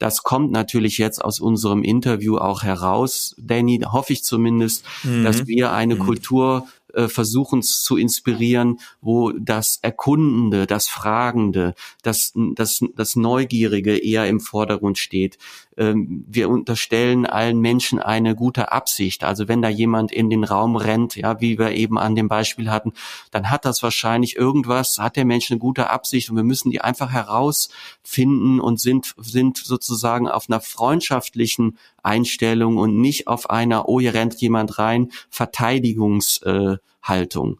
Das 0.00 0.22
kommt 0.22 0.50
natürlich 0.50 0.96
jetzt 0.98 1.22
aus 1.22 1.40
unserem 1.40 1.84
Interview 1.84 2.38
auch 2.38 2.62
heraus, 2.62 3.36
Danny, 3.38 3.80
hoffe 3.84 4.14
ich 4.14 4.24
zumindest, 4.24 4.84
mhm. 5.04 5.24
dass 5.24 5.46
wir 5.46 5.72
eine 5.72 5.96
mhm. 5.96 6.00
Kultur 6.00 6.66
äh, 6.94 7.06
versuchen 7.06 7.62
zu 7.62 7.98
inspirieren, 7.98 8.80
wo 9.02 9.30
das 9.32 9.78
Erkundende, 9.82 10.66
das 10.66 10.88
Fragende, 10.88 11.74
das, 12.02 12.32
das, 12.54 12.80
das 12.96 13.14
Neugierige 13.14 13.96
eher 13.96 14.26
im 14.26 14.40
Vordergrund 14.40 14.96
steht. 14.96 15.36
Ähm, 15.80 16.24
wir 16.28 16.48
unterstellen 16.50 17.24
allen 17.24 17.58
Menschen 17.58 18.00
eine 18.00 18.34
gute 18.34 18.70
Absicht. 18.70 19.24
Also 19.24 19.48
wenn 19.48 19.62
da 19.62 19.70
jemand 19.70 20.12
in 20.12 20.28
den 20.28 20.44
Raum 20.44 20.76
rennt, 20.76 21.16
ja, 21.16 21.40
wie 21.40 21.58
wir 21.58 21.70
eben 21.70 21.98
an 21.98 22.14
dem 22.14 22.28
Beispiel 22.28 22.70
hatten, 22.70 22.92
dann 23.30 23.48
hat 23.48 23.64
das 23.64 23.82
wahrscheinlich 23.82 24.36
irgendwas, 24.36 24.98
hat 24.98 25.16
der 25.16 25.24
Mensch 25.24 25.50
eine 25.50 25.58
gute 25.58 25.88
Absicht 25.88 26.28
und 26.28 26.36
wir 26.36 26.44
müssen 26.44 26.70
die 26.70 26.82
einfach 26.82 27.10
herausfinden 27.10 28.60
und 28.60 28.78
sind, 28.78 29.14
sind 29.16 29.56
sozusagen 29.56 30.28
auf 30.28 30.50
einer 30.50 30.60
freundschaftlichen 30.60 31.78
Einstellung 32.02 32.76
und 32.76 33.00
nicht 33.00 33.26
auf 33.26 33.48
einer, 33.48 33.88
oh, 33.88 34.00
hier 34.00 34.12
rennt 34.12 34.38
jemand 34.38 34.78
rein, 34.78 35.10
Verteidigungshaltung. 35.30 37.58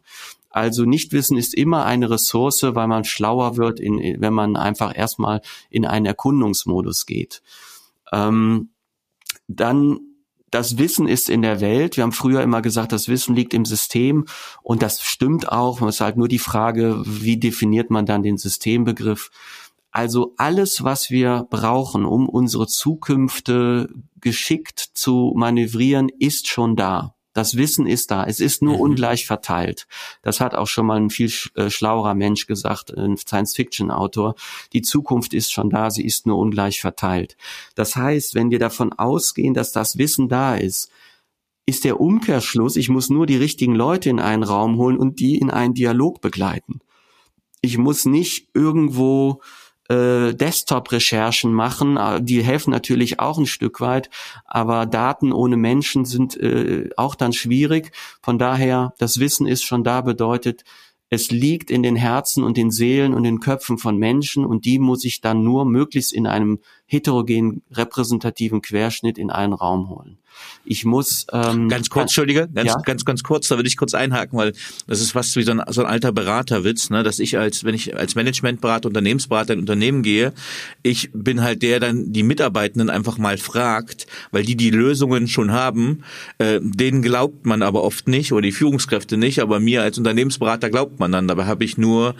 Also 0.51 0.85
Nichtwissen 0.85 1.37
ist 1.37 1.55
immer 1.55 1.85
eine 1.85 2.11
Ressource, 2.11 2.61
weil 2.61 2.87
man 2.87 3.03
schlauer 3.03 3.57
wird, 3.57 3.79
in, 3.79 4.21
wenn 4.21 4.33
man 4.33 4.57
einfach 4.57 4.95
erstmal 4.95 5.41
in 5.71 5.87
einen 5.87 6.05
Erkundungsmodus 6.05 7.07
geht. 7.07 7.41
Ähm, 8.11 8.71
dann 9.47 9.99
das 10.51 10.77
Wissen 10.77 11.07
ist 11.07 11.29
in 11.29 11.41
der 11.41 11.61
Welt. 11.61 11.95
Wir 11.95 12.03
haben 12.03 12.11
früher 12.11 12.43
immer 12.43 12.61
gesagt, 12.61 12.91
das 12.91 13.07
Wissen 13.07 13.35
liegt 13.35 13.53
im 13.53 13.63
System 13.63 14.25
und 14.61 14.81
das 14.81 15.01
stimmt 15.01 15.49
auch. 15.49 15.81
Es 15.81 15.95
ist 15.95 16.01
halt 16.01 16.17
nur 16.17 16.27
die 16.27 16.39
Frage, 16.39 17.01
wie 17.05 17.37
definiert 17.37 17.89
man 17.89 18.05
dann 18.05 18.21
den 18.21 18.37
Systembegriff? 18.37 19.31
Also 19.91 20.33
alles, 20.37 20.83
was 20.83 21.09
wir 21.09 21.47
brauchen, 21.49 22.05
um 22.05 22.27
unsere 22.27 22.67
Zukünfte 22.67 23.89
geschickt 24.19 24.79
zu 24.93 25.33
manövrieren, 25.35 26.09
ist 26.09 26.47
schon 26.47 26.75
da. 26.75 27.15
Das 27.33 27.55
Wissen 27.55 27.87
ist 27.87 28.11
da. 28.11 28.25
Es 28.25 28.39
ist 28.39 28.61
nur 28.61 28.75
mhm. 28.75 28.81
ungleich 28.81 29.25
verteilt. 29.25 29.87
Das 30.21 30.41
hat 30.41 30.53
auch 30.53 30.67
schon 30.67 30.85
mal 30.85 30.97
ein 30.97 31.09
viel 31.09 31.31
äh, 31.55 31.69
schlauerer 31.69 32.13
Mensch 32.13 32.45
gesagt, 32.45 32.95
ein 32.97 33.17
Science-Fiction-Autor. 33.17 34.35
Die 34.73 34.81
Zukunft 34.81 35.33
ist 35.33 35.51
schon 35.51 35.69
da, 35.69 35.91
sie 35.91 36.05
ist 36.05 36.27
nur 36.27 36.37
ungleich 36.37 36.81
verteilt. 36.81 37.37
Das 37.75 37.95
heißt, 37.95 38.35
wenn 38.35 38.51
wir 38.51 38.59
davon 38.59 38.93
ausgehen, 38.93 39.53
dass 39.53 39.71
das 39.71 39.97
Wissen 39.97 40.27
da 40.27 40.55
ist, 40.55 40.89
ist 41.65 41.85
der 41.85 42.01
Umkehrschluss, 42.01 42.75
ich 42.75 42.89
muss 42.89 43.09
nur 43.09 43.25
die 43.25 43.37
richtigen 43.37 43.75
Leute 43.75 44.09
in 44.09 44.19
einen 44.19 44.43
Raum 44.43 44.77
holen 44.77 44.97
und 44.97 45.19
die 45.19 45.37
in 45.37 45.49
einen 45.49 45.73
Dialog 45.73 46.19
begleiten. 46.19 46.79
Ich 47.61 47.77
muss 47.77 48.05
nicht 48.05 48.49
irgendwo 48.53 49.41
äh, 49.91 50.33
Desktop-Recherchen 50.33 51.51
machen. 51.53 51.97
Äh, 51.97 52.21
die 52.21 52.43
helfen 52.43 52.71
natürlich 52.71 53.19
auch 53.19 53.37
ein 53.37 53.45
Stück 53.45 53.81
weit, 53.81 54.09
aber 54.45 54.85
Daten 54.85 55.31
ohne 55.33 55.57
Menschen 55.57 56.05
sind 56.05 56.37
äh, 56.37 56.89
auch 56.97 57.15
dann 57.15 57.33
schwierig. 57.33 57.91
Von 58.21 58.39
daher, 58.39 58.93
das 58.97 59.19
Wissen 59.19 59.47
ist 59.47 59.63
schon 59.63 59.83
da, 59.83 60.01
bedeutet, 60.01 60.63
es 61.13 61.29
liegt 61.29 61.69
in 61.69 61.83
den 61.83 61.97
Herzen 61.97 62.41
und 62.41 62.55
den 62.55 62.71
Seelen 62.71 63.13
und 63.13 63.23
den 63.23 63.41
Köpfen 63.41 63.77
von 63.77 63.97
Menschen 63.97 64.45
und 64.45 64.63
die 64.63 64.79
muss 64.79 65.03
ich 65.03 65.19
dann 65.19 65.43
nur 65.43 65.65
möglichst 65.65 66.13
in 66.13 66.25
einem 66.25 66.59
heterogenen 66.85 67.63
repräsentativen 67.69 68.61
Querschnitt 68.61 69.17
in 69.17 69.29
einen 69.29 69.51
Raum 69.51 69.89
holen. 69.89 70.20
Ich 70.63 70.85
muss 70.85 71.25
ähm, 71.31 71.69
ganz 71.69 71.89
kurz, 71.89 72.03
Entschuldige, 72.03 72.47
ganz, 72.53 72.67
ja? 72.67 72.75
ganz, 72.85 73.03
ganz 73.03 73.23
kurz, 73.23 73.47
da 73.47 73.55
würde 73.55 73.67
ich 73.67 73.77
kurz 73.77 73.93
einhaken, 73.93 74.37
weil 74.37 74.53
das 74.87 75.01
ist 75.01 75.11
fast 75.11 75.35
wie 75.35 75.43
so 75.43 75.51
ein, 75.51 75.61
so 75.69 75.81
ein 75.81 75.87
alter 75.87 76.11
Beraterwitz, 76.11 76.89
ne, 76.89 77.03
dass 77.03 77.19
ich 77.19 77.37
als, 77.37 77.63
wenn 77.63 77.73
ich 77.73 77.95
als 77.95 78.15
Managementberater, 78.15 78.87
Unternehmensberater 78.87 79.53
in 79.53 79.59
Unternehmen 79.59 80.03
gehe, 80.03 80.33
ich 80.83 81.09
bin 81.13 81.41
halt 81.41 81.63
der, 81.63 81.79
dann 81.79 82.13
die 82.13 82.23
Mitarbeitenden 82.23 82.89
einfach 82.89 83.17
mal 83.17 83.37
fragt, 83.37 84.05
weil 84.31 84.43
die 84.43 84.55
die 84.55 84.69
Lösungen 84.69 85.27
schon 85.27 85.51
haben, 85.51 86.03
äh, 86.37 86.59
denen 86.61 87.01
glaubt 87.01 87.45
man 87.45 87.63
aber 87.63 87.83
oft 87.83 88.07
nicht 88.07 88.31
oder 88.31 88.43
die 88.43 88.51
Führungskräfte 88.51 89.17
nicht, 89.17 89.39
aber 89.39 89.59
mir 89.59 89.81
als 89.81 89.97
Unternehmensberater 89.97 90.69
glaubt 90.69 90.99
man 90.99 91.11
dann. 91.11 91.27
Dabei 91.27 91.45
habe 91.45 91.63
ich 91.63 91.77
nur 91.77 92.15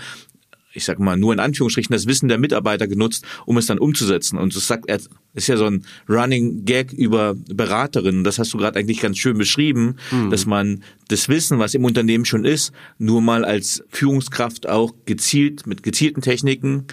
ich 0.73 0.85
sag 0.85 0.99
mal, 0.99 1.17
nur 1.17 1.33
in 1.33 1.39
Anführungsstrichen 1.39 1.93
das 1.93 2.07
Wissen 2.07 2.29
der 2.29 2.37
Mitarbeiter 2.37 2.87
genutzt, 2.87 3.25
um 3.45 3.57
es 3.57 3.65
dann 3.65 3.79
umzusetzen. 3.79 4.37
Und 4.37 4.55
das 4.55 4.67
sagt 4.67 4.85
er, 4.87 4.99
ist 5.33 5.47
ja 5.47 5.57
so 5.57 5.65
ein 5.65 5.85
Running 6.07 6.65
Gag 6.65 6.93
über 6.93 7.35
Beraterinnen. 7.35 8.23
Das 8.23 8.39
hast 8.39 8.53
du 8.53 8.57
gerade 8.57 8.79
eigentlich 8.79 9.01
ganz 9.01 9.17
schön 9.17 9.37
beschrieben, 9.37 9.95
mhm. 10.11 10.29
dass 10.29 10.45
man 10.45 10.83
das 11.07 11.29
Wissen, 11.29 11.59
was 11.59 11.73
im 11.73 11.85
Unternehmen 11.85 12.25
schon 12.25 12.45
ist, 12.45 12.71
nur 12.97 13.21
mal 13.21 13.45
als 13.45 13.83
Führungskraft 13.89 14.67
auch 14.67 14.93
gezielt 15.05 15.67
mit 15.67 15.83
gezielten 15.83 16.21
Techniken 16.21 16.85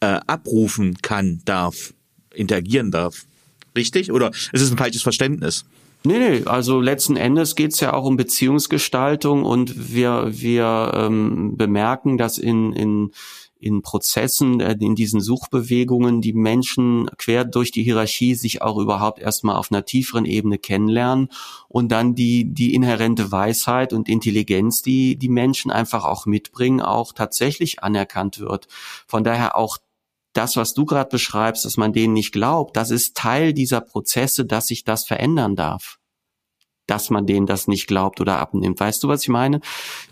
äh, 0.00 0.18
abrufen 0.26 0.98
kann, 1.02 1.42
darf, 1.44 1.94
interagieren 2.34 2.90
darf. 2.90 3.26
Richtig? 3.76 4.10
Oder 4.12 4.30
ist 4.30 4.62
es 4.62 4.70
ein 4.70 4.78
falsches 4.78 5.02
Verständnis? 5.02 5.64
Nee, 6.02 6.18
nee, 6.18 6.44
also 6.46 6.80
letzten 6.80 7.16
Endes 7.16 7.54
geht's 7.54 7.80
ja 7.80 7.92
auch 7.92 8.04
um 8.04 8.16
Beziehungsgestaltung 8.16 9.44
und 9.44 9.92
wir, 9.92 10.28
wir 10.30 10.92
ähm, 10.94 11.58
bemerken, 11.58 12.16
dass 12.16 12.38
in, 12.38 12.72
in, 12.72 13.10
in 13.58 13.82
Prozessen, 13.82 14.60
äh, 14.60 14.76
in 14.80 14.94
diesen 14.94 15.20
Suchbewegungen 15.20 16.22
die 16.22 16.32
Menschen 16.32 17.10
quer 17.18 17.44
durch 17.44 17.70
die 17.70 17.82
Hierarchie 17.82 18.34
sich 18.34 18.62
auch 18.62 18.78
überhaupt 18.78 19.18
erstmal 19.20 19.56
auf 19.56 19.70
einer 19.70 19.84
tieferen 19.84 20.24
Ebene 20.24 20.56
kennenlernen 20.58 21.28
und 21.68 21.92
dann 21.92 22.14
die, 22.14 22.46
die 22.50 22.74
inhärente 22.74 23.30
Weisheit 23.30 23.92
und 23.92 24.08
Intelligenz, 24.08 24.80
die 24.80 25.16
die 25.16 25.28
Menschen 25.28 25.70
einfach 25.70 26.06
auch 26.06 26.24
mitbringen, 26.24 26.80
auch 26.80 27.12
tatsächlich 27.12 27.82
anerkannt 27.82 28.40
wird. 28.40 28.68
Von 29.06 29.22
daher 29.22 29.54
auch 29.54 29.76
das, 30.32 30.56
was 30.56 30.74
du 30.74 30.84
gerade 30.84 31.10
beschreibst, 31.10 31.64
dass 31.64 31.76
man 31.76 31.92
denen 31.92 32.12
nicht 32.14 32.32
glaubt, 32.32 32.76
das 32.76 32.90
ist 32.90 33.16
Teil 33.16 33.52
dieser 33.52 33.80
Prozesse, 33.80 34.44
dass 34.44 34.68
sich 34.68 34.84
das 34.84 35.04
verändern 35.04 35.56
darf. 35.56 35.98
dass 36.90 37.08
man 37.08 37.24
denen 37.24 37.46
das 37.46 37.68
nicht 37.68 37.86
glaubt 37.86 38.20
oder 38.20 38.38
abnimmt. 38.40 38.80
Weißt 38.80 39.02
du, 39.02 39.08
was 39.08 39.22
ich 39.22 39.28
meine? 39.28 39.60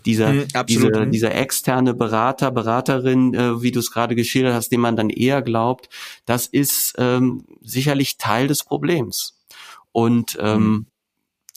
Dieser, 0.05 0.31
mhm, 0.31 0.47
diese, 0.67 1.07
dieser 1.07 1.35
externe 1.35 1.93
Berater, 1.93 2.51
Beraterin, 2.51 3.33
äh, 3.33 3.61
wie 3.61 3.71
du 3.71 3.79
es 3.79 3.91
gerade 3.91 4.15
geschildert 4.15 4.53
hast, 4.53 4.69
dem 4.69 4.79
man 4.79 4.95
dann 4.95 5.09
eher 5.09 5.41
glaubt, 5.41 5.89
das 6.25 6.47
ist 6.47 6.93
ähm, 6.97 7.45
sicherlich 7.61 8.17
Teil 8.17 8.47
des 8.47 8.63
Problems. 8.63 9.37
Und 9.91 10.37
ähm, 10.39 10.61
mhm. 10.61 10.85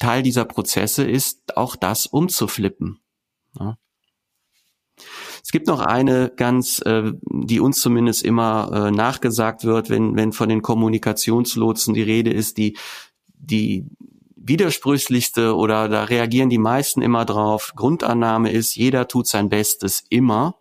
Teil 0.01 0.25
dieser 0.25 0.45
Prozesse 0.45 1.09
ist 1.09 1.57
auch 1.57 1.77
das 1.77 2.07
umzuflippen. 2.07 2.99
Ja. 3.59 3.79
Es 5.43 5.51
gibt 5.51 5.67
noch 5.67 5.81
eine 5.81 6.33
ganz, 6.35 6.81
äh, 6.87 7.13
die 7.25 7.61
uns 7.61 7.81
zumindest 7.81 8.23
immer 8.23 8.71
äh, 8.73 8.91
nachgesagt 8.91 9.65
wird, 9.65 9.91
wenn, 9.91 10.17
wenn 10.17 10.33
von 10.33 10.49
den 10.49 10.63
Kommunikationslotsen 10.63 11.95
die 11.95 12.03
Rede 12.03 12.31
ist, 12.31 12.59
die, 12.59 12.77
die 13.35 13.87
widersprüchlichste 14.37 15.57
oder 15.57 15.89
da 15.89 16.05
reagieren 16.05 16.49
die 16.49 16.59
meisten 16.59 17.03
immer 17.03 17.25
drauf. 17.25 17.73
Grundannahme 17.75 18.51
ist, 18.51 18.77
jeder 18.77 19.09
tut 19.09 19.27
sein 19.27 19.49
Bestes 19.49 20.05
immer, 20.09 20.57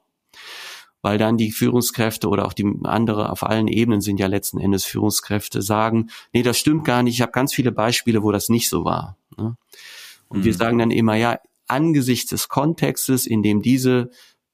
weil 1.02 1.18
dann 1.18 1.38
die 1.38 1.52
Führungskräfte 1.52 2.28
oder 2.28 2.46
auch 2.46 2.54
die 2.54 2.66
andere 2.84 3.32
auf 3.32 3.44
allen 3.44 3.68
Ebenen 3.68 4.02
sind 4.02 4.20
ja 4.20 4.28
letzten 4.28 4.60
Endes 4.60 4.86
Führungskräfte 4.86 5.62
sagen, 5.62 6.10
nee, 6.34 6.44
das 6.44 6.58
stimmt 6.58 6.86
gar 6.86 7.04
nicht. 7.04 7.16
Ich 7.16 7.22
habe 7.22 7.32
ganz 7.32 7.54
viele 7.54 7.72
Beispiele, 7.72 8.24
wo 8.24 8.32
das 8.32 8.50
nicht 8.50 8.70
so 8.70 8.86
war. 8.86 9.18
Ne? 9.38 9.58
Und 10.28 10.40
mhm. 10.40 10.44
wir 10.44 10.54
sagen 10.54 10.78
dann 10.78 10.92
immer, 10.92 11.16
ja, 11.16 11.40
angesichts 11.68 12.30
des 12.30 12.50
Kontextes, 12.50 13.26
in 13.26 13.42
dem 13.42 13.62
diese 13.62 14.12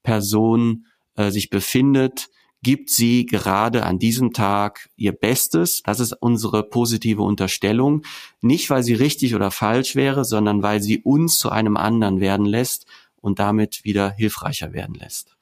Person 0.07 0.85
äh, 1.15 1.31
sich 1.31 1.49
befindet, 1.49 2.29
gibt 2.63 2.89
sie 2.89 3.25
gerade 3.25 3.83
an 3.83 3.99
diesem 3.99 4.31
Tag 4.31 4.89
ihr 4.95 5.11
Bestes. 5.11 5.83
Das 5.83 5.99
ist 5.99 6.13
unsere 6.13 6.63
positive 6.63 7.23
Unterstellung. 7.23 8.03
Nicht, 8.39 8.69
weil 8.69 8.83
sie 8.83 8.93
richtig 8.93 9.35
oder 9.35 9.51
falsch 9.51 9.97
wäre, 9.97 10.23
sondern 10.23 10.63
weil 10.63 10.81
sie 10.81 10.99
uns 10.99 11.39
zu 11.39 11.49
einem 11.49 11.75
anderen 11.75 12.21
werden 12.21 12.45
lässt 12.45 12.85
und 13.17 13.39
damit 13.39 13.83
wieder 13.83 14.11
hilfreicher 14.11 14.71
werden 14.71 14.95
lässt. 14.95 15.35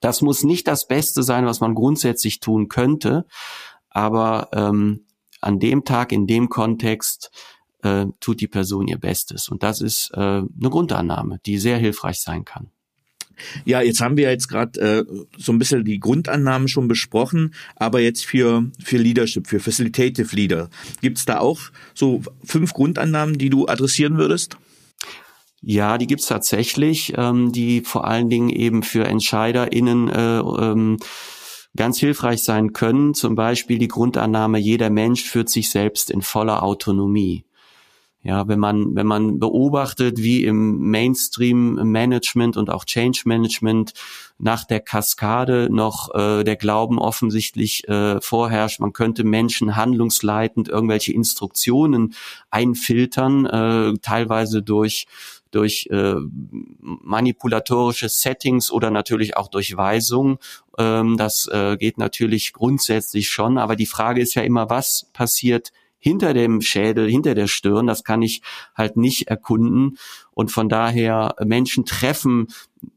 Das 0.00 0.20
muss 0.20 0.42
nicht 0.42 0.66
das 0.66 0.88
Beste 0.88 1.22
sein, 1.22 1.46
was 1.46 1.60
man 1.60 1.76
grundsätzlich 1.76 2.40
tun 2.40 2.66
könnte, 2.66 3.24
aber 3.88 4.48
ähm, 4.52 5.06
an 5.40 5.60
dem 5.60 5.84
Tag, 5.84 6.10
in 6.10 6.26
dem 6.26 6.48
Kontext, 6.48 7.30
äh, 7.84 8.06
tut 8.18 8.40
die 8.40 8.48
Person 8.48 8.88
ihr 8.88 8.98
Bestes. 8.98 9.48
Und 9.48 9.62
das 9.62 9.80
ist 9.80 10.10
äh, 10.14 10.18
eine 10.18 10.70
Grundannahme, 10.70 11.38
die 11.46 11.58
sehr 11.58 11.78
hilfreich 11.78 12.20
sein 12.20 12.44
kann. 12.44 12.72
Ja, 13.64 13.80
jetzt 13.80 14.00
haben 14.00 14.16
wir 14.16 14.30
jetzt 14.30 14.48
gerade 14.48 14.80
äh, 14.80 15.04
so 15.36 15.52
ein 15.52 15.58
bisschen 15.58 15.84
die 15.84 16.00
Grundannahmen 16.00 16.68
schon 16.68 16.88
besprochen, 16.88 17.54
aber 17.76 18.00
jetzt 18.00 18.24
für, 18.26 18.64
für 18.82 18.96
Leadership, 18.96 19.46
für 19.46 19.60
Facilitative 19.60 20.34
Leader, 20.34 20.70
gibt's 21.00 21.24
da 21.24 21.38
auch 21.38 21.60
so 21.94 22.22
fünf 22.44 22.72
Grundannahmen, 22.72 23.38
die 23.38 23.50
du 23.50 23.66
adressieren 23.66 24.18
würdest? 24.18 24.56
Ja, 25.62 25.98
die 25.98 26.06
gibt's 26.06 26.26
tatsächlich, 26.26 27.12
ähm, 27.16 27.52
die 27.52 27.82
vor 27.82 28.06
allen 28.06 28.30
Dingen 28.30 28.48
eben 28.48 28.82
für 28.82 29.04
EntscheiderInnen 29.04 30.08
äh, 30.08 30.38
ähm, 30.38 30.96
ganz 31.76 31.98
hilfreich 31.98 32.42
sein 32.42 32.72
können. 32.72 33.14
Zum 33.14 33.34
Beispiel 33.34 33.78
die 33.78 33.88
Grundannahme, 33.88 34.58
jeder 34.58 34.90
Mensch 34.90 35.22
führt 35.22 35.50
sich 35.50 35.70
selbst 35.70 36.10
in 36.10 36.22
voller 36.22 36.62
Autonomie. 36.62 37.44
Ja, 38.22 38.46
wenn 38.48 38.58
man, 38.58 38.94
wenn 38.94 39.06
man 39.06 39.38
beobachtet, 39.38 40.18
wie 40.18 40.44
im 40.44 40.90
Mainstream-Management 40.90 42.58
und 42.58 42.68
auch 42.68 42.84
Change-Management 42.84 43.94
nach 44.38 44.64
der 44.64 44.80
Kaskade 44.80 45.68
noch 45.70 46.14
äh, 46.14 46.44
der 46.44 46.56
Glauben 46.56 46.98
offensichtlich 46.98 47.88
äh, 47.88 48.20
vorherrscht, 48.20 48.78
man 48.78 48.92
könnte 48.92 49.24
Menschen 49.24 49.74
handlungsleitend 49.74 50.68
irgendwelche 50.68 51.14
Instruktionen 51.14 52.14
einfiltern, 52.50 53.46
äh, 53.46 53.94
teilweise 54.02 54.62
durch 54.62 55.06
durch 55.50 55.88
äh, 55.90 56.14
manipulatorische 56.80 58.08
Settings 58.08 58.70
oder 58.70 58.90
natürlich 58.90 59.36
auch 59.36 59.48
durch 59.48 59.76
Weisung. 59.76 60.38
Ähm, 60.78 61.16
das 61.16 61.48
äh, 61.52 61.76
geht 61.76 61.98
natürlich 61.98 62.52
grundsätzlich 62.52 63.28
schon, 63.30 63.58
aber 63.58 63.74
die 63.74 63.86
Frage 63.86 64.20
ist 64.20 64.34
ja 64.34 64.42
immer, 64.42 64.70
was 64.70 65.08
passiert 65.12 65.72
hinter 66.00 66.34
dem 66.34 66.60
Schädel, 66.60 67.08
hinter 67.08 67.34
der 67.34 67.46
Stirn, 67.46 67.86
das 67.86 68.02
kann 68.02 68.22
ich 68.22 68.42
halt 68.74 68.96
nicht 68.96 69.28
erkunden. 69.28 69.98
Und 70.32 70.50
von 70.50 70.68
daher 70.68 71.36
Menschen 71.44 71.84
treffen 71.84 72.48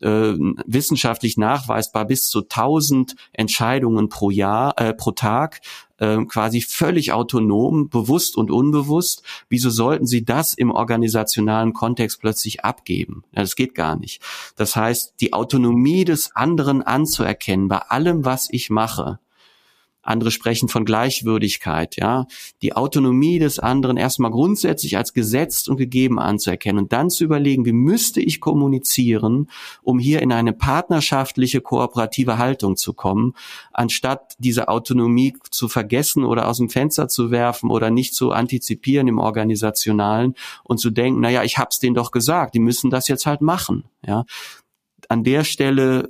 äh, 0.01 0.33
wissenschaftlich 0.65 1.37
nachweisbar 1.37 2.05
bis 2.05 2.29
zu 2.29 2.43
1000 2.43 3.15
Entscheidungen 3.33 4.07
pro 4.09 4.29
Jahr, 4.29 4.79
äh, 4.79 4.93
pro 4.93 5.11
Tag, 5.11 5.59
äh, 5.97 6.23
quasi 6.25 6.61
völlig 6.61 7.11
autonom, 7.11 7.89
bewusst 7.89 8.37
und 8.37 8.49
unbewusst. 8.49 9.23
Wieso 9.49 9.69
sollten 9.69 10.05
sie 10.05 10.23
das 10.23 10.53
im 10.53 10.71
organisationalen 10.71 11.73
Kontext 11.73 12.21
plötzlich 12.21 12.63
abgeben? 12.63 13.23
Ja, 13.33 13.41
das 13.41 13.55
geht 13.55 13.75
gar 13.75 13.97
nicht. 13.97 14.21
Das 14.55 14.75
heißt, 14.75 15.15
die 15.19 15.33
Autonomie 15.33 16.05
des 16.05 16.35
anderen 16.35 16.81
anzuerkennen 16.81 17.67
bei 17.67 17.79
allem, 17.79 18.23
was 18.25 18.47
ich 18.51 18.69
mache, 18.69 19.19
andere 20.03 20.31
sprechen 20.31 20.67
von 20.67 20.85
Gleichwürdigkeit, 20.85 21.95
ja. 21.95 22.27
Die 22.61 22.73
Autonomie 22.75 23.39
des 23.39 23.57
anderen 23.57 23.97
erstmal 23.97 24.31
grundsätzlich 24.31 24.97
als 24.97 25.13
gesetzt 25.13 25.69
und 25.69 25.77
gegeben 25.77 26.19
anzuerkennen 26.19 26.83
und 26.83 26.93
dann 26.93 27.09
zu 27.09 27.23
überlegen, 27.23 27.65
wie 27.65 27.71
müsste 27.73 28.21
ich 28.21 28.41
kommunizieren, 28.41 29.49
um 29.81 29.99
hier 29.99 30.21
in 30.21 30.33
eine 30.33 30.53
partnerschaftliche, 30.53 31.61
kooperative 31.61 32.37
Haltung 32.37 32.75
zu 32.75 32.93
kommen, 32.93 33.33
anstatt 33.71 34.35
diese 34.39 34.67
Autonomie 34.67 35.33
zu 35.49 35.69
vergessen 35.69 36.25
oder 36.25 36.49
aus 36.49 36.57
dem 36.57 36.69
Fenster 36.69 37.07
zu 37.07 37.31
werfen 37.31 37.71
oder 37.71 37.89
nicht 37.89 38.13
zu 38.13 38.31
antizipieren 38.31 39.07
im 39.07 39.19
Organisationalen 39.19 40.35
und 40.63 40.79
zu 40.79 40.89
denken, 40.89 41.21
naja, 41.21 41.43
ich 41.43 41.57
hab's 41.57 41.79
denen 41.79 41.95
doch 41.95 42.11
gesagt, 42.11 42.55
die 42.55 42.59
müssen 42.59 42.89
das 42.89 43.07
jetzt 43.07 43.25
halt 43.25 43.41
machen, 43.41 43.85
ja 44.05 44.25
an 45.09 45.23
der 45.23 45.43
Stelle 45.43 46.07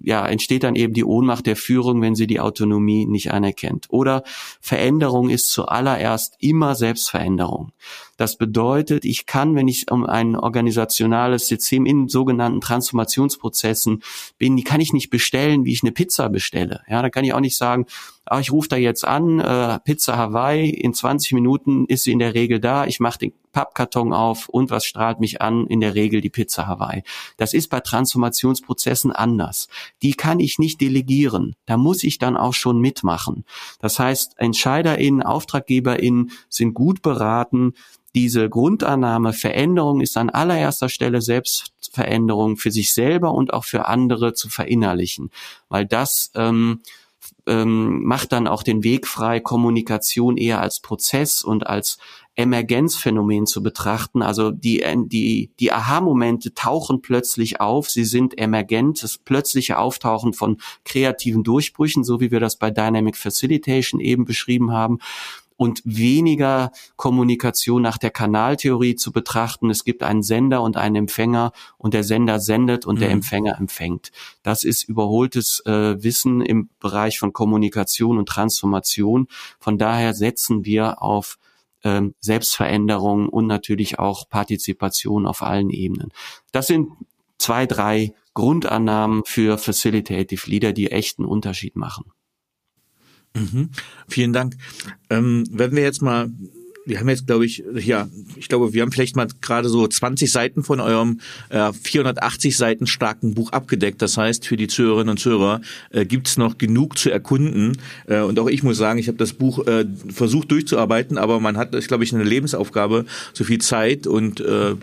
ja, 0.00 0.26
entsteht 0.26 0.62
dann 0.62 0.74
eben 0.74 0.94
die 0.94 1.04
Ohnmacht 1.04 1.46
der 1.46 1.56
Führung, 1.56 2.00
wenn 2.02 2.14
sie 2.14 2.26
die 2.26 2.40
Autonomie 2.40 3.06
nicht 3.06 3.32
anerkennt. 3.32 3.86
Oder 3.90 4.22
Veränderung 4.60 5.30
ist 5.30 5.50
zuallererst 5.50 6.36
immer 6.40 6.74
Selbstveränderung. 6.74 7.72
Das 8.20 8.36
bedeutet, 8.36 9.06
ich 9.06 9.24
kann, 9.24 9.54
wenn 9.54 9.66
ich 9.66 9.90
um 9.90 10.04
ein 10.04 10.36
organisationales 10.36 11.48
System 11.48 11.86
in 11.86 12.06
sogenannten 12.06 12.60
Transformationsprozessen 12.60 14.02
bin, 14.36 14.58
die 14.58 14.62
kann 14.62 14.82
ich 14.82 14.92
nicht 14.92 15.08
bestellen, 15.08 15.64
wie 15.64 15.72
ich 15.72 15.82
eine 15.82 15.92
Pizza 15.92 16.28
bestelle. 16.28 16.82
Ja, 16.86 17.00
da 17.00 17.08
kann 17.08 17.24
ich 17.24 17.32
auch 17.32 17.40
nicht 17.40 17.56
sagen, 17.56 17.86
ah, 18.26 18.38
ich 18.38 18.52
rufe 18.52 18.68
da 18.68 18.76
jetzt 18.76 19.06
an, 19.06 19.40
äh, 19.40 19.78
Pizza 19.80 20.18
Hawaii, 20.18 20.68
in 20.68 20.92
20 20.92 21.32
Minuten 21.32 21.86
ist 21.86 22.04
sie 22.04 22.12
in 22.12 22.18
der 22.18 22.34
Regel 22.34 22.60
da, 22.60 22.84
ich 22.84 23.00
mache 23.00 23.20
den 23.20 23.32
Pappkarton 23.52 24.12
auf 24.12 24.48
und 24.48 24.70
was 24.70 24.84
strahlt 24.84 25.18
mich 25.18 25.40
an? 25.40 25.66
In 25.66 25.80
der 25.80 25.94
Regel 25.94 26.20
die 26.20 26.30
Pizza 26.30 26.66
Hawaii. 26.66 27.02
Das 27.36 27.54
ist 27.54 27.68
bei 27.68 27.80
Transformationsprozessen 27.80 29.12
anders. 29.12 29.68
Die 30.02 30.12
kann 30.12 30.40
ich 30.40 30.58
nicht 30.58 30.80
delegieren. 30.80 31.56
Da 31.66 31.76
muss 31.76 32.04
ich 32.04 32.18
dann 32.18 32.36
auch 32.36 32.54
schon 32.54 32.80
mitmachen. 32.80 33.44
Das 33.80 33.98
heißt, 33.98 34.34
EntscheiderInnen, 34.38 35.22
AuftraggeberInnen 35.22 36.30
sind 36.48 36.74
gut 36.74 37.02
beraten, 37.02 37.74
diese 38.14 38.48
Grundannahme, 38.48 39.32
Veränderung 39.32 40.00
ist 40.00 40.16
an 40.16 40.30
allererster 40.30 40.88
Stelle 40.88 41.20
Selbstveränderung 41.20 42.56
für 42.56 42.70
sich 42.70 42.92
selber 42.92 43.32
und 43.32 43.52
auch 43.52 43.64
für 43.64 43.86
andere 43.86 44.34
zu 44.34 44.48
verinnerlichen, 44.48 45.30
weil 45.68 45.86
das 45.86 46.32
ähm, 46.34 46.80
ähm, 47.46 48.02
macht 48.04 48.32
dann 48.32 48.46
auch 48.46 48.62
den 48.62 48.82
Weg 48.82 49.06
frei, 49.06 49.40
Kommunikation 49.40 50.36
eher 50.36 50.60
als 50.60 50.80
Prozess 50.80 51.42
und 51.42 51.66
als 51.66 51.98
Emergenzphänomen 52.34 53.46
zu 53.46 53.62
betrachten. 53.62 54.22
Also 54.22 54.50
die, 54.50 54.84
die, 55.06 55.50
die 55.58 55.72
Aha-Momente 55.72 56.54
tauchen 56.54 57.02
plötzlich 57.02 57.60
auf, 57.60 57.90
sie 57.90 58.04
sind 58.04 58.38
emergent, 58.38 59.02
das 59.02 59.18
plötzliche 59.18 59.78
Auftauchen 59.78 60.32
von 60.32 60.58
kreativen 60.84 61.44
Durchbrüchen, 61.44 62.04
so 62.04 62.20
wie 62.20 62.30
wir 62.30 62.40
das 62.40 62.56
bei 62.56 62.70
Dynamic 62.70 63.16
Facilitation 63.16 64.00
eben 64.00 64.24
beschrieben 64.24 64.72
haben 64.72 64.98
und 65.60 65.82
weniger 65.84 66.72
Kommunikation 66.96 67.82
nach 67.82 67.98
der 67.98 68.10
Kanaltheorie 68.10 68.94
zu 68.94 69.12
betrachten. 69.12 69.68
Es 69.68 69.84
gibt 69.84 70.02
einen 70.02 70.22
Sender 70.22 70.62
und 70.62 70.78
einen 70.78 70.96
Empfänger 70.96 71.52
und 71.76 71.92
der 71.92 72.02
Sender 72.02 72.40
sendet 72.40 72.86
und 72.86 72.94
mhm. 72.94 73.00
der 73.00 73.10
Empfänger 73.10 73.58
empfängt. 73.58 74.10
Das 74.42 74.64
ist 74.64 74.84
überholtes 74.84 75.60
äh, 75.66 76.02
Wissen 76.02 76.40
im 76.40 76.70
Bereich 76.80 77.18
von 77.18 77.34
Kommunikation 77.34 78.16
und 78.16 78.26
Transformation. 78.26 79.28
Von 79.58 79.76
daher 79.76 80.14
setzen 80.14 80.64
wir 80.64 81.02
auf 81.02 81.36
ähm, 81.84 82.14
Selbstveränderung 82.20 83.28
und 83.28 83.46
natürlich 83.46 83.98
auch 83.98 84.30
Partizipation 84.30 85.26
auf 85.26 85.42
allen 85.42 85.68
Ebenen. 85.68 86.10
Das 86.52 86.68
sind 86.68 86.88
zwei, 87.36 87.66
drei 87.66 88.14
Grundannahmen 88.32 89.24
für 89.26 89.58
Facilitative 89.58 90.48
Leader, 90.48 90.72
die 90.72 90.90
echten 90.90 91.26
Unterschied 91.26 91.76
machen. 91.76 92.12
Mhm. 93.34 93.70
Vielen 94.08 94.32
Dank. 94.32 94.56
Ähm, 95.08 95.44
wenn 95.50 95.76
wir 95.76 95.82
jetzt 95.82 96.02
mal 96.02 96.30
wir 96.86 96.98
haben 96.98 97.08
jetzt, 97.08 97.26
glaube 97.26 97.44
ich, 97.44 97.62
ja, 97.74 98.08
ich 98.36 98.48
glaube, 98.48 98.72
wir 98.72 98.82
haben 98.82 98.90
vielleicht 98.90 99.14
mal 99.14 99.28
gerade 99.40 99.68
so 99.68 99.86
20 99.86 100.30
Seiten 100.30 100.64
von 100.64 100.80
eurem 100.80 101.20
äh, 101.50 101.72
480 101.72 102.56
Seiten 102.56 102.86
starken 102.86 103.34
Buch 103.34 103.52
abgedeckt. 103.52 104.00
Das 104.02 104.16
heißt, 104.16 104.46
für 104.46 104.56
die 104.56 104.66
Zuhörerinnen 104.66 105.10
und 105.10 105.18
Zuhörer 105.18 105.60
äh, 105.90 106.04
gibt 106.04 106.26
es 106.26 106.36
noch 106.36 106.58
genug 106.58 106.98
zu 106.98 107.10
erkunden. 107.10 107.76
Äh, 108.06 108.20
und 108.20 108.38
auch 108.38 108.48
ich 108.48 108.62
muss 108.62 108.78
sagen, 108.78 108.98
ich 108.98 109.08
habe 109.08 109.18
das 109.18 109.34
Buch 109.34 109.66
äh, 109.66 109.86
versucht 110.08 110.50
durchzuarbeiten, 110.50 111.18
aber 111.18 111.38
man 111.38 111.56
hat, 111.56 111.72
glaube 111.86 112.04
ich, 112.04 112.14
eine 112.14 112.24
Lebensaufgabe, 112.24 113.04
so 113.34 113.44
viel 113.44 113.60
Zeit 113.60 114.06
und 114.06 114.40
äh, 114.40 114.74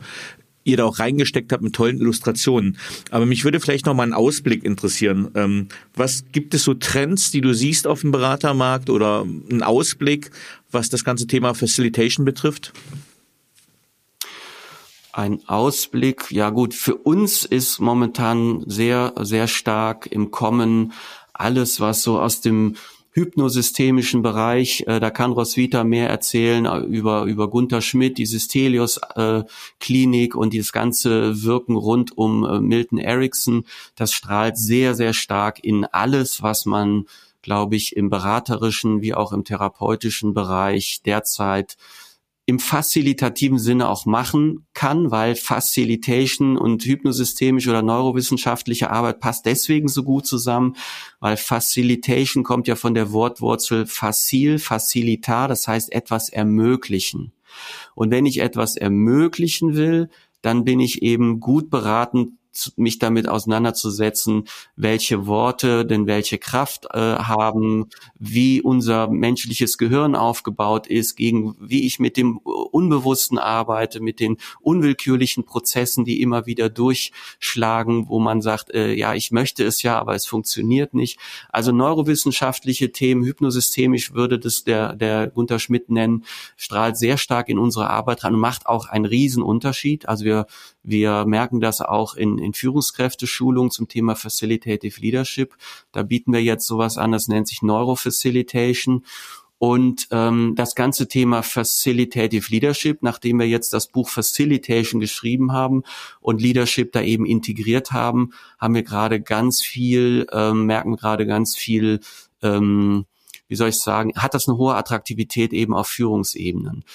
ihr 0.67 0.77
da 0.77 0.85
auch 0.85 0.99
reingesteckt 0.99 1.51
habt 1.51 1.63
mit 1.63 1.73
tollen 1.73 1.99
Illustrationen. 1.99 2.77
Aber 3.09 3.25
mich 3.25 3.43
würde 3.43 3.59
vielleicht 3.59 3.85
noch 3.85 3.93
mal 3.93 4.11
Ausblick 4.13 4.63
interessieren. 4.63 5.29
Ähm, 5.35 5.67
was 5.95 6.25
gibt 6.31 6.53
es 6.53 6.63
so 6.63 6.73
Trends, 6.73 7.31
die 7.31 7.41
du 7.41 7.53
siehst 7.53 7.87
auf 7.87 8.01
dem 8.01 8.11
Beratermarkt 8.11 8.89
oder 8.89 9.25
ein 9.49 9.63
Ausblick, 9.63 10.31
was 10.71 10.89
das 10.89 11.03
ganze 11.03 11.27
Thema 11.27 11.53
Facilitation 11.53 12.25
betrifft? 12.25 12.73
Ein 15.13 15.39
Ausblick, 15.47 16.31
ja 16.31 16.51
gut, 16.51 16.75
für 16.75 16.95
uns 16.95 17.43
ist 17.43 17.79
momentan 17.79 18.63
sehr, 18.67 19.13
sehr 19.21 19.47
stark 19.47 20.05
im 20.05 20.29
Kommen 20.29 20.93
alles, 21.33 21.79
was 21.79 22.03
so 22.03 22.19
aus 22.19 22.41
dem 22.41 22.75
hypnosystemischen 23.17 24.21
Bereich. 24.21 24.83
Äh, 24.85 24.99
da 24.99 25.09
kann 25.09 25.31
Roswitha 25.31 25.83
mehr 25.83 26.07
erzählen 26.07 26.65
äh, 26.65 26.77
über, 26.81 27.23
über 27.23 27.49
Gunther 27.49 27.81
Schmidt, 27.81 28.19
die 28.19 28.27
Systelius 28.27 28.99
äh, 29.15 29.43
und 30.35 30.53
dieses 30.53 30.71
ganze 30.71 31.43
Wirken 31.43 31.75
rund 31.75 32.15
um 32.15 32.67
Milton 32.67 32.99
Erickson. 32.99 33.65
Das 33.95 34.13
strahlt 34.13 34.57
sehr, 34.57 34.93
sehr 34.93 35.13
stark 35.13 35.63
in 35.63 35.85
alles, 35.85 36.43
was 36.43 36.65
man, 36.65 37.05
glaube 37.41 37.75
ich, 37.75 37.95
im 37.95 38.09
beraterischen 38.09 39.01
wie 39.01 39.15
auch 39.15 39.33
im 39.33 39.43
therapeutischen 39.43 40.33
Bereich 40.33 41.01
derzeit 41.03 41.77
im 42.49 42.59
facilitativen 42.59 43.59
Sinne 43.59 43.89
auch 43.89 44.05
machen 44.05 44.65
kann, 44.73 45.11
weil 45.11 45.35
Facilitation 45.35 46.57
und 46.57 46.83
hypnosystemische 46.85 47.69
oder 47.69 47.81
neurowissenschaftliche 47.81 48.89
Arbeit 48.89 49.19
passt 49.19 49.45
deswegen 49.45 49.89
so 49.89 50.03
gut 50.03 50.25
zusammen, 50.25 50.77
weil 51.19 51.35
Facilitation 51.35 52.45
kommt 52.45 52.69
ja 52.69 52.77
von 52.77 52.93
der 52.93 53.11
Wortwurzel 53.11 53.85
facil, 53.85 54.59
facilitar, 54.59 55.49
das 55.49 55.67
heißt 55.67 55.91
etwas 55.91 56.29
ermöglichen. 56.29 57.33
Und 57.95 58.11
wenn 58.11 58.25
ich 58.25 58.39
etwas 58.39 58.77
ermöglichen 58.77 59.75
will, 59.75 60.09
dann 60.41 60.63
bin 60.63 60.79
ich 60.79 61.01
eben 61.01 61.41
gut 61.41 61.69
beraten, 61.69 62.37
mich 62.75 62.99
damit 62.99 63.27
auseinanderzusetzen, 63.27 64.45
welche 64.75 65.27
Worte 65.27 65.85
denn 65.85 66.07
welche 66.07 66.37
Kraft 66.37 66.87
äh, 66.91 66.97
haben, 66.97 67.89
wie 68.19 68.61
unser 68.61 69.07
menschliches 69.07 69.77
Gehirn 69.77 70.15
aufgebaut 70.15 70.87
ist, 70.87 71.15
gegen 71.15 71.55
wie 71.59 71.85
ich 71.85 71.99
mit 71.99 72.17
dem 72.17 72.37
Unbewussten 72.37 73.37
arbeite, 73.37 73.99
mit 73.99 74.19
den 74.19 74.37
unwillkürlichen 74.61 75.45
Prozessen, 75.45 76.05
die 76.05 76.21
immer 76.21 76.45
wieder 76.45 76.69
durchschlagen, 76.69 78.09
wo 78.09 78.19
man 78.19 78.41
sagt, 78.41 78.73
äh, 78.73 78.93
ja, 78.93 79.13
ich 79.13 79.31
möchte 79.31 79.63
es 79.63 79.81
ja, 79.83 79.99
aber 79.99 80.15
es 80.15 80.25
funktioniert 80.25 80.93
nicht. 80.93 81.19
Also 81.49 81.71
neurowissenschaftliche 81.71 82.91
Themen, 82.91 83.23
hypnosystemisch 83.23 84.13
würde 84.13 84.39
das 84.39 84.63
der, 84.63 84.95
der 84.95 85.27
Gunther 85.27 85.59
Schmidt 85.59 85.89
nennen, 85.89 86.23
strahlt 86.55 86.97
sehr 86.97 87.17
stark 87.17 87.49
in 87.49 87.59
unsere 87.59 87.89
Arbeit 87.89 88.23
ran 88.23 88.33
und 88.33 88.39
macht 88.39 88.67
auch 88.67 88.87
einen 88.87 89.05
Riesenunterschied. 89.05 90.07
Also 90.07 90.25
wir 90.25 90.45
wir 90.87 91.25
merken 91.25 91.59
das 91.59 91.81
auch 91.81 92.15
in, 92.15 92.37
in 92.47 92.53
Führungskräfteschulungen 92.53 93.71
zum 93.71 93.87
Thema 93.87 94.15
Facilitative 94.15 94.99
Leadership. 94.99 95.55
Da 95.91 96.03
bieten 96.03 96.33
wir 96.33 96.41
jetzt 96.41 96.65
sowas 96.65 96.97
an, 96.97 97.11
das 97.11 97.27
nennt 97.27 97.47
sich 97.47 97.61
Neurofacilitation. 97.61 99.03
Und 99.59 100.07
ähm, 100.11 100.53
das 100.55 100.75
ganze 100.75 101.07
Thema 101.07 101.41
Facilitative 101.41 102.51
Leadership, 102.51 103.01
nachdem 103.01 103.39
wir 103.39 103.47
jetzt 103.47 103.73
das 103.73 103.87
Buch 103.87 104.07
Facilitation 104.07 105.01
geschrieben 105.01 105.51
haben 105.51 105.81
und 106.21 106.41
Leadership 106.41 106.91
da 106.91 107.01
eben 107.01 107.25
integriert 107.25 107.91
haben, 107.91 108.33
haben 108.59 108.75
wir 108.75 108.83
gerade 108.83 109.19
ganz 109.19 109.61
viel, 109.61 110.27
ähm, 110.31 110.67
merken 110.67 110.95
gerade 110.95 111.25
ganz 111.25 111.55
viel, 111.55 112.01
ähm, 112.43 113.05
wie 113.47 113.55
soll 113.55 113.69
ich 113.69 113.79
sagen, 113.79 114.13
hat 114.15 114.35
das 114.35 114.47
eine 114.47 114.57
hohe 114.57 114.75
Attraktivität 114.75 115.53
eben 115.53 115.73
auf 115.73 115.87
Führungsebenen. 115.87 116.85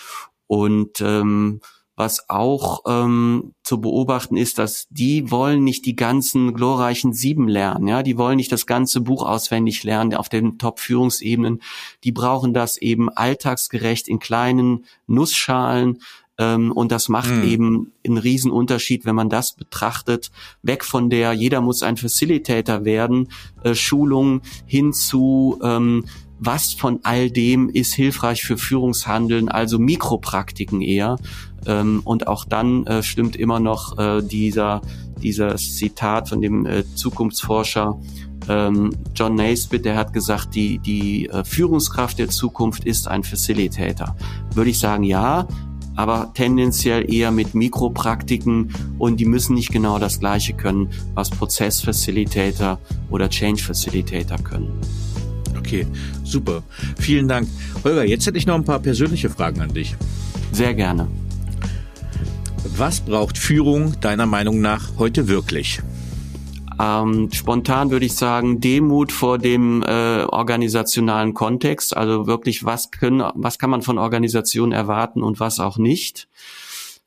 Und 0.47 1.01
ähm, 1.01 1.61
was 1.95 2.28
auch 2.28 2.82
ähm, 2.86 3.55
zu 3.62 3.80
beobachten 3.80 4.36
ist, 4.36 4.59
dass 4.59 4.86
die 4.90 5.30
wollen 5.30 5.62
nicht 5.62 5.84
die 5.84 5.97
ganzen 5.97 6.55
glorreichen 6.55 7.12
sieben 7.12 7.49
lernen, 7.49 7.86
ja, 7.88 8.03
die 8.03 8.16
wollen 8.16 8.36
nicht 8.36 8.53
das 8.53 8.66
ganze 8.66 9.01
Buch 9.01 9.22
auswendig 9.22 9.84
lernen 9.84 10.14
auf 10.14 10.28
den 10.28 10.59
Top-Führungsebenen. 10.59 11.62
Die 12.05 12.12
brauchen 12.12 12.55
das 12.55 12.76
eben 12.76 13.11
alltagsgerecht 13.11 14.09
in 14.09 14.18
kleinen 14.18 14.86
Nussschalen, 15.07 15.99
ähm, 16.38 16.72
und 16.72 16.93
das 16.93 17.09
macht 17.09 17.30
mhm. 17.30 17.45
eben 17.45 17.93
einen 18.07 18.16
Riesenunterschied, 18.16 19.05
wenn 19.05 19.14
man 19.14 19.28
das 19.28 19.53
betrachtet. 19.53 20.30
Weg 20.62 20.84
von 20.84 21.11
der, 21.11 21.32
jeder 21.32 21.61
muss 21.61 21.82
ein 21.82 21.97
Facilitator 21.97 22.84
werden, 22.84 23.28
äh, 23.62 23.74
Schulung 23.74 24.43
hin 24.66 24.93
zu, 24.93 25.59
ähm, 25.62 26.07
was 26.45 26.72
von 26.72 27.01
all 27.03 27.30
dem 27.30 27.68
ist 27.68 27.95
hilfreich 27.95 28.43
für 28.43 28.59
Führungshandeln, 28.59 29.49
also 29.49 29.78
Mikropraktiken 29.78 30.80
eher. 30.80 31.16
Ähm, 31.66 32.01
und 32.05 32.26
auch 32.26 32.45
dann 32.45 32.86
äh, 32.86 33.03
stimmt 33.03 33.36
immer 33.36 33.61
noch 33.61 33.97
äh, 33.99 34.22
dieser, 34.22 34.82
dieses 35.22 35.76
Zitat 35.76 36.28
von 36.28 36.40
dem 36.40 36.66
äh, 36.66 36.84
Zukunftsforscher 36.95 37.99
ähm, 38.49 38.90
John 39.14 39.34
Naisbitt, 39.36 39.84
der 39.84 39.97
hat 39.97 40.12
gesagt, 40.12 40.55
die, 40.55 40.78
die 40.78 41.28
äh, 41.28 41.45
Führungskraft 41.45 42.18
der 42.18 42.28
Zukunft 42.28 42.84
ist 42.84 43.09
ein 43.09 43.22
Facilitator. 43.22 44.16
Würde 44.55 44.70
ich 44.70 44.78
sagen, 44.78 45.05
ja, 45.05 45.47
aber 45.95 46.32
tendenziell 46.34 47.12
eher 47.12 47.30
mit 47.30 47.55
Mikropraktiken 47.55 48.72
und 48.99 49.20
die 49.20 49.26
müssen 49.26 49.55
nicht 49.55 49.70
genau 49.70 49.99
das 49.99 50.20
gleiche 50.20 50.55
können, 50.55 50.90
was 51.14 51.30
Prozessfacilitator 51.30 52.78
oder 53.11 53.28
Change 53.28 53.62
Facilitator 53.62 54.38
können. 54.38 54.72
Okay, 55.65 55.87
super. 56.25 56.65
Vielen 56.99 57.29
Dank. 57.29 57.47
Holger, 57.85 58.05
jetzt 58.05 58.27
hätte 58.27 58.37
ich 58.37 58.47
noch 58.47 58.57
ein 58.57 58.65
paar 58.65 58.81
persönliche 58.81 59.31
Fragen 59.31 59.61
an 59.61 59.73
dich. 59.73 59.95
Sehr 60.51 60.75
gerne. 60.75 61.07
Was 62.77 63.01
braucht 63.01 63.39
Führung 63.39 63.95
deiner 64.01 64.27
Meinung 64.27 64.61
nach 64.61 64.99
heute 64.99 65.29
wirklich? 65.29 65.81
Ähm, 66.81 67.29
spontan 67.33 67.93
würde 67.93 68.07
ich 68.07 68.15
sagen, 68.15 68.61
Demut 68.61 69.13
vor 69.13 69.39
dem 69.39 69.85
äh, 69.85 70.25
organisationalen 70.25 71.33
Kontext. 71.33 71.97
Also 71.97 72.27
wirklich, 72.27 72.65
was 72.65 72.91
können, 72.91 73.23
was 73.37 73.61
kann 73.61 73.71
man 73.71 73.83
von 73.83 73.99
Organisationen 73.99 74.73
erwarten 74.73 75.23
und 75.23 75.39
was 75.39 75.61
auch 75.61 75.79
nicht. 75.79 76.27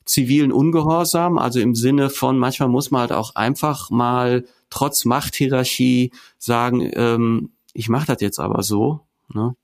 Zivilen 0.05 0.53
Ungehorsam, 0.53 1.37
also 1.37 1.59
im 1.59 1.75
Sinne 1.75 2.09
von, 2.09 2.37
manchmal 2.37 2.69
muss 2.69 2.89
man 2.89 3.01
halt 3.01 3.11
auch 3.11 3.35
einfach 3.35 3.89
mal 3.89 4.45
trotz 4.69 5.03
Machthierarchie 5.05 6.11
sagen, 6.37 6.89
ähm, 6.93 7.49
ich 7.75 7.89
mache 7.89 8.07
das 8.07 8.21
jetzt 8.21 8.39
aber 8.39 8.63
so. 8.63 9.01
Ne? 9.33 9.55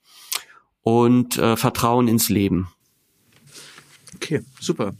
Und 0.83 1.37
äh, 1.37 1.55
Vertrauen 1.55 2.07
ins 2.07 2.29
Leben. 2.29 2.67
Okay, 4.15 4.41
super. 4.59 4.93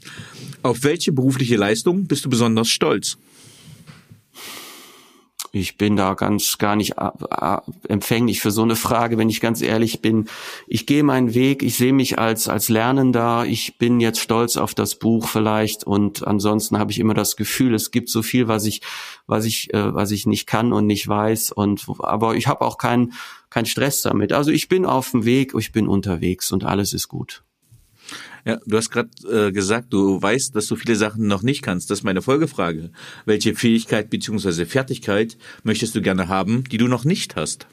Auf 0.63 0.83
welche 0.83 1.11
berufliche 1.11 1.57
Leistung 1.57 2.07
bist 2.07 2.25
du 2.25 2.29
besonders 2.29 2.69
stolz? 2.69 3.17
Ich 5.53 5.77
bin 5.77 5.97
da 5.97 6.13
ganz 6.13 6.57
gar 6.57 6.77
nicht 6.77 6.97
äh, 6.97 7.09
äh, 7.29 7.57
empfänglich 7.89 8.39
für 8.39 8.51
so 8.51 8.61
eine 8.61 8.77
Frage, 8.77 9.17
wenn 9.17 9.29
ich 9.29 9.41
ganz 9.41 9.61
ehrlich 9.61 10.01
bin. 10.01 10.29
Ich 10.67 10.85
gehe 10.85 11.03
meinen 11.03 11.33
Weg, 11.33 11.61
ich 11.61 11.75
sehe 11.75 11.91
mich 11.91 12.17
als 12.17 12.47
als 12.47 12.69
Lernender, 12.69 13.45
ich 13.45 13.77
bin 13.77 13.99
jetzt 13.99 14.19
stolz 14.19 14.55
auf 14.55 14.73
das 14.73 14.95
Buch 14.95 15.27
vielleicht 15.27 15.83
und 15.83 16.25
ansonsten 16.25 16.79
habe 16.79 16.91
ich 16.91 16.99
immer 16.99 17.13
das 17.13 17.35
Gefühl, 17.35 17.73
es 17.73 17.91
gibt 17.91 18.09
so 18.09 18.23
viel, 18.23 18.47
was 18.47 18.65
ich 18.65 18.81
was 19.27 19.43
ich 19.43 19.73
äh, 19.73 19.93
was 19.93 20.11
ich 20.11 20.25
nicht 20.25 20.47
kann 20.47 20.71
und 20.71 20.87
nicht 20.87 21.07
weiß 21.07 21.51
und 21.51 21.85
aber 21.99 22.35
ich 22.35 22.47
habe 22.47 22.61
auch 22.61 22.77
keinen 22.77 23.13
keinen 23.49 23.65
Stress 23.65 24.01
damit. 24.03 24.31
Also 24.31 24.51
ich 24.51 24.69
bin 24.69 24.85
auf 24.85 25.11
dem 25.11 25.25
Weg, 25.25 25.53
ich 25.57 25.73
bin 25.73 25.89
unterwegs 25.89 26.53
und 26.53 26.63
alles 26.63 26.93
ist 26.93 27.09
gut. 27.09 27.43
Ja, 28.45 28.59
du 28.65 28.77
hast 28.77 28.89
gerade 28.89 29.09
äh, 29.29 29.51
gesagt, 29.51 29.93
du 29.93 30.21
weißt, 30.21 30.55
dass 30.55 30.67
du 30.67 30.75
viele 30.75 30.95
Sachen 30.95 31.27
noch 31.27 31.43
nicht 31.43 31.61
kannst. 31.61 31.89
Das 31.89 31.99
ist 31.99 32.03
meine 32.03 32.21
Folgefrage. 32.21 32.91
Welche 33.25 33.55
Fähigkeit 33.55 34.09
beziehungsweise 34.09 34.65
Fertigkeit 34.65 35.37
möchtest 35.63 35.95
du 35.95 36.01
gerne 36.01 36.27
haben, 36.27 36.63
die 36.65 36.77
du 36.77 36.87
noch 36.87 37.05
nicht 37.05 37.35
hast? 37.35 37.67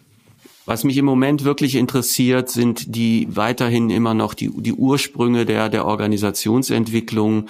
Was 0.67 0.85
mich 0.85 0.99
im 0.99 1.07
Moment 1.07 1.45
wirklich 1.45 1.77
interessiert, 1.77 2.51
sind 2.51 2.95
die 2.95 3.27
weiterhin 3.31 3.89
immer 3.89 4.13
noch 4.13 4.35
die, 4.35 4.51
die 4.55 4.75
Ursprünge 4.75 5.47
der, 5.47 5.71
der 5.71 5.87
Organisationsentwicklung, 5.87 7.49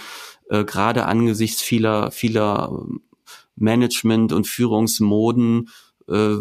äh, 0.50 0.64
gerade 0.64 1.06
angesichts 1.06 1.60
vieler, 1.60 2.12
vieler 2.12 2.86
Management- 3.56 4.32
und 4.32 4.46
Führungsmoden 4.46 5.68
äh, 6.08 6.36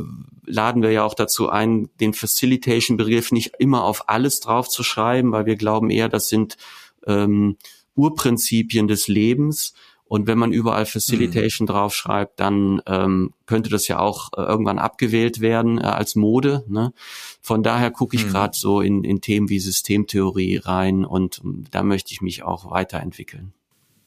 laden 0.45 0.81
wir 0.81 0.91
ja 0.91 1.03
auch 1.03 1.13
dazu 1.13 1.49
ein, 1.49 1.89
den 1.99 2.13
Facilitation-Begriff 2.13 3.31
nicht 3.31 3.53
immer 3.59 3.83
auf 3.83 4.09
alles 4.09 4.39
drauf 4.39 4.69
zu 4.69 4.83
schreiben, 4.83 5.31
weil 5.31 5.45
wir 5.45 5.55
glauben 5.55 5.89
eher, 5.89 6.09
das 6.09 6.29
sind 6.29 6.57
ähm, 7.05 7.57
Urprinzipien 7.95 8.87
des 8.87 9.07
Lebens 9.07 9.73
Und 10.09 10.25
wenn 10.25 10.37
man 10.37 10.53
überall 10.53 10.85
Facilitation 10.85 11.65
mhm. 11.65 11.71
draufschreibt, 11.71 12.39
dann 12.39 12.81
ähm, 12.85 13.33
könnte 13.45 13.69
das 13.69 13.87
ja 13.87 13.99
auch 13.99 14.29
äh, 14.37 14.41
irgendwann 14.41 14.79
abgewählt 14.79 15.41
werden 15.41 15.79
äh, 15.79 15.81
als 15.81 16.15
Mode. 16.15 16.63
Ne? 16.67 16.93
Von 17.41 17.61
daher 17.61 17.91
gucke 17.91 18.15
ich 18.15 18.25
mhm. 18.25 18.29
gerade 18.29 18.57
so 18.57 18.79
in, 18.79 19.03
in 19.03 19.19
Themen 19.19 19.49
wie 19.49 19.59
Systemtheorie 19.59 20.57
rein 20.57 21.03
und 21.03 21.41
ähm, 21.43 21.65
da 21.71 21.83
möchte 21.83 22.13
ich 22.13 22.21
mich 22.21 22.43
auch 22.43 22.71
weiterentwickeln. 22.71 23.53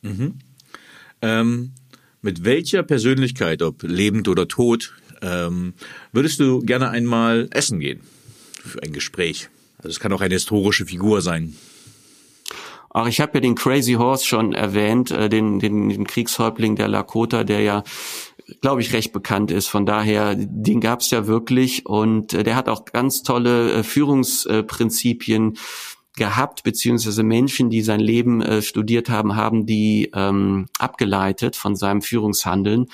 Mhm. 0.01 0.39
Ähm, 1.21 1.73
mit 2.23 2.45
welcher 2.45 2.83
Persönlichkeit, 2.83 3.63
ob 3.63 3.83
lebend 3.83 4.29
oder 4.29 4.49
tot, 4.49 4.95
ähm, 5.23 5.75
würdest 6.12 6.41
du 6.41 6.61
gerne 6.61 6.91
einmal 6.91 7.49
essen 7.51 7.81
gehen 7.81 8.01
für 8.64 8.83
ein 8.83 8.93
Gespräch? 8.93 9.49
Also 9.79 9.91
es 9.91 10.01
kann 10.01 10.12
auch 10.12 10.21
eine 10.21 10.35
historische 10.35 10.87
Figur 10.87 11.23
sein. 11.23 11.57
Ach, 12.93 13.07
ich 13.07 13.21
habe 13.21 13.35
ja 13.35 13.41
den 13.41 13.55
Crazy 13.55 13.93
Horse 13.93 14.27
schon 14.27 14.53
erwähnt, 14.53 15.11
äh, 15.11 15.29
den, 15.29 15.61
den, 15.61 15.89
den 15.89 16.07
Kriegshäuptling 16.07 16.77
der 16.77 16.89
Lakota, 16.89 17.45
der 17.45 17.61
ja 17.61 17.85
glaube 18.61 18.81
ich, 18.81 18.93
recht 18.93 19.12
bekannt 19.12 19.51
ist. 19.51 19.68
Von 19.68 19.87
daher, 19.87 20.35
den 20.37 20.81
gab 20.81 21.01
es 21.01 21.11
ja 21.11 21.27
wirklich 21.27 21.87
und 21.87 22.35
äh, 22.35 22.43
der 22.43 22.57
hat 22.57 22.68
auch 22.68 22.85
ganz 22.85 23.23
tolle 23.23 23.73
äh, 23.73 23.83
Führungsprinzipien 23.83 25.57
gehabt, 26.16 26.64
beziehungsweise 26.64 27.23
Menschen, 27.23 27.71
die 27.71 27.83
sein 27.83 28.01
Leben 28.01 28.43
äh, 28.43 28.62
studiert 28.62 29.09
haben, 29.09 29.37
haben 29.37 29.66
die 29.66 30.11
ähm, 30.14 30.66
abgeleitet 30.79 31.57
von 31.57 31.77
seinem 31.77 32.03
Führungshandeln. 32.03 32.87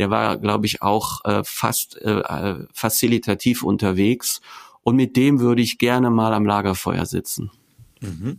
Der 0.00 0.08
war, 0.08 0.38
glaube 0.38 0.64
ich, 0.64 0.80
auch 0.80 1.22
äh, 1.26 1.42
fast 1.44 2.00
äh, 2.00 2.20
äh 2.20 2.64
facilitativ 2.72 3.62
unterwegs. 3.62 4.40
Und 4.82 4.96
mit 4.96 5.14
dem 5.14 5.40
würde 5.40 5.60
ich 5.60 5.76
gerne 5.76 6.08
mal 6.08 6.32
am 6.32 6.46
Lagerfeuer 6.46 7.04
sitzen. 7.04 7.50
Mhm. 8.00 8.38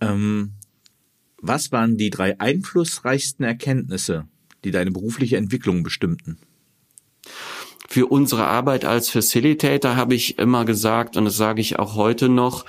Ähm, 0.00 0.54
was 1.40 1.70
waren 1.70 1.96
die 1.96 2.10
drei 2.10 2.40
einflussreichsten 2.40 3.44
Erkenntnisse, 3.44 4.26
die 4.64 4.72
deine 4.72 4.90
berufliche 4.90 5.36
Entwicklung 5.36 5.84
bestimmten? 5.84 6.38
Für 7.88 8.06
unsere 8.06 8.48
Arbeit 8.48 8.84
als 8.84 9.10
Facilitator 9.10 9.94
habe 9.94 10.16
ich 10.16 10.40
immer 10.40 10.64
gesagt, 10.64 11.16
und 11.16 11.24
das 11.24 11.36
sage 11.36 11.60
ich 11.60 11.78
auch 11.78 11.94
heute 11.94 12.28
noch, 12.28 12.66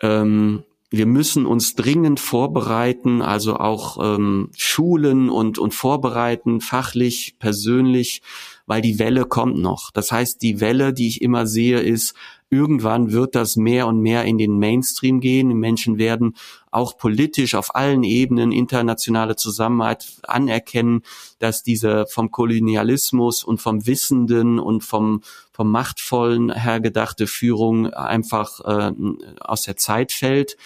ähm, 0.00 0.64
wir 0.90 1.06
müssen 1.06 1.46
uns 1.46 1.74
dringend 1.74 2.20
vorbereiten, 2.20 3.20
also 3.20 3.56
auch 3.56 3.98
ähm, 4.00 4.50
schulen 4.56 5.28
und, 5.28 5.58
und 5.58 5.74
vorbereiten, 5.74 6.60
fachlich, 6.60 7.36
persönlich, 7.38 8.22
weil 8.66 8.82
die 8.82 8.98
Welle 8.98 9.24
kommt 9.24 9.58
noch. 9.58 9.90
Das 9.90 10.12
heißt, 10.12 10.42
die 10.42 10.60
Welle, 10.60 10.92
die 10.92 11.08
ich 11.08 11.22
immer 11.22 11.46
sehe, 11.46 11.80
ist, 11.80 12.14
irgendwann 12.50 13.10
wird 13.10 13.34
das 13.34 13.56
mehr 13.56 13.86
und 13.86 14.00
mehr 14.00 14.24
in 14.24 14.38
den 14.38 14.58
Mainstream 14.58 15.20
gehen. 15.20 15.48
Die 15.48 15.54
Menschen 15.54 15.98
werden 15.98 16.36
auch 16.70 16.96
politisch 16.96 17.54
auf 17.54 17.74
allen 17.74 18.02
Ebenen 18.04 18.52
internationale 18.52 19.36
Zusammenarbeit 19.36 20.18
anerkennen, 20.26 21.02
dass 21.38 21.62
diese 21.62 22.06
vom 22.06 22.30
Kolonialismus 22.30 23.42
und 23.42 23.60
vom 23.60 23.86
Wissenden 23.86 24.58
und 24.58 24.84
vom, 24.84 25.22
vom 25.56 25.70
Machtvollen 25.70 26.52
her 26.52 26.80
gedachte 26.80 27.26
Führung 27.26 27.92
einfach 27.94 28.60
äh, 28.60 28.92
aus 29.40 29.62
der 29.62 29.76
Zeit 29.76 30.12
fällt. 30.12 30.58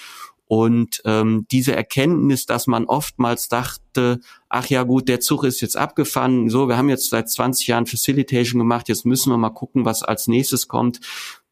Und 0.49 1.01
ähm, 1.05 1.47
diese 1.53 1.77
Erkenntnis, 1.77 2.45
dass 2.45 2.67
man 2.67 2.87
oftmals 2.87 3.49
dachte, 3.49 4.19
ach 4.49 4.67
ja 4.67 4.83
gut, 4.83 5.09
der 5.09 5.21
Zug 5.21 5.45
ist 5.45 5.61
jetzt 5.61 5.77
abgefahren, 5.77 6.51
so, 6.51 6.67
wir 6.67 6.77
haben 6.77 6.89
jetzt 6.89 7.09
seit 7.11 7.31
20 7.31 7.69
Jahren 7.69 7.87
Facilitation 7.87 8.59
gemacht, 8.59 8.89
jetzt 8.89 9.07
müssen 9.07 9.31
wir 9.31 9.39
mal 9.39 9.51
gucken, 9.51 9.85
was 9.85 10.03
als 10.03 10.27
nächstes 10.27 10.67
kommt. 10.67 10.99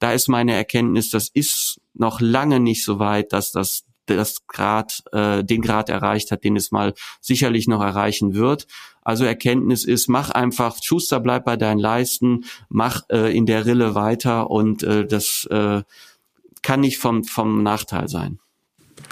Da 0.00 0.12
ist 0.12 0.26
meine 0.26 0.52
Erkenntnis, 0.52 1.10
das 1.10 1.28
ist 1.28 1.80
noch 1.94 2.20
lange 2.20 2.58
nicht 2.58 2.84
so 2.84 2.98
weit, 2.98 3.32
dass 3.32 3.52
das 3.52 3.84
das 4.16 4.46
Grad, 4.46 5.02
äh, 5.12 5.44
den 5.44 5.62
Grad 5.62 5.88
erreicht 5.88 6.30
hat, 6.30 6.44
den 6.44 6.56
es 6.56 6.70
mal 6.70 6.94
sicherlich 7.20 7.68
noch 7.68 7.82
erreichen 7.82 8.34
wird. 8.34 8.66
Also 9.02 9.24
Erkenntnis 9.24 9.84
ist, 9.84 10.08
mach 10.08 10.30
einfach, 10.30 10.76
Schuster, 10.82 11.20
bleib 11.20 11.44
bei 11.44 11.56
deinen 11.56 11.78
Leisten, 11.78 12.44
mach 12.68 13.02
äh, 13.10 13.34
in 13.36 13.46
der 13.46 13.66
Rille 13.66 13.94
weiter 13.94 14.50
und 14.50 14.82
äh, 14.82 15.06
das 15.06 15.46
äh, 15.50 15.82
kann 16.62 16.80
nicht 16.80 16.98
vom, 16.98 17.24
vom 17.24 17.62
Nachteil 17.62 18.08
sein. 18.08 18.38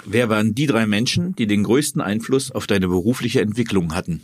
Wer 0.05 0.29
waren 0.29 0.53
die 0.53 0.67
drei 0.67 0.85
Menschen, 0.85 1.35
die 1.35 1.47
den 1.47 1.63
größten 1.63 2.01
Einfluss 2.01 2.51
auf 2.51 2.67
deine 2.67 2.87
berufliche 2.87 3.41
Entwicklung 3.41 3.95
hatten? 3.95 4.21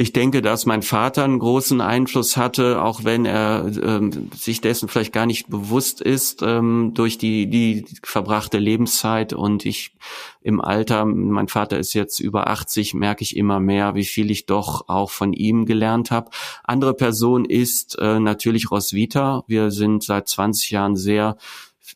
Ich 0.00 0.12
denke, 0.12 0.42
dass 0.42 0.64
mein 0.64 0.82
Vater 0.82 1.24
einen 1.24 1.40
großen 1.40 1.80
Einfluss 1.80 2.36
hatte, 2.36 2.80
auch 2.80 3.02
wenn 3.02 3.24
er 3.24 3.68
ähm, 3.82 4.30
sich 4.32 4.60
dessen 4.60 4.88
vielleicht 4.88 5.12
gar 5.12 5.26
nicht 5.26 5.48
bewusst 5.48 6.00
ist 6.00 6.40
ähm, 6.42 6.92
durch 6.94 7.18
die, 7.18 7.50
die 7.50 7.84
verbrachte 8.04 8.58
Lebenszeit. 8.58 9.32
Und 9.32 9.66
ich 9.66 9.96
im 10.40 10.60
Alter, 10.60 11.04
mein 11.04 11.48
Vater 11.48 11.80
ist 11.80 11.94
jetzt 11.94 12.20
über 12.20 12.46
80, 12.46 12.94
merke 12.94 13.24
ich 13.24 13.36
immer 13.36 13.58
mehr, 13.58 13.96
wie 13.96 14.04
viel 14.04 14.30
ich 14.30 14.46
doch 14.46 14.88
auch 14.88 15.10
von 15.10 15.32
ihm 15.32 15.66
gelernt 15.66 16.12
habe. 16.12 16.30
Andere 16.62 16.94
Person 16.94 17.44
ist 17.44 17.98
äh, 17.98 18.20
natürlich 18.20 18.70
Roswitha. 18.70 19.42
Wir 19.48 19.72
sind 19.72 20.04
seit 20.04 20.28
20 20.28 20.70
Jahren 20.70 20.94
sehr 20.94 21.36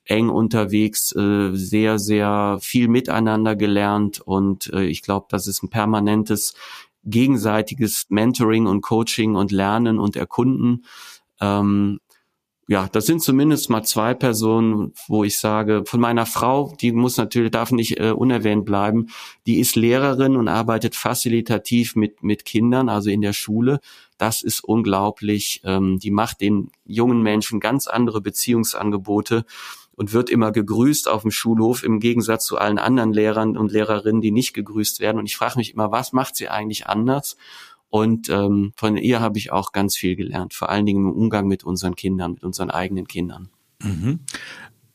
eng 0.05 0.29
unterwegs, 0.29 1.15
äh, 1.15 1.51
sehr, 1.53 1.99
sehr 1.99 2.59
viel 2.61 2.89
miteinander 2.89 3.57
gelernt 3.57 4.21
und 4.21 4.73
äh, 4.73 4.85
ich 4.85 5.03
glaube, 5.03 5.27
das 5.29 5.47
ist 5.47 5.63
ein 5.63 5.71
permanentes 5.71 6.55
gegenseitiges 7.05 8.07
Mentoring 8.09 8.67
und 8.67 8.83
Coaching 8.83 9.35
und 9.35 9.53
Lernen 9.53 9.99
und 9.99 10.17
Erkunden. 10.17 10.85
Ähm, 11.41 12.01
ja, 12.69 12.89
das 12.91 13.07
sind 13.07 13.21
zumindest 13.21 13.71
mal 13.71 13.83
zwei 13.83 14.15
Personen, 14.15 14.95
wo 15.09 15.25
ich 15.25 15.39
sage, 15.39 15.83
von 15.85 16.01
meiner 16.01 16.27
Frau, 16.27 16.75
die 16.81 16.93
muss 16.93 17.17
natürlich, 17.17 17.51
darf 17.51 17.73
nicht 17.73 17.99
äh, 17.99 18.13
unerwähnt 18.13 18.65
bleiben, 18.65 19.09
die 19.47 19.59
ist 19.59 19.75
Lehrerin 19.75 20.37
und 20.37 20.49
arbeitet 20.49 20.95
facilitativ 20.95 21.97
mit, 21.97 22.23
mit 22.23 22.45
Kindern, 22.45 22.89
also 22.89 23.11
in 23.11 23.21
der 23.21 23.33
Schule. 23.33 23.81
Das 24.17 24.43
ist 24.43 24.63
unglaublich. 24.63 25.61
Ähm, 25.65 25.99
die 25.99 26.13
macht 26.13 26.41
den 26.41 26.71
jungen 26.85 27.21
Menschen 27.23 27.59
ganz 27.59 27.89
andere 27.89 28.21
Beziehungsangebote 28.21 29.45
und 29.95 30.13
wird 30.13 30.31
immer 30.31 30.53
gegrüßt 30.53 31.09
auf 31.09 31.23
dem 31.23 31.31
Schulhof 31.31 31.83
im 31.83 32.01
Gegensatz 32.01 32.45
zu 32.45 32.59
allen 32.59 32.79
anderen 32.79 33.13
Lehrern 33.13 33.57
und 33.57 33.73
Lehrerinnen, 33.73 34.21
die 34.21 34.33
nicht 34.33 34.55
gegrüßt 34.55 35.01
werden. 35.01 35.19
Und 35.19 35.27
ich 35.27 35.37
frage 35.37 35.59
mich 35.59 35.75
immer, 35.75 35.93
was 35.93 36.13
macht 36.13 36.37
sie 36.37 36.49
eigentlich 36.49 36.87
anders? 36.87 37.37
Und 37.89 38.31
ähm, 38.31 38.73
von 38.75 38.97
ihr 38.97 39.21
habe 39.21 39.39
ich 39.39 39.53
auch 39.53 39.73
ganz 39.73 39.97
viel 39.97 40.17
gelernt, 40.17 40.55
vor 40.55 40.71
allen 40.71 40.87
Dingen 40.87 41.11
im 41.11 41.13
Umgang 41.13 41.47
mit 41.47 41.63
unseren 41.63 41.95
Kindern, 41.95 42.33
mit 42.33 42.43
unseren 42.43 42.71
eigenen 42.71 43.07
Kindern. 43.07 43.51
Mhm. 43.83 44.21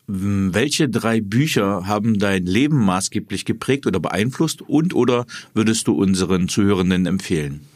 Welche 0.07 0.89
drei 0.89 1.21
Bücher 1.21 1.85
haben 1.85 2.17
dein 2.17 2.45
Leben 2.45 2.83
maßgeblich 2.83 3.45
geprägt 3.45 3.85
oder 3.85 3.99
beeinflusst 3.99 4.61
und 4.61 4.95
oder 4.95 5.25
würdest 5.53 5.87
du 5.87 5.93
unseren 5.93 6.47
Zuhörenden 6.47 7.05
empfehlen? 7.05 7.67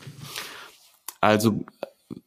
Also 1.20 1.66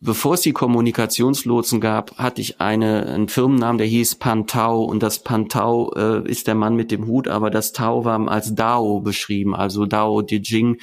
bevor 0.01 0.35
es 0.35 0.43
die 0.43 0.53
Kommunikationslotsen 0.53 1.81
gab, 1.81 2.17
hatte 2.19 2.41
ich 2.41 2.61
eine, 2.61 3.07
einen 3.07 3.29
Firmennamen, 3.29 3.79
der 3.79 3.87
hieß 3.87 4.17
Pantau 4.17 4.85
und 4.85 5.03
das 5.03 5.23
Pantau 5.23 5.93
äh, 5.95 6.29
ist 6.29 6.47
der 6.47 6.55
Mann 6.55 6.77
mit 6.77 6.91
dem 6.91 7.07
Hut, 7.07 7.29
aber 7.29 7.51
das 7.51 7.73
Tau 7.73 8.05
war 8.05 8.29
als 8.29 8.55
Dao 8.55 9.01
beschrieben, 9.01 9.55
also 9.55 9.87
Dao 9.87 10.23
De 10.23 10.41
Jing 10.41 10.79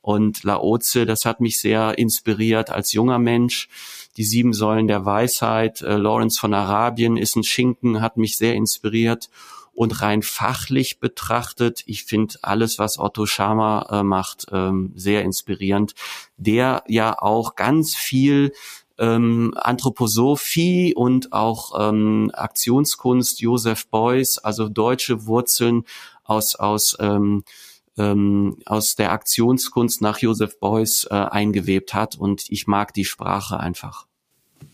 und 0.00 0.44
Laozi. 0.44 1.04
Das 1.04 1.24
hat 1.24 1.40
mich 1.40 1.58
sehr 1.60 1.98
inspiriert 1.98 2.70
als 2.70 2.92
junger 2.92 3.18
Mensch. 3.18 3.68
Die 4.16 4.24
sieben 4.24 4.52
Säulen 4.52 4.88
der 4.88 5.04
Weisheit, 5.04 5.82
äh, 5.82 5.96
Lawrence 5.96 6.38
von 6.38 6.54
Arabien 6.54 7.16
ist 7.16 7.36
ein 7.36 7.44
Schinken, 7.44 8.00
hat 8.00 8.16
mich 8.16 8.36
sehr 8.36 8.54
inspiriert 8.54 9.28
und 9.76 10.02
rein 10.02 10.22
fachlich 10.22 10.98
betrachtet, 11.00 11.82
ich 11.86 12.04
finde 12.04 12.36
alles, 12.42 12.78
was 12.78 12.98
Otto 12.98 13.26
Schama 13.26 13.86
äh, 13.90 14.02
macht, 14.02 14.46
ähm, 14.50 14.92
sehr 14.96 15.22
inspirierend. 15.22 15.94
Der 16.38 16.82
ja 16.88 17.16
auch 17.18 17.54
ganz 17.54 17.94
viel 17.94 18.52
ähm, 18.98 19.52
Anthroposophie 19.54 20.94
und 20.94 21.32
auch 21.32 21.88
ähm, 21.88 22.30
Aktionskunst, 22.32 23.40
Joseph 23.40 23.88
Beuys, 23.88 24.38
also 24.38 24.68
deutsche 24.68 25.26
Wurzeln 25.26 25.84
aus, 26.24 26.54
aus 26.54 26.96
ähm, 26.98 27.44
ähm, 27.98 28.58
aus 28.66 28.94
der 28.94 29.12
Aktionskunst 29.12 30.02
nach 30.02 30.18
Joseph 30.18 30.58
Beuys 30.58 31.06
äh, 31.10 31.14
eingewebt 31.14 31.94
hat 31.94 32.16
und 32.16 32.44
ich 32.50 32.66
mag 32.66 32.92
die 32.92 33.04
Sprache 33.04 33.60
einfach. 33.60 34.06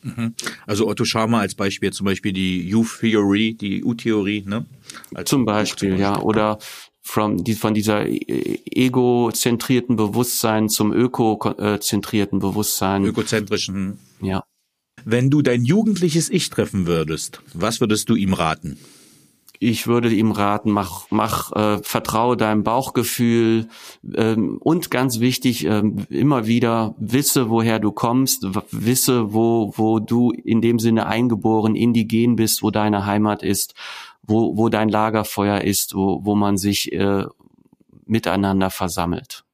Mhm. 0.03 0.35
Also 0.67 0.89
Otto 0.89 1.05
Scharmer 1.05 1.41
als 1.41 1.55
Beispiel, 1.55 1.93
zum 1.93 2.07
Beispiel 2.07 2.33
die 2.33 2.75
U-Theory, 2.75 3.55
die 3.55 3.85
U-Theorie, 3.85 4.45
ne? 4.47 4.67
Als 5.15 5.31
zum 5.31 5.45
Beispiel, 5.45 5.91
zum 5.91 5.99
Beispiel, 5.99 6.03
ja. 6.03 6.21
Oder 6.21 6.59
from, 7.03 7.45
die, 7.45 7.55
von 7.55 7.75
dieser 7.75 8.07
egozentrierten 8.09 9.97
Bewusstsein 9.97 10.69
zum 10.69 10.93
ökozentrierten 10.93 12.39
Bewusstsein. 12.39 13.05
Ökozentrischen. 13.05 13.99
Ja. 14.21 14.45
Wenn 15.05 15.31
du 15.31 15.43
dein 15.43 15.65
jugendliches 15.65 16.31
Ich 16.31 16.51
treffen 16.51 16.87
würdest, 16.87 17.41
was 17.55 17.81
würdest 17.81 18.09
du 18.09 18.15
ihm 18.15 18.35
raten? 18.35 18.79
Ich 19.63 19.87
würde 19.87 20.13
ihm 20.13 20.33
raten, 20.33 20.71
mach, 20.71 21.07
mach, 21.11 21.53
äh, 21.53 21.83
vertraue 21.83 22.37
deinem 22.37 22.65
Bauchgefühl 22.65 23.69
ähm, 24.15 24.59
und 24.59 24.91
ganz 24.91 25.21
wichtig, 25.21 25.65
ähm, 25.65 26.05
immer 26.11 26.47
wieder 26.47 26.97
wisse, 26.99 27.49
woher 27.49 27.79
du 27.79 27.93
kommst, 27.93 28.45
wisse, 28.73 29.33
wo, 29.33 29.73
wo 29.77 30.01
du 30.01 30.33
in 30.33 30.61
dem 30.61 30.81
Sinne 30.81 31.07
eingeboren, 31.07 31.77
indigen 31.77 32.35
bist, 32.35 32.63
wo 32.63 32.71
deine 32.73 33.07
Heimat 33.07 33.43
ist, 33.45 33.75
wo, 34.23 34.57
wo 34.57 34.69
dein 34.69 34.89
Lagerfeuer 34.89 35.61
ist, 35.61 35.95
wo, 35.95 36.25
wo 36.25 36.35
man 36.35 36.57
sich 36.57 36.93
äh, 36.93 37.25
miteinander 38.05 38.71
versammelt. 38.71 39.45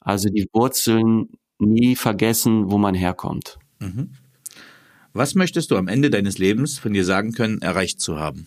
Also 0.00 0.28
die 0.28 0.48
Wurzeln 0.52 1.30
nie 1.58 1.96
vergessen, 1.96 2.70
wo 2.70 2.76
man 2.76 2.94
herkommt. 2.94 3.58
Mhm. 3.78 4.12
Was 5.14 5.34
möchtest 5.34 5.70
du 5.70 5.78
am 5.78 5.88
Ende 5.88 6.10
deines 6.10 6.36
Lebens 6.36 6.78
von 6.78 6.92
dir 6.92 7.06
sagen 7.06 7.32
können, 7.32 7.62
erreicht 7.62 8.00
zu 8.00 8.18
haben? 8.18 8.46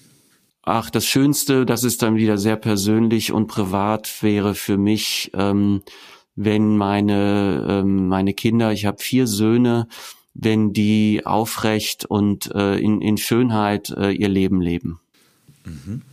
Ach, 0.71 0.91
das 0.91 1.07
Schönste, 1.07 1.65
das 1.65 1.83
ist 1.83 2.03
dann 2.03 2.15
wieder 2.15 2.37
sehr 2.37 2.55
persönlich 2.55 3.31
und 3.31 3.47
privat, 3.47 4.21
wäre 4.21 4.53
für 4.53 4.77
mich, 4.77 5.31
ähm, 5.33 5.81
wenn 6.35 6.77
meine, 6.77 7.65
ähm, 7.67 8.07
meine 8.07 8.35
Kinder, 8.35 8.71
ich 8.71 8.85
habe 8.85 9.01
vier 9.01 9.25
Söhne, 9.25 9.87
wenn 10.35 10.71
die 10.71 11.25
aufrecht 11.25 12.05
und 12.05 12.53
äh, 12.53 12.77
in, 12.77 13.01
in 13.01 13.17
Schönheit 13.17 13.89
äh, 13.97 14.11
ihr 14.11 14.29
Leben 14.29 14.61
leben. 14.61 14.99
Mhm. 15.65 16.03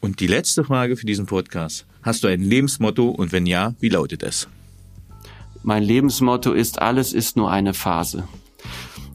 Und 0.00 0.18
die 0.18 0.26
letzte 0.26 0.64
Frage 0.64 0.96
für 0.96 1.06
diesen 1.06 1.26
Podcast. 1.26 1.86
Hast 2.02 2.24
du 2.24 2.26
ein 2.26 2.42
Lebensmotto 2.42 3.08
und 3.08 3.30
wenn 3.30 3.46
ja, 3.46 3.76
wie 3.78 3.90
lautet 3.90 4.24
es? 4.24 4.48
Mein 5.62 5.84
Lebensmotto 5.84 6.52
ist, 6.52 6.82
alles 6.82 7.12
ist 7.12 7.36
nur 7.36 7.48
eine 7.48 7.74
Phase. 7.74 8.26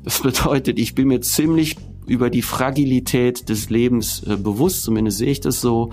Das 0.06 0.22
bedeutet, 0.22 0.80
ich 0.80 0.95
bin 0.95 1.10
mir 1.10 1.19
ziemlich 1.19 1.76
über 2.06 2.30
die 2.30 2.42
Fragilität 2.42 3.50
des 3.50 3.70
Lebens 3.70 4.24
äh, 4.24 4.36
bewusst, 4.36 4.84
zumindest 4.84 5.18
sehe 5.20 5.32
ich 5.32 5.42
das 5.42 5.62
so, 5.62 5.92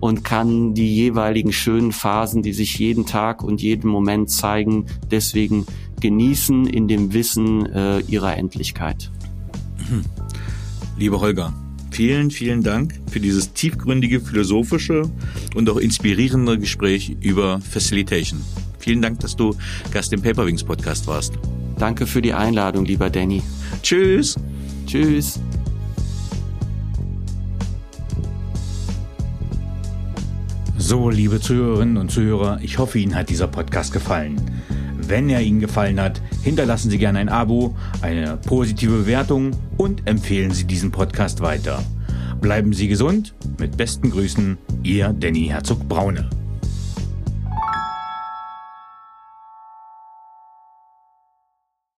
und 0.00 0.24
kann 0.24 0.74
die 0.74 0.94
jeweiligen 0.94 1.52
schönen 1.52 1.92
Phasen, 1.92 2.42
die 2.42 2.52
sich 2.52 2.78
jeden 2.78 3.06
Tag 3.06 3.42
und 3.42 3.62
jeden 3.62 3.88
Moment 3.88 4.30
zeigen, 4.30 4.86
deswegen 5.10 5.66
genießen 6.00 6.66
in 6.66 6.88
dem 6.88 7.12
Wissen 7.12 7.66
äh, 7.66 8.00
ihrer 8.00 8.36
Endlichkeit. 8.36 9.10
Mhm. 9.78 10.04
Lieber 10.98 11.20
Holger, 11.20 11.52
vielen, 11.90 12.30
vielen 12.30 12.62
Dank 12.62 13.00
für 13.10 13.20
dieses 13.20 13.52
tiefgründige, 13.52 14.20
philosophische 14.20 15.10
und 15.54 15.70
auch 15.70 15.76
inspirierende 15.76 16.58
Gespräch 16.58 17.16
über 17.20 17.60
Facilitation. 17.60 18.40
Vielen 18.78 19.00
Dank, 19.00 19.20
dass 19.20 19.36
du 19.36 19.54
Gast 19.92 20.12
im 20.12 20.22
Paperwings 20.22 20.64
Podcast 20.64 21.06
warst. 21.06 21.34
Danke 21.78 22.06
für 22.06 22.20
die 22.20 22.34
Einladung, 22.34 22.84
lieber 22.84 23.10
Danny. 23.10 23.42
Tschüss. 23.82 24.36
Tschüss. 24.86 25.40
So, 30.84 31.10
liebe 31.10 31.38
Zuhörerinnen 31.38 31.96
und 31.96 32.10
Zuhörer, 32.10 32.58
ich 32.60 32.76
hoffe, 32.76 32.98
Ihnen 32.98 33.14
hat 33.14 33.30
dieser 33.30 33.46
Podcast 33.46 33.92
gefallen. 33.92 34.34
Wenn 34.96 35.28
er 35.30 35.40
Ihnen 35.40 35.60
gefallen 35.60 36.00
hat, 36.00 36.20
hinterlassen 36.42 36.90
Sie 36.90 36.98
gerne 36.98 37.20
ein 37.20 37.28
Abo, 37.28 37.76
eine 38.00 38.36
positive 38.36 38.98
Bewertung 38.98 39.52
und 39.76 40.08
empfehlen 40.08 40.50
Sie 40.50 40.64
diesen 40.64 40.90
Podcast 40.90 41.40
weiter. 41.40 41.84
Bleiben 42.40 42.72
Sie 42.72 42.88
gesund. 42.88 43.32
Mit 43.60 43.76
besten 43.76 44.10
Grüßen, 44.10 44.58
Ihr 44.82 45.14
Danny 45.16 45.46
Herzog 45.46 45.88
Braune. 45.88 46.28